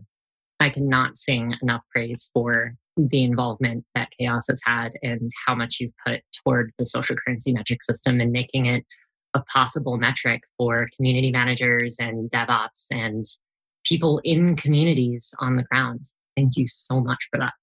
I 0.59 0.69
cannot 0.69 1.17
sing 1.17 1.55
enough 1.61 1.83
praise 1.91 2.29
for 2.33 2.73
the 2.97 3.23
involvement 3.23 3.85
that 3.93 4.09
CHAOSS 4.19 4.47
has 4.49 4.61
had 4.65 4.93
and 5.03 5.31
how 5.45 5.53
much 5.53 5.77
you've 5.79 5.93
put 6.05 6.21
toward 6.43 6.71
the 6.77 6.85
social 6.85 7.15
currency 7.15 7.53
metric 7.53 7.83
system 7.83 8.19
and 8.19 8.31
making 8.31 8.65
it 8.65 8.83
a 9.33 9.43
possible 9.43 9.97
metric 9.97 10.41
for 10.57 10.87
community 10.95 11.31
managers 11.31 11.97
and 11.99 12.29
DevOps 12.31 12.87
and 12.91 13.25
people 13.85 14.19
in 14.23 14.55
communities 14.55 15.33
on 15.39 15.55
the 15.57 15.63
ground. 15.63 16.05
Thank 16.35 16.57
you 16.57 16.67
so 16.67 16.99
much 17.01 17.27
for 17.31 17.39
that. 17.39 17.53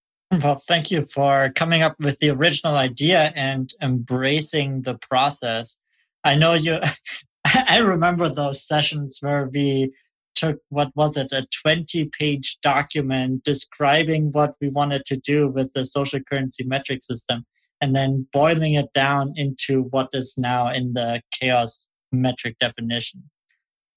Well, 0.43 0.63
thank 0.67 0.91
you 0.91 1.03
for 1.03 1.53
coming 1.55 1.83
up 1.83 1.97
with 2.01 2.19
the 2.19 2.31
original 2.31 2.75
idea 2.77 3.33
and 3.37 3.71
embracing 3.81 4.83
the 4.83 4.97
process. 4.97 5.81
I 6.25 6.35
know 6.35 6.55
you, 6.55 6.79
I 7.45 7.79
remember 7.79 8.29
those 8.29 8.63
sessions 8.67 9.19
where 9.21 9.47
we 9.47 9.93
took, 10.45 10.59
what 10.69 10.91
was 10.95 11.17
it, 11.17 11.33
a 11.33 11.47
20 11.63 12.11
page 12.19 12.59
document 12.63 13.45
describing 13.45 14.33
what 14.33 14.55
we 14.61 14.69
wanted 14.69 15.05
to 15.07 15.17
do 15.17 15.49
with 15.49 15.73
the 15.75 15.85
social 15.85 16.21
currency 16.21 16.65
metric 16.65 17.03
system 17.03 17.45
and 17.81 17.95
then 17.95 18.27
boiling 18.33 18.75
it 18.75 18.93
down 18.95 19.33
into 19.37 19.83
what 19.91 20.09
is 20.13 20.35
now 20.39 20.69
in 20.71 20.95
the 20.95 21.23
CHAOSS 21.33 21.89
metric 22.13 22.57
definition. 22.59 23.25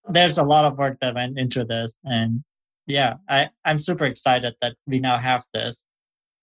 There's 0.10 0.38
a 0.38 0.44
lot 0.44 0.66
of 0.66 0.78
work 0.78 0.98
that 1.02 1.16
went 1.16 1.38
into 1.38 1.64
this. 1.64 2.00
And 2.04 2.44
yeah, 2.86 3.16
I, 3.30 3.50
I'm 3.66 3.80
super 3.80 4.06
excited 4.06 4.56
that 4.62 4.76
we 4.86 5.00
now 5.00 5.18
have 5.18 5.46
this. 5.54 5.88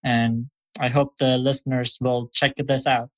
And 0.03 0.47
I 0.79 0.89
hope 0.89 1.15
the 1.19 1.39
listeners 1.39 1.99
will 2.01 2.31
check 2.35 2.55
this 2.57 2.87
out. 2.87 3.11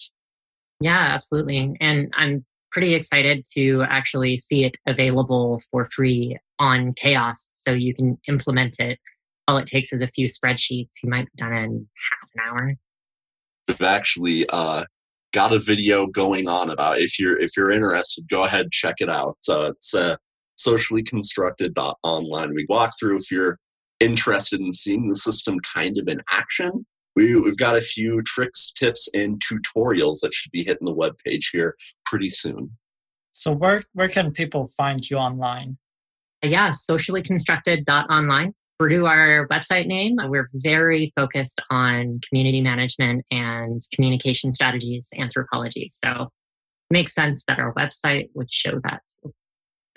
Yeah, 0.81 1.07
absolutely. 1.11 1.77
And 1.81 2.13
I'm 2.17 2.45
pretty 2.71 2.95
excited 2.95 3.45
to 3.55 3.85
actually 3.89 4.37
see 4.37 4.65
it 4.65 4.77
available 4.87 5.63
for 5.71 5.89
free 5.91 6.37
on 6.59 6.93
CHAOSS 6.95 7.53
so 7.55 7.73
you 7.73 7.95
can 7.95 8.19
implement 8.29 8.77
it. 8.79 8.99
All 9.49 9.57
it 9.59 9.67
takes 9.67 9.93
is 9.93 10.03
a 10.03 10.09
few 10.09 10.27
spreadsheets. 10.27 11.03
You 11.03 11.11
might 11.11 11.27
be 11.27 11.33
done 11.37 11.53
in 11.53 11.89
half 12.11 12.31
an 12.35 12.49
hour. 12.49 12.75
We've 13.69 13.83
actually 13.83 14.47
uh, 14.53 14.85
got 15.33 15.53
a 15.53 15.59
video 15.59 16.07
going 16.07 16.49
on 16.49 16.71
about 16.71 16.99
if 16.99 17.19
you're 17.19 17.39
if 17.39 17.57
you're 17.57 17.71
interested 17.71 18.27
go 18.29 18.45
ahead 18.45 18.71
check 18.73 18.97
it 18.99 19.11
out. 19.11 19.37
So 19.41 19.63
it's 19.63 19.95
uh, 19.95 20.17
socially 20.57 21.03
constructed 21.03 21.77
online 22.03 22.55
we 22.55 22.67
walk 22.69 22.93
through 22.99 23.19
if 23.19 23.31
you're 23.31 23.59
interested 24.01 24.61
in 24.61 24.73
seeing 24.73 25.09
the 25.09 25.17
system 25.17 25.59
kind 25.61 25.99
of 25.99 26.09
in 26.09 26.21
action. 26.33 26.87
We, 27.15 27.39
we've 27.41 27.57
got 27.57 27.77
a 27.77 27.81
few 27.81 28.21
tricks 28.23 28.73
tips 28.73 29.09
and 29.15 29.41
tutorials 29.41 30.21
that 30.23 30.35
should 30.35 30.53
be 30.53 30.65
hitting 30.65 30.85
the 30.85 30.95
web 30.95 31.13
page 31.25 31.51
here 31.51 31.75
pretty 32.05 32.31
soon. 32.31 32.77
So 33.33 33.53
where 33.53 33.83
where 33.93 34.09
can 34.09 34.33
people 34.33 34.71
find 34.77 35.09
you 35.09 35.19
online 35.19 35.79
yeah 36.43 36.71
socially 36.71 37.23
constructed.online 37.23 38.53
Purdue, 38.79 39.07
our 39.07 39.49
website 39.49 39.87
name, 39.87 40.17
we're 40.25 40.49
very 40.53 41.11
focused 41.17 41.63
on 41.71 42.21
community 42.29 42.61
management 42.61 43.25
and 43.31 43.81
communication 43.95 44.53
strategies, 44.53 45.09
anthropology. 45.19 45.89
So 45.89 46.11
it 46.11 46.93
makes 46.93 47.15
sense 47.15 47.45
that 47.49 47.59
our 47.59 47.73
website 47.73 48.29
would 48.35 48.53
show 48.53 48.79
that. 48.85 49.01
If 49.25 49.33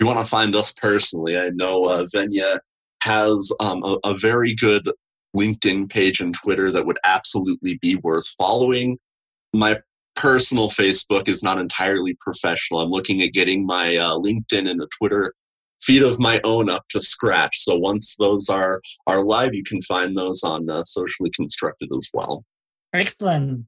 you 0.00 0.06
want 0.06 0.18
to 0.18 0.24
find 0.24 0.54
us 0.54 0.72
personally, 0.72 1.36
I 1.36 1.50
know 1.50 1.84
uh, 1.84 2.06
Venia 2.10 2.60
has 3.02 3.52
um, 3.60 3.82
a, 3.84 3.98
a 4.02 4.14
very 4.14 4.54
good 4.54 4.84
LinkedIn 5.36 5.90
page 5.90 6.20
and 6.20 6.34
Twitter 6.34 6.70
that 6.70 6.86
would 6.86 6.98
absolutely 7.04 7.78
be 7.82 7.96
worth 7.96 8.26
following. 8.38 8.98
My 9.54 9.78
personal 10.16 10.70
Facebook 10.70 11.28
is 11.28 11.42
not 11.42 11.58
entirely 11.58 12.16
professional. 12.18 12.80
I'm 12.80 12.88
looking 12.88 13.20
at 13.20 13.34
getting 13.34 13.66
my 13.66 13.96
uh, 13.96 14.16
LinkedIn 14.16 14.70
and 14.70 14.80
a 14.80 14.88
Twitter 14.98 15.34
feet 15.82 16.02
of 16.02 16.20
my 16.20 16.40
own 16.44 16.68
up 16.68 16.84
to 16.90 17.00
scratch. 17.00 17.58
So 17.58 17.76
once 17.76 18.16
those 18.18 18.48
are 18.48 18.80
are 19.06 19.24
live, 19.24 19.54
you 19.54 19.64
can 19.64 19.80
find 19.82 20.16
those 20.16 20.42
on 20.42 20.68
uh, 20.68 20.84
socially 20.84 21.30
constructed 21.30 21.88
as 21.94 22.08
well. 22.12 22.44
Excellent. 22.92 23.66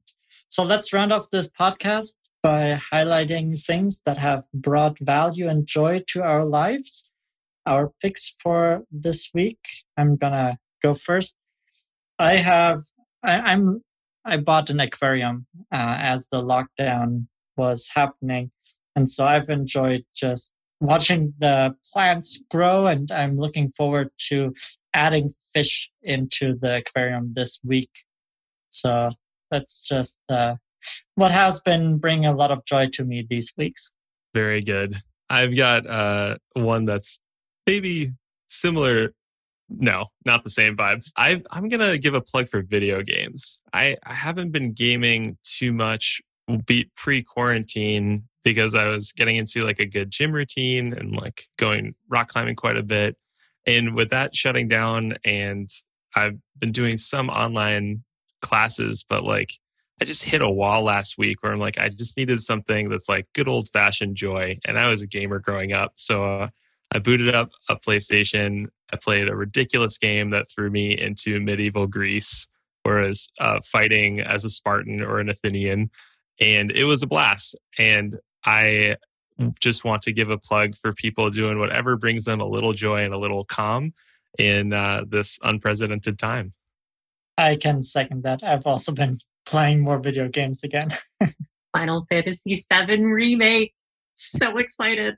So 0.49 0.63
let's 0.63 0.93
round 0.93 1.11
off 1.11 1.29
this 1.31 1.49
podcast 1.49 2.15
by 2.41 2.79
highlighting 2.91 3.63
things 3.63 4.01
that 4.05 4.17
have 4.17 4.43
brought 4.53 4.99
value 4.99 5.47
and 5.47 5.65
joy 5.65 6.03
to 6.07 6.21
our 6.21 6.43
lives. 6.43 7.09
Our 7.65 7.91
picks 8.01 8.35
for 8.43 8.83
this 8.91 9.31
week. 9.33 9.59
I'm 9.97 10.17
gonna 10.17 10.57
go 10.81 10.93
first. 10.93 11.35
I 12.19 12.35
have. 12.35 12.83
I, 13.23 13.53
am 13.53 13.81
I 14.25 14.35
bought 14.37 14.69
an 14.69 14.81
aquarium 14.81 15.47
uh, 15.71 15.97
as 15.99 16.27
the 16.27 16.43
lockdown 16.43 17.27
was 17.55 17.91
happening, 17.95 18.51
and 18.97 19.09
so 19.09 19.25
I've 19.25 19.49
enjoyed 19.49 20.03
just 20.13 20.53
watching 20.83 21.33
the 21.39 21.75
plants 21.91 22.43
grow, 22.51 22.87
and 22.87 23.11
I'm 23.11 23.37
looking 23.37 23.69
forward 23.69 24.09
to 24.29 24.53
adding 24.93 25.31
fish 25.53 25.89
into 26.01 26.55
the 26.59 26.77
aquarium 26.77 27.33
this 27.35 27.59
week. 27.63 27.89
So 28.69 29.11
That's 29.49 29.81
just 29.81 30.19
uh, 30.29 30.55
what 31.15 31.31
has 31.31 31.61
been 31.61 31.97
bringing 31.97 32.25
a 32.25 32.35
lot 32.35 32.51
of 32.51 32.65
joy 32.65 32.89
to 32.93 33.05
me 33.05 33.25
these 33.27 33.53
weeks. 33.57 33.91
Very 34.33 34.61
good. 34.61 34.95
I've 35.29 35.55
got 35.55 35.87
uh, 35.87 36.37
one 36.53 36.85
that's 36.85 37.19
maybe 37.65 38.11
similar. 38.47 39.13
No, 39.69 40.07
not 40.25 40.43
the 40.43 40.49
same 40.49 40.75
vibe. 40.75 41.03
I, 41.15 41.41
I'm 41.49 41.69
going 41.69 41.79
to 41.79 41.97
give 41.97 42.13
a 42.13 42.21
plug 42.21 42.49
for 42.49 42.61
video 42.61 43.01
games. 43.01 43.59
I, 43.71 43.95
I 44.05 44.13
haven't 44.13 44.51
been 44.51 44.73
gaming 44.73 45.37
too 45.43 45.71
much 45.71 46.21
pre 46.97 47.23
quarantine 47.23 48.27
because 48.43 48.75
I 48.75 48.87
was 48.87 49.11
getting 49.11 49.37
into 49.37 49.61
like 49.61 49.79
a 49.79 49.85
good 49.85 50.11
gym 50.11 50.31
routine 50.31 50.93
and 50.93 51.15
like 51.15 51.47
going 51.57 51.95
rock 52.09 52.29
climbing 52.29 52.55
quite 52.55 52.77
a 52.77 52.83
bit. 52.83 53.17
And 53.65 53.95
with 53.95 54.09
that 54.09 54.35
shutting 54.35 54.67
down, 54.67 55.15
and 55.23 55.69
I've 56.15 56.37
been 56.59 56.71
doing 56.71 56.97
some 56.97 57.29
online 57.29 58.03
classes, 58.41 59.05
but 59.07 59.23
like 59.23 59.51
I 60.01 60.05
just 60.05 60.23
hit 60.23 60.41
a 60.41 60.49
wall 60.49 60.83
last 60.83 61.17
week 61.17 61.41
where 61.41 61.53
I'm 61.53 61.59
like, 61.59 61.79
I 61.79 61.89
just 61.89 62.17
needed 62.17 62.41
something 62.41 62.89
that's 62.89 63.07
like 63.07 63.27
good 63.33 63.47
old 63.47 63.69
fashioned 63.69 64.15
joy. 64.15 64.59
And 64.65 64.77
I 64.77 64.89
was 64.89 65.01
a 65.01 65.07
gamer 65.07 65.39
growing 65.39 65.73
up. 65.73 65.93
So 65.95 66.25
uh, 66.25 66.49
I 66.91 66.99
booted 66.99 67.33
up 67.33 67.51
a 67.69 67.75
PlayStation. 67.75 68.67
I 68.91 68.97
played 68.97 69.29
a 69.29 69.35
ridiculous 69.35 69.97
game 69.97 70.31
that 70.31 70.47
threw 70.49 70.69
me 70.69 70.97
into 70.97 71.39
medieval 71.39 71.87
Greece, 71.87 72.47
whereas 72.83 73.29
uh, 73.39 73.59
fighting 73.63 74.19
as 74.19 74.43
a 74.43 74.49
Spartan 74.49 75.01
or 75.01 75.19
an 75.19 75.29
Athenian. 75.29 75.89
And 76.39 76.71
it 76.71 76.83
was 76.83 77.01
a 77.01 77.07
blast. 77.07 77.55
And 77.77 78.19
I 78.45 78.97
just 79.59 79.83
want 79.83 80.01
to 80.03 80.11
give 80.11 80.29
a 80.29 80.37
plug 80.37 80.75
for 80.75 80.93
people 80.93 81.29
doing 81.29 81.59
whatever 81.59 81.97
brings 81.97 82.25
them 82.25 82.39
a 82.39 82.45
little 82.45 82.73
joy 82.73 83.03
and 83.03 83.13
a 83.13 83.17
little 83.17 83.43
calm 83.45 83.93
in 84.37 84.73
uh, 84.73 85.03
this 85.07 85.39
unprecedented 85.43 86.17
time. 86.17 86.53
I 87.37 87.55
can 87.55 87.81
second 87.81 88.23
that. 88.23 88.43
I've 88.43 88.67
also 88.67 88.91
been 88.91 89.19
playing 89.45 89.81
more 89.81 89.99
video 89.99 90.27
games 90.27 90.63
again. 90.63 90.93
Final 91.75 92.05
Fantasy 92.09 92.55
VII 92.71 93.03
Remake. 93.03 93.73
So 94.13 94.57
excited. 94.57 95.15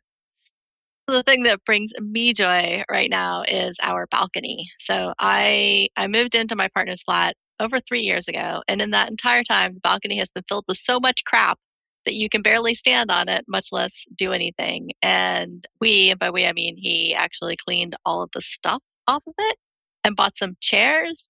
The 1.08 1.22
thing 1.22 1.44
that 1.44 1.64
brings 1.66 1.92
me 2.00 2.34
joy 2.34 2.84
right 2.90 3.10
now 3.10 3.44
is 3.48 3.78
our 3.84 4.08
balcony. 4.08 4.72
So 4.80 5.14
I 5.20 5.90
I 5.96 6.08
moved 6.08 6.34
into 6.34 6.56
my 6.56 6.68
partner's 6.70 7.04
flat 7.04 7.36
over 7.60 7.80
3 7.80 8.02
years 8.02 8.28
ago 8.28 8.64
and 8.68 8.82
in 8.82 8.92
that 8.92 9.10
entire 9.10 9.44
time 9.44 9.76
the 9.76 9.80
balcony 9.80 10.18
has 10.18 10.30
been 10.32 10.44
filled 10.50 10.66
with 10.68 10.78
so 10.78 11.00
much 11.00 11.24
crap 11.26 11.58
that 12.06 12.16
you 12.16 12.30
can 12.30 12.42
barely 12.42 12.74
stand 12.74 13.12
on 13.12 13.30
it, 13.30 13.46
much 13.48 13.68
less 13.72 14.06
do 14.16 14.32
anything. 14.32 14.92
And 15.02 15.68
we, 15.80 16.14
by 16.16 16.30
we 16.30 16.46
I 16.46 16.54
mean 16.54 16.76
he 16.78 17.14
actually 17.14 17.58
cleaned 17.58 17.96
all 18.06 18.22
of 18.22 18.30
the 18.34 18.42
stuff 18.42 18.82
off 19.08 19.24
of 19.28 19.34
it 19.38 19.58
and 20.04 20.16
bought 20.16 20.38
some 20.38 20.56
chairs 20.62 21.30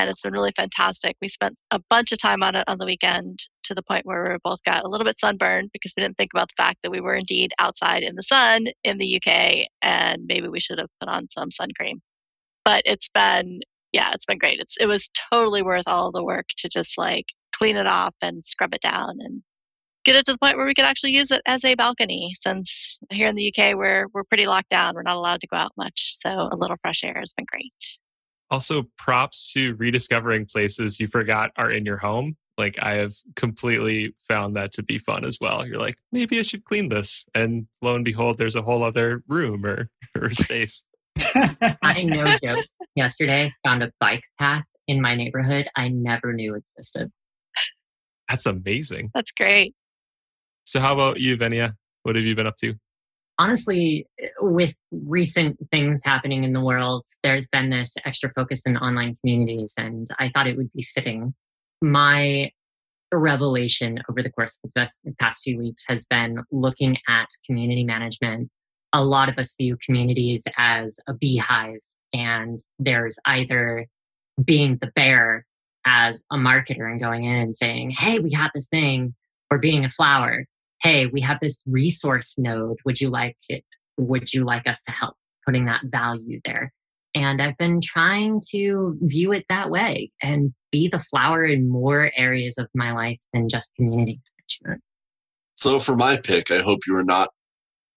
and 0.00 0.08
it's 0.08 0.22
been 0.22 0.32
really 0.32 0.52
fantastic. 0.56 1.16
We 1.20 1.28
spent 1.28 1.56
a 1.70 1.78
bunch 1.90 2.10
of 2.10 2.18
time 2.18 2.42
on 2.42 2.56
it 2.56 2.64
on 2.66 2.78
the 2.78 2.86
weekend 2.86 3.40
to 3.64 3.74
the 3.74 3.82
point 3.82 4.06
where 4.06 4.30
we 4.30 4.36
both 4.42 4.64
got 4.64 4.82
a 4.82 4.88
little 4.88 5.04
bit 5.04 5.18
sunburned 5.18 5.68
because 5.74 5.92
we 5.94 6.02
didn't 6.02 6.16
think 6.16 6.30
about 6.34 6.48
the 6.48 6.62
fact 6.62 6.78
that 6.82 6.90
we 6.90 7.02
were 7.02 7.12
indeed 7.12 7.52
outside 7.58 8.02
in 8.02 8.16
the 8.16 8.22
sun 8.22 8.68
in 8.82 8.96
the 8.96 9.16
UK 9.16 9.66
and 9.82 10.22
maybe 10.26 10.48
we 10.48 10.58
should 10.58 10.78
have 10.78 10.88
put 11.00 11.10
on 11.10 11.28
some 11.28 11.50
sun 11.50 11.68
cream. 11.76 12.00
But 12.64 12.82
it's 12.86 13.10
been, 13.10 13.60
yeah, 13.92 14.12
it's 14.14 14.24
been 14.24 14.38
great. 14.38 14.58
It's 14.58 14.78
it 14.78 14.86
was 14.86 15.10
totally 15.30 15.60
worth 15.60 15.86
all 15.86 16.10
the 16.10 16.24
work 16.24 16.46
to 16.56 16.68
just 16.70 16.96
like 16.96 17.26
clean 17.54 17.76
it 17.76 17.86
off 17.86 18.14
and 18.22 18.42
scrub 18.42 18.74
it 18.74 18.80
down 18.80 19.18
and 19.20 19.42
get 20.04 20.16
it 20.16 20.24
to 20.26 20.32
the 20.32 20.38
point 20.38 20.56
where 20.56 20.66
we 20.66 20.74
could 20.74 20.84
actually 20.84 21.14
use 21.14 21.30
it 21.30 21.42
as 21.46 21.64
a 21.64 21.74
balcony 21.74 22.32
since 22.38 22.98
here 23.10 23.28
in 23.28 23.34
the 23.34 23.52
UK 23.52 23.74
we're 23.74 24.06
we're 24.12 24.24
pretty 24.24 24.46
locked 24.46 24.70
down. 24.70 24.94
We're 24.94 25.02
not 25.02 25.16
allowed 25.16 25.40
to 25.42 25.46
go 25.46 25.56
out 25.56 25.72
much. 25.76 26.14
So 26.18 26.48
a 26.50 26.56
little 26.56 26.76
fresh 26.82 27.04
air 27.04 27.16
has 27.18 27.32
been 27.32 27.46
great. 27.50 27.98
Also 28.50 28.84
props 28.98 29.52
to 29.52 29.74
rediscovering 29.76 30.46
places 30.46 30.98
you 30.98 31.06
forgot 31.06 31.50
are 31.56 31.70
in 31.70 31.84
your 31.84 31.98
home. 31.98 32.36
Like 32.58 32.78
i 32.82 32.94
have 32.94 33.14
completely 33.36 34.14
found 34.28 34.56
that 34.56 34.72
to 34.72 34.82
be 34.82 34.98
fun 34.98 35.24
as 35.24 35.38
well. 35.40 35.66
You're 35.66 35.78
like 35.78 35.96
maybe 36.12 36.38
i 36.38 36.42
should 36.42 36.64
clean 36.64 36.88
this 36.88 37.26
and 37.34 37.66
lo 37.82 37.94
and 37.94 38.04
behold 38.04 38.38
there's 38.38 38.56
a 38.56 38.62
whole 38.62 38.82
other 38.82 39.22
room 39.28 39.64
or, 39.64 39.88
or 40.20 40.30
space. 40.30 40.84
I 41.82 42.02
no 42.06 42.36
joke 42.42 42.64
yesterday 42.94 43.52
found 43.64 43.82
a 43.82 43.92
bike 44.00 44.24
path 44.38 44.64
in 44.86 45.00
my 45.00 45.14
neighborhood 45.14 45.68
i 45.76 45.88
never 45.88 46.32
knew 46.32 46.54
existed. 46.54 47.10
That's 48.28 48.46
amazing. 48.46 49.10
That's 49.12 49.32
great 49.32 49.74
so 50.70 50.80
how 50.80 50.92
about 50.92 51.20
you 51.20 51.36
venia 51.36 51.74
what 52.02 52.16
have 52.16 52.24
you 52.24 52.34
been 52.34 52.46
up 52.46 52.56
to 52.56 52.74
honestly, 53.40 54.06
with 54.38 54.74
recent 54.92 55.56
things 55.72 56.02
happening 56.04 56.44
in 56.44 56.52
the 56.52 56.62
world, 56.62 57.06
there's 57.22 57.48
been 57.48 57.70
this 57.70 57.96
extra 58.04 58.30
focus 58.34 58.66
in 58.66 58.76
online 58.76 59.16
communities, 59.16 59.72
and 59.78 60.06
I 60.18 60.28
thought 60.28 60.46
it 60.46 60.58
would 60.58 60.70
be 60.74 60.82
fitting. 60.82 61.34
My 61.80 62.50
revelation 63.12 63.98
over 64.10 64.22
the 64.22 64.30
course 64.30 64.58
of 64.62 64.70
the 64.74 65.14
past 65.18 65.40
few 65.42 65.56
weeks 65.56 65.84
has 65.88 66.04
been 66.04 66.40
looking 66.52 66.98
at 67.08 67.28
community 67.46 67.82
management. 67.82 68.50
A 68.92 69.02
lot 69.02 69.30
of 69.30 69.38
us 69.38 69.56
view 69.58 69.78
communities 69.84 70.44
as 70.58 71.00
a 71.08 71.14
beehive, 71.14 71.80
and 72.12 72.58
there's 72.78 73.18
either 73.24 73.86
being 74.44 74.76
the 74.82 74.92
bear 74.94 75.46
as 75.86 76.22
a 76.30 76.36
marketer 76.36 76.90
and 76.90 77.00
going 77.00 77.24
in 77.24 77.36
and 77.36 77.54
saying, 77.54 77.90
Hey, 77.90 78.18
we 78.18 78.32
have 78.32 78.50
this 78.54 78.68
thing, 78.68 79.14
or 79.50 79.56
being 79.56 79.86
a 79.86 79.88
flower 79.88 80.44
hey, 80.82 81.06
we 81.06 81.20
have 81.20 81.38
this 81.40 81.62
resource 81.66 82.36
node. 82.38 82.78
Would 82.84 83.00
you 83.00 83.10
like 83.10 83.36
it? 83.48 83.64
Would 83.98 84.32
you 84.32 84.44
like 84.44 84.66
us 84.66 84.82
to 84.82 84.92
help 84.92 85.14
putting 85.44 85.66
that 85.66 85.82
value 85.84 86.40
there? 86.44 86.72
And 87.14 87.42
I've 87.42 87.58
been 87.58 87.80
trying 87.82 88.40
to 88.50 88.96
view 89.02 89.32
it 89.32 89.44
that 89.48 89.70
way 89.70 90.12
and 90.22 90.54
be 90.70 90.88
the 90.88 91.00
flower 91.00 91.44
in 91.44 91.68
more 91.68 92.12
areas 92.16 92.56
of 92.56 92.68
my 92.74 92.92
life 92.92 93.18
than 93.32 93.48
just 93.48 93.74
community 93.74 94.20
management. 94.62 94.82
So, 95.56 95.78
for 95.80 95.96
my 95.96 96.16
pick, 96.16 96.50
I 96.50 96.60
hope 96.60 96.80
you 96.86 96.96
are 96.96 97.04
not 97.04 97.30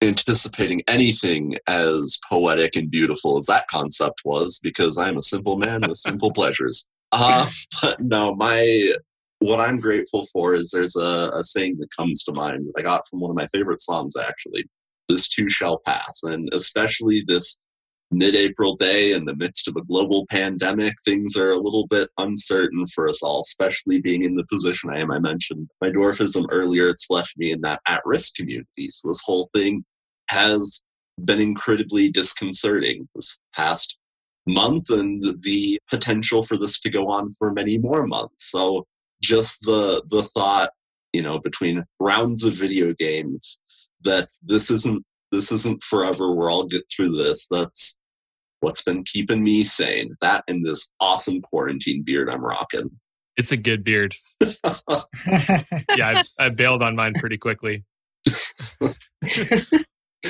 anticipating 0.02 0.82
anything 0.88 1.56
as 1.68 2.18
poetic 2.28 2.76
and 2.76 2.90
beautiful 2.90 3.38
as 3.38 3.46
that 3.46 3.68
concept 3.68 4.22
was, 4.24 4.60
because 4.62 4.98
I'm 4.98 5.16
a 5.16 5.22
simple 5.22 5.56
man 5.56 5.82
with 5.82 5.96
simple 5.96 6.30
pleasures. 6.34 6.86
Uh, 7.12 7.46
but 7.82 8.00
no, 8.00 8.34
my 8.34 8.94
what 9.40 9.60
I'm 9.60 9.80
grateful 9.80 10.26
for 10.32 10.54
is 10.54 10.70
there's 10.70 10.96
a, 10.96 11.30
a 11.34 11.44
saying 11.44 11.78
that 11.78 11.94
comes 11.96 12.24
to 12.24 12.32
mind 12.32 12.66
that 12.66 12.80
I 12.80 12.82
got 12.82 13.06
from 13.06 13.20
one 13.20 13.30
of 13.30 13.36
my 13.36 13.46
favorite 13.48 13.80
songs, 13.80 14.16
actually. 14.16 14.64
This 15.08 15.28
too 15.28 15.50
shall 15.50 15.78
pass. 15.78 16.22
And 16.22 16.48
especially 16.52 17.24
this 17.26 17.62
mid 18.10 18.34
April 18.34 18.74
day 18.76 19.12
in 19.12 19.24
the 19.24 19.36
midst 19.36 19.68
of 19.68 19.76
a 19.76 19.84
global 19.84 20.24
pandemic, 20.30 20.94
things 21.04 21.36
are 21.36 21.50
a 21.50 21.58
little 21.58 21.86
bit 21.86 22.08
uncertain 22.18 22.86
for 22.86 23.08
us 23.08 23.22
all, 23.22 23.40
especially 23.40 24.00
being 24.00 24.22
in 24.22 24.36
the 24.36 24.46
position 24.46 24.90
I 24.90 25.00
am. 25.00 25.10
I 25.10 25.18
mentioned 25.18 25.68
my 25.80 25.90
dwarfism 25.90 26.46
earlier, 26.50 26.88
it's 26.88 27.10
left 27.10 27.36
me 27.36 27.52
in 27.52 27.60
that 27.62 27.80
at 27.88 28.02
risk 28.04 28.36
community. 28.36 28.88
So 28.90 29.08
this 29.08 29.22
whole 29.24 29.50
thing 29.54 29.84
has 30.30 30.84
been 31.22 31.40
incredibly 31.40 32.10
disconcerting 32.10 33.08
this 33.14 33.38
past 33.54 33.98
month 34.46 34.90
and 34.90 35.22
the 35.42 35.78
potential 35.88 36.42
for 36.42 36.56
this 36.56 36.80
to 36.80 36.90
go 36.90 37.06
on 37.06 37.30
for 37.30 37.52
many 37.52 37.78
more 37.78 38.06
months. 38.06 38.50
So 38.50 38.86
just 39.24 39.60
the 39.62 40.02
the 40.10 40.22
thought 40.22 40.70
you 41.12 41.22
know 41.22 41.38
between 41.38 41.84
rounds 41.98 42.44
of 42.44 42.52
video 42.52 42.92
games 42.94 43.60
that 44.02 44.28
this 44.42 44.70
isn't 44.70 45.02
this 45.32 45.50
isn't 45.50 45.82
forever 45.82 46.34
we'll 46.34 46.48
all 46.48 46.66
get 46.66 46.82
through 46.94 47.10
this 47.16 47.46
that's 47.50 47.98
what's 48.60 48.82
been 48.82 49.02
keeping 49.04 49.42
me 49.42 49.64
sane 49.64 50.14
that 50.20 50.44
and 50.46 50.64
this 50.64 50.92
awesome 51.00 51.40
quarantine 51.40 52.02
beard 52.02 52.28
i'm 52.30 52.44
rocking. 52.44 52.90
It's 53.36 53.50
a 53.50 53.56
good 53.56 53.82
beard. 53.82 54.14
Yeah 55.96 56.22
I, 56.38 56.44
I 56.44 56.48
bailed 56.50 56.82
on 56.82 56.94
mine 56.94 57.14
pretty 57.18 57.38
quickly. 57.38 57.84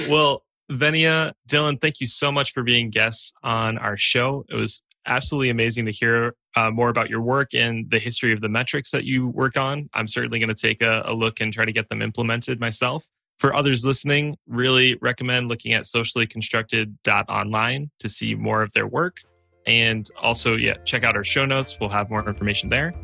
Well 0.09 0.43
venia 0.71 1.35
dylan 1.47 1.79
thank 1.81 2.01
you 2.01 2.07
so 2.07 2.33
much 2.33 2.53
for 2.53 2.63
being 2.63 2.91
guests 2.91 3.33
on 3.43 3.77
our 3.79 3.97
show. 3.97 4.45
It 4.49 4.57
was 4.57 4.81
absolutely 5.07 5.51
amazing 5.51 5.87
to 5.87 5.93
hear 5.93 6.35
uh, 6.57 6.71
more 6.71 6.89
about 6.89 7.11
your 7.11 7.21
work 7.21 7.55
and 7.55 7.91
the 7.91 7.99
history 7.99 8.33
of 8.33 8.41
the 8.41 8.49
metrics 8.49 8.91
that 8.91 9.05
you 9.05 9.29
work 9.29 9.57
on. 9.57 9.89
I'm 9.95 10.09
certainly 10.09 10.39
going 10.39 10.49
to 10.49 10.55
take 10.55 10.83
a, 10.83 11.03
a 11.07 11.15
look 11.15 11.41
and 11.41 11.53
try 11.53 11.65
to 11.65 11.73
get 11.73 11.89
them 11.89 12.03
implemented 12.03 12.61
myself. 12.61 13.07
For 13.39 13.55
others 13.55 13.85
listening, 13.85 14.37
really 14.47 14.97
recommend 15.01 15.49
looking 15.49 15.73
at 15.73 15.83
sociallyconstructed.online 15.83 17.91
to 17.99 18.09
see 18.09 18.35
more 18.35 18.63
of 18.63 18.73
their 18.73 18.87
work. 18.87 19.19
And 19.67 20.09
also, 20.21 20.57
yeah, 20.57 20.75
check 20.85 21.05
out 21.05 21.17
our 21.17 21.25
show 21.25 21.45
notes. 21.45 21.79
We'll 21.81 21.91
have 21.91 22.11
more 22.11 22.27
information 22.29 22.69
there. 22.69 22.95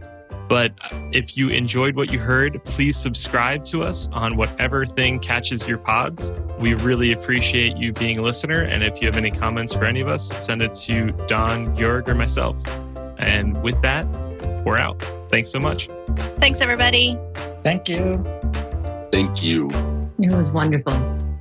But 0.49 0.73
if 1.13 1.37
you 1.37 1.49
enjoyed 1.49 1.95
what 1.95 2.13
you 2.13 2.19
heard, 2.19 2.65
please 2.65 2.97
subscribe 2.97 3.65
to 3.67 3.83
us 3.83 4.09
on 4.13 4.37
whatever 4.37 4.85
thing 4.85 5.21
catches 5.21 5.67
your 5.69 5.79
pods. 5.79 6.33
We 6.59 6.75
really 6.75 7.13
appreciate 7.13 7.77
you 7.77 7.93
being 7.93 8.19
a 8.19 8.23
listener. 8.23 8.63
And 8.63 8.83
if 8.83 9.01
you 9.01 9.07
have 9.07 9.17
any 9.17 9.31
comments 9.31 9.75
for 9.75 9.85
any 9.85 10.01
of 10.01 10.09
us, 10.09 10.29
send 10.45 10.63
it 10.63 10.75
to 10.87 11.13
Dawn, 11.29 11.77
Georg, 11.77 12.09
or 12.09 12.15
myself. 12.15 12.61
And 13.19 13.63
with 13.63 13.81
that, 13.83 14.07
we're 14.65 14.79
out. 14.79 15.01
Thanks 15.29 15.51
so 15.51 15.61
much. 15.61 15.89
Thanks, 16.39 16.61
everybody. 16.61 17.17
Thank 17.63 17.89
you. 17.89 18.25
Thank 19.13 19.43
you. 19.43 19.69
It 20.19 20.31
was 20.35 20.53
wonderful. 20.53 20.93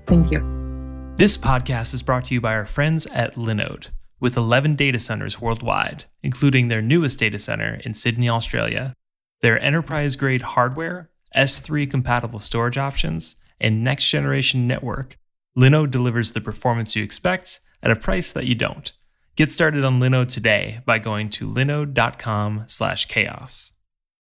Thank 0.06 0.32
you. 0.32 1.14
This 1.16 1.38
podcast 1.38 1.94
is 1.94 2.02
brought 2.02 2.26
to 2.26 2.34
you 2.34 2.42
by 2.42 2.54
our 2.54 2.66
friends 2.66 3.06
at 3.08 3.36
Linode, 3.36 3.90
with 4.20 4.38
11 4.38 4.76
data 4.76 5.00
centers 5.00 5.42
worldwide, 5.42 6.06
including 6.22 6.68
their 6.68 6.82
newest 6.82 7.20
data 7.20 7.40
center 7.40 7.80
in 7.86 7.94
Sydney, 7.94 8.30
Australia. 8.30 8.94
Their 9.42 9.62
enterprise 9.62 10.16
grade 10.16 10.42
hardware, 10.42 11.10
S3 11.36 11.90
compatible 11.90 12.40
storage 12.40 12.78
options, 12.78 13.36
and 13.60 13.84
next 13.84 14.10
generation 14.10 14.68
network, 14.68 15.18
Linode 15.58 15.90
delivers 15.92 16.32
the 16.32 16.42
performance 16.42 16.96
you 16.96 17.04
expect 17.04 17.60
at 17.82 17.92
a 17.92 17.96
price 17.96 18.32
that 18.32 18.46
you 18.46 18.56
don't. 18.56 18.94
Get 19.36 19.50
started 19.50 19.84
on 19.86 20.00
Linode 20.00 20.28
today 20.28 20.82
by 20.86 21.00
going 21.00 21.30
to 21.32 21.48
linode.com/chaos. 21.48 23.72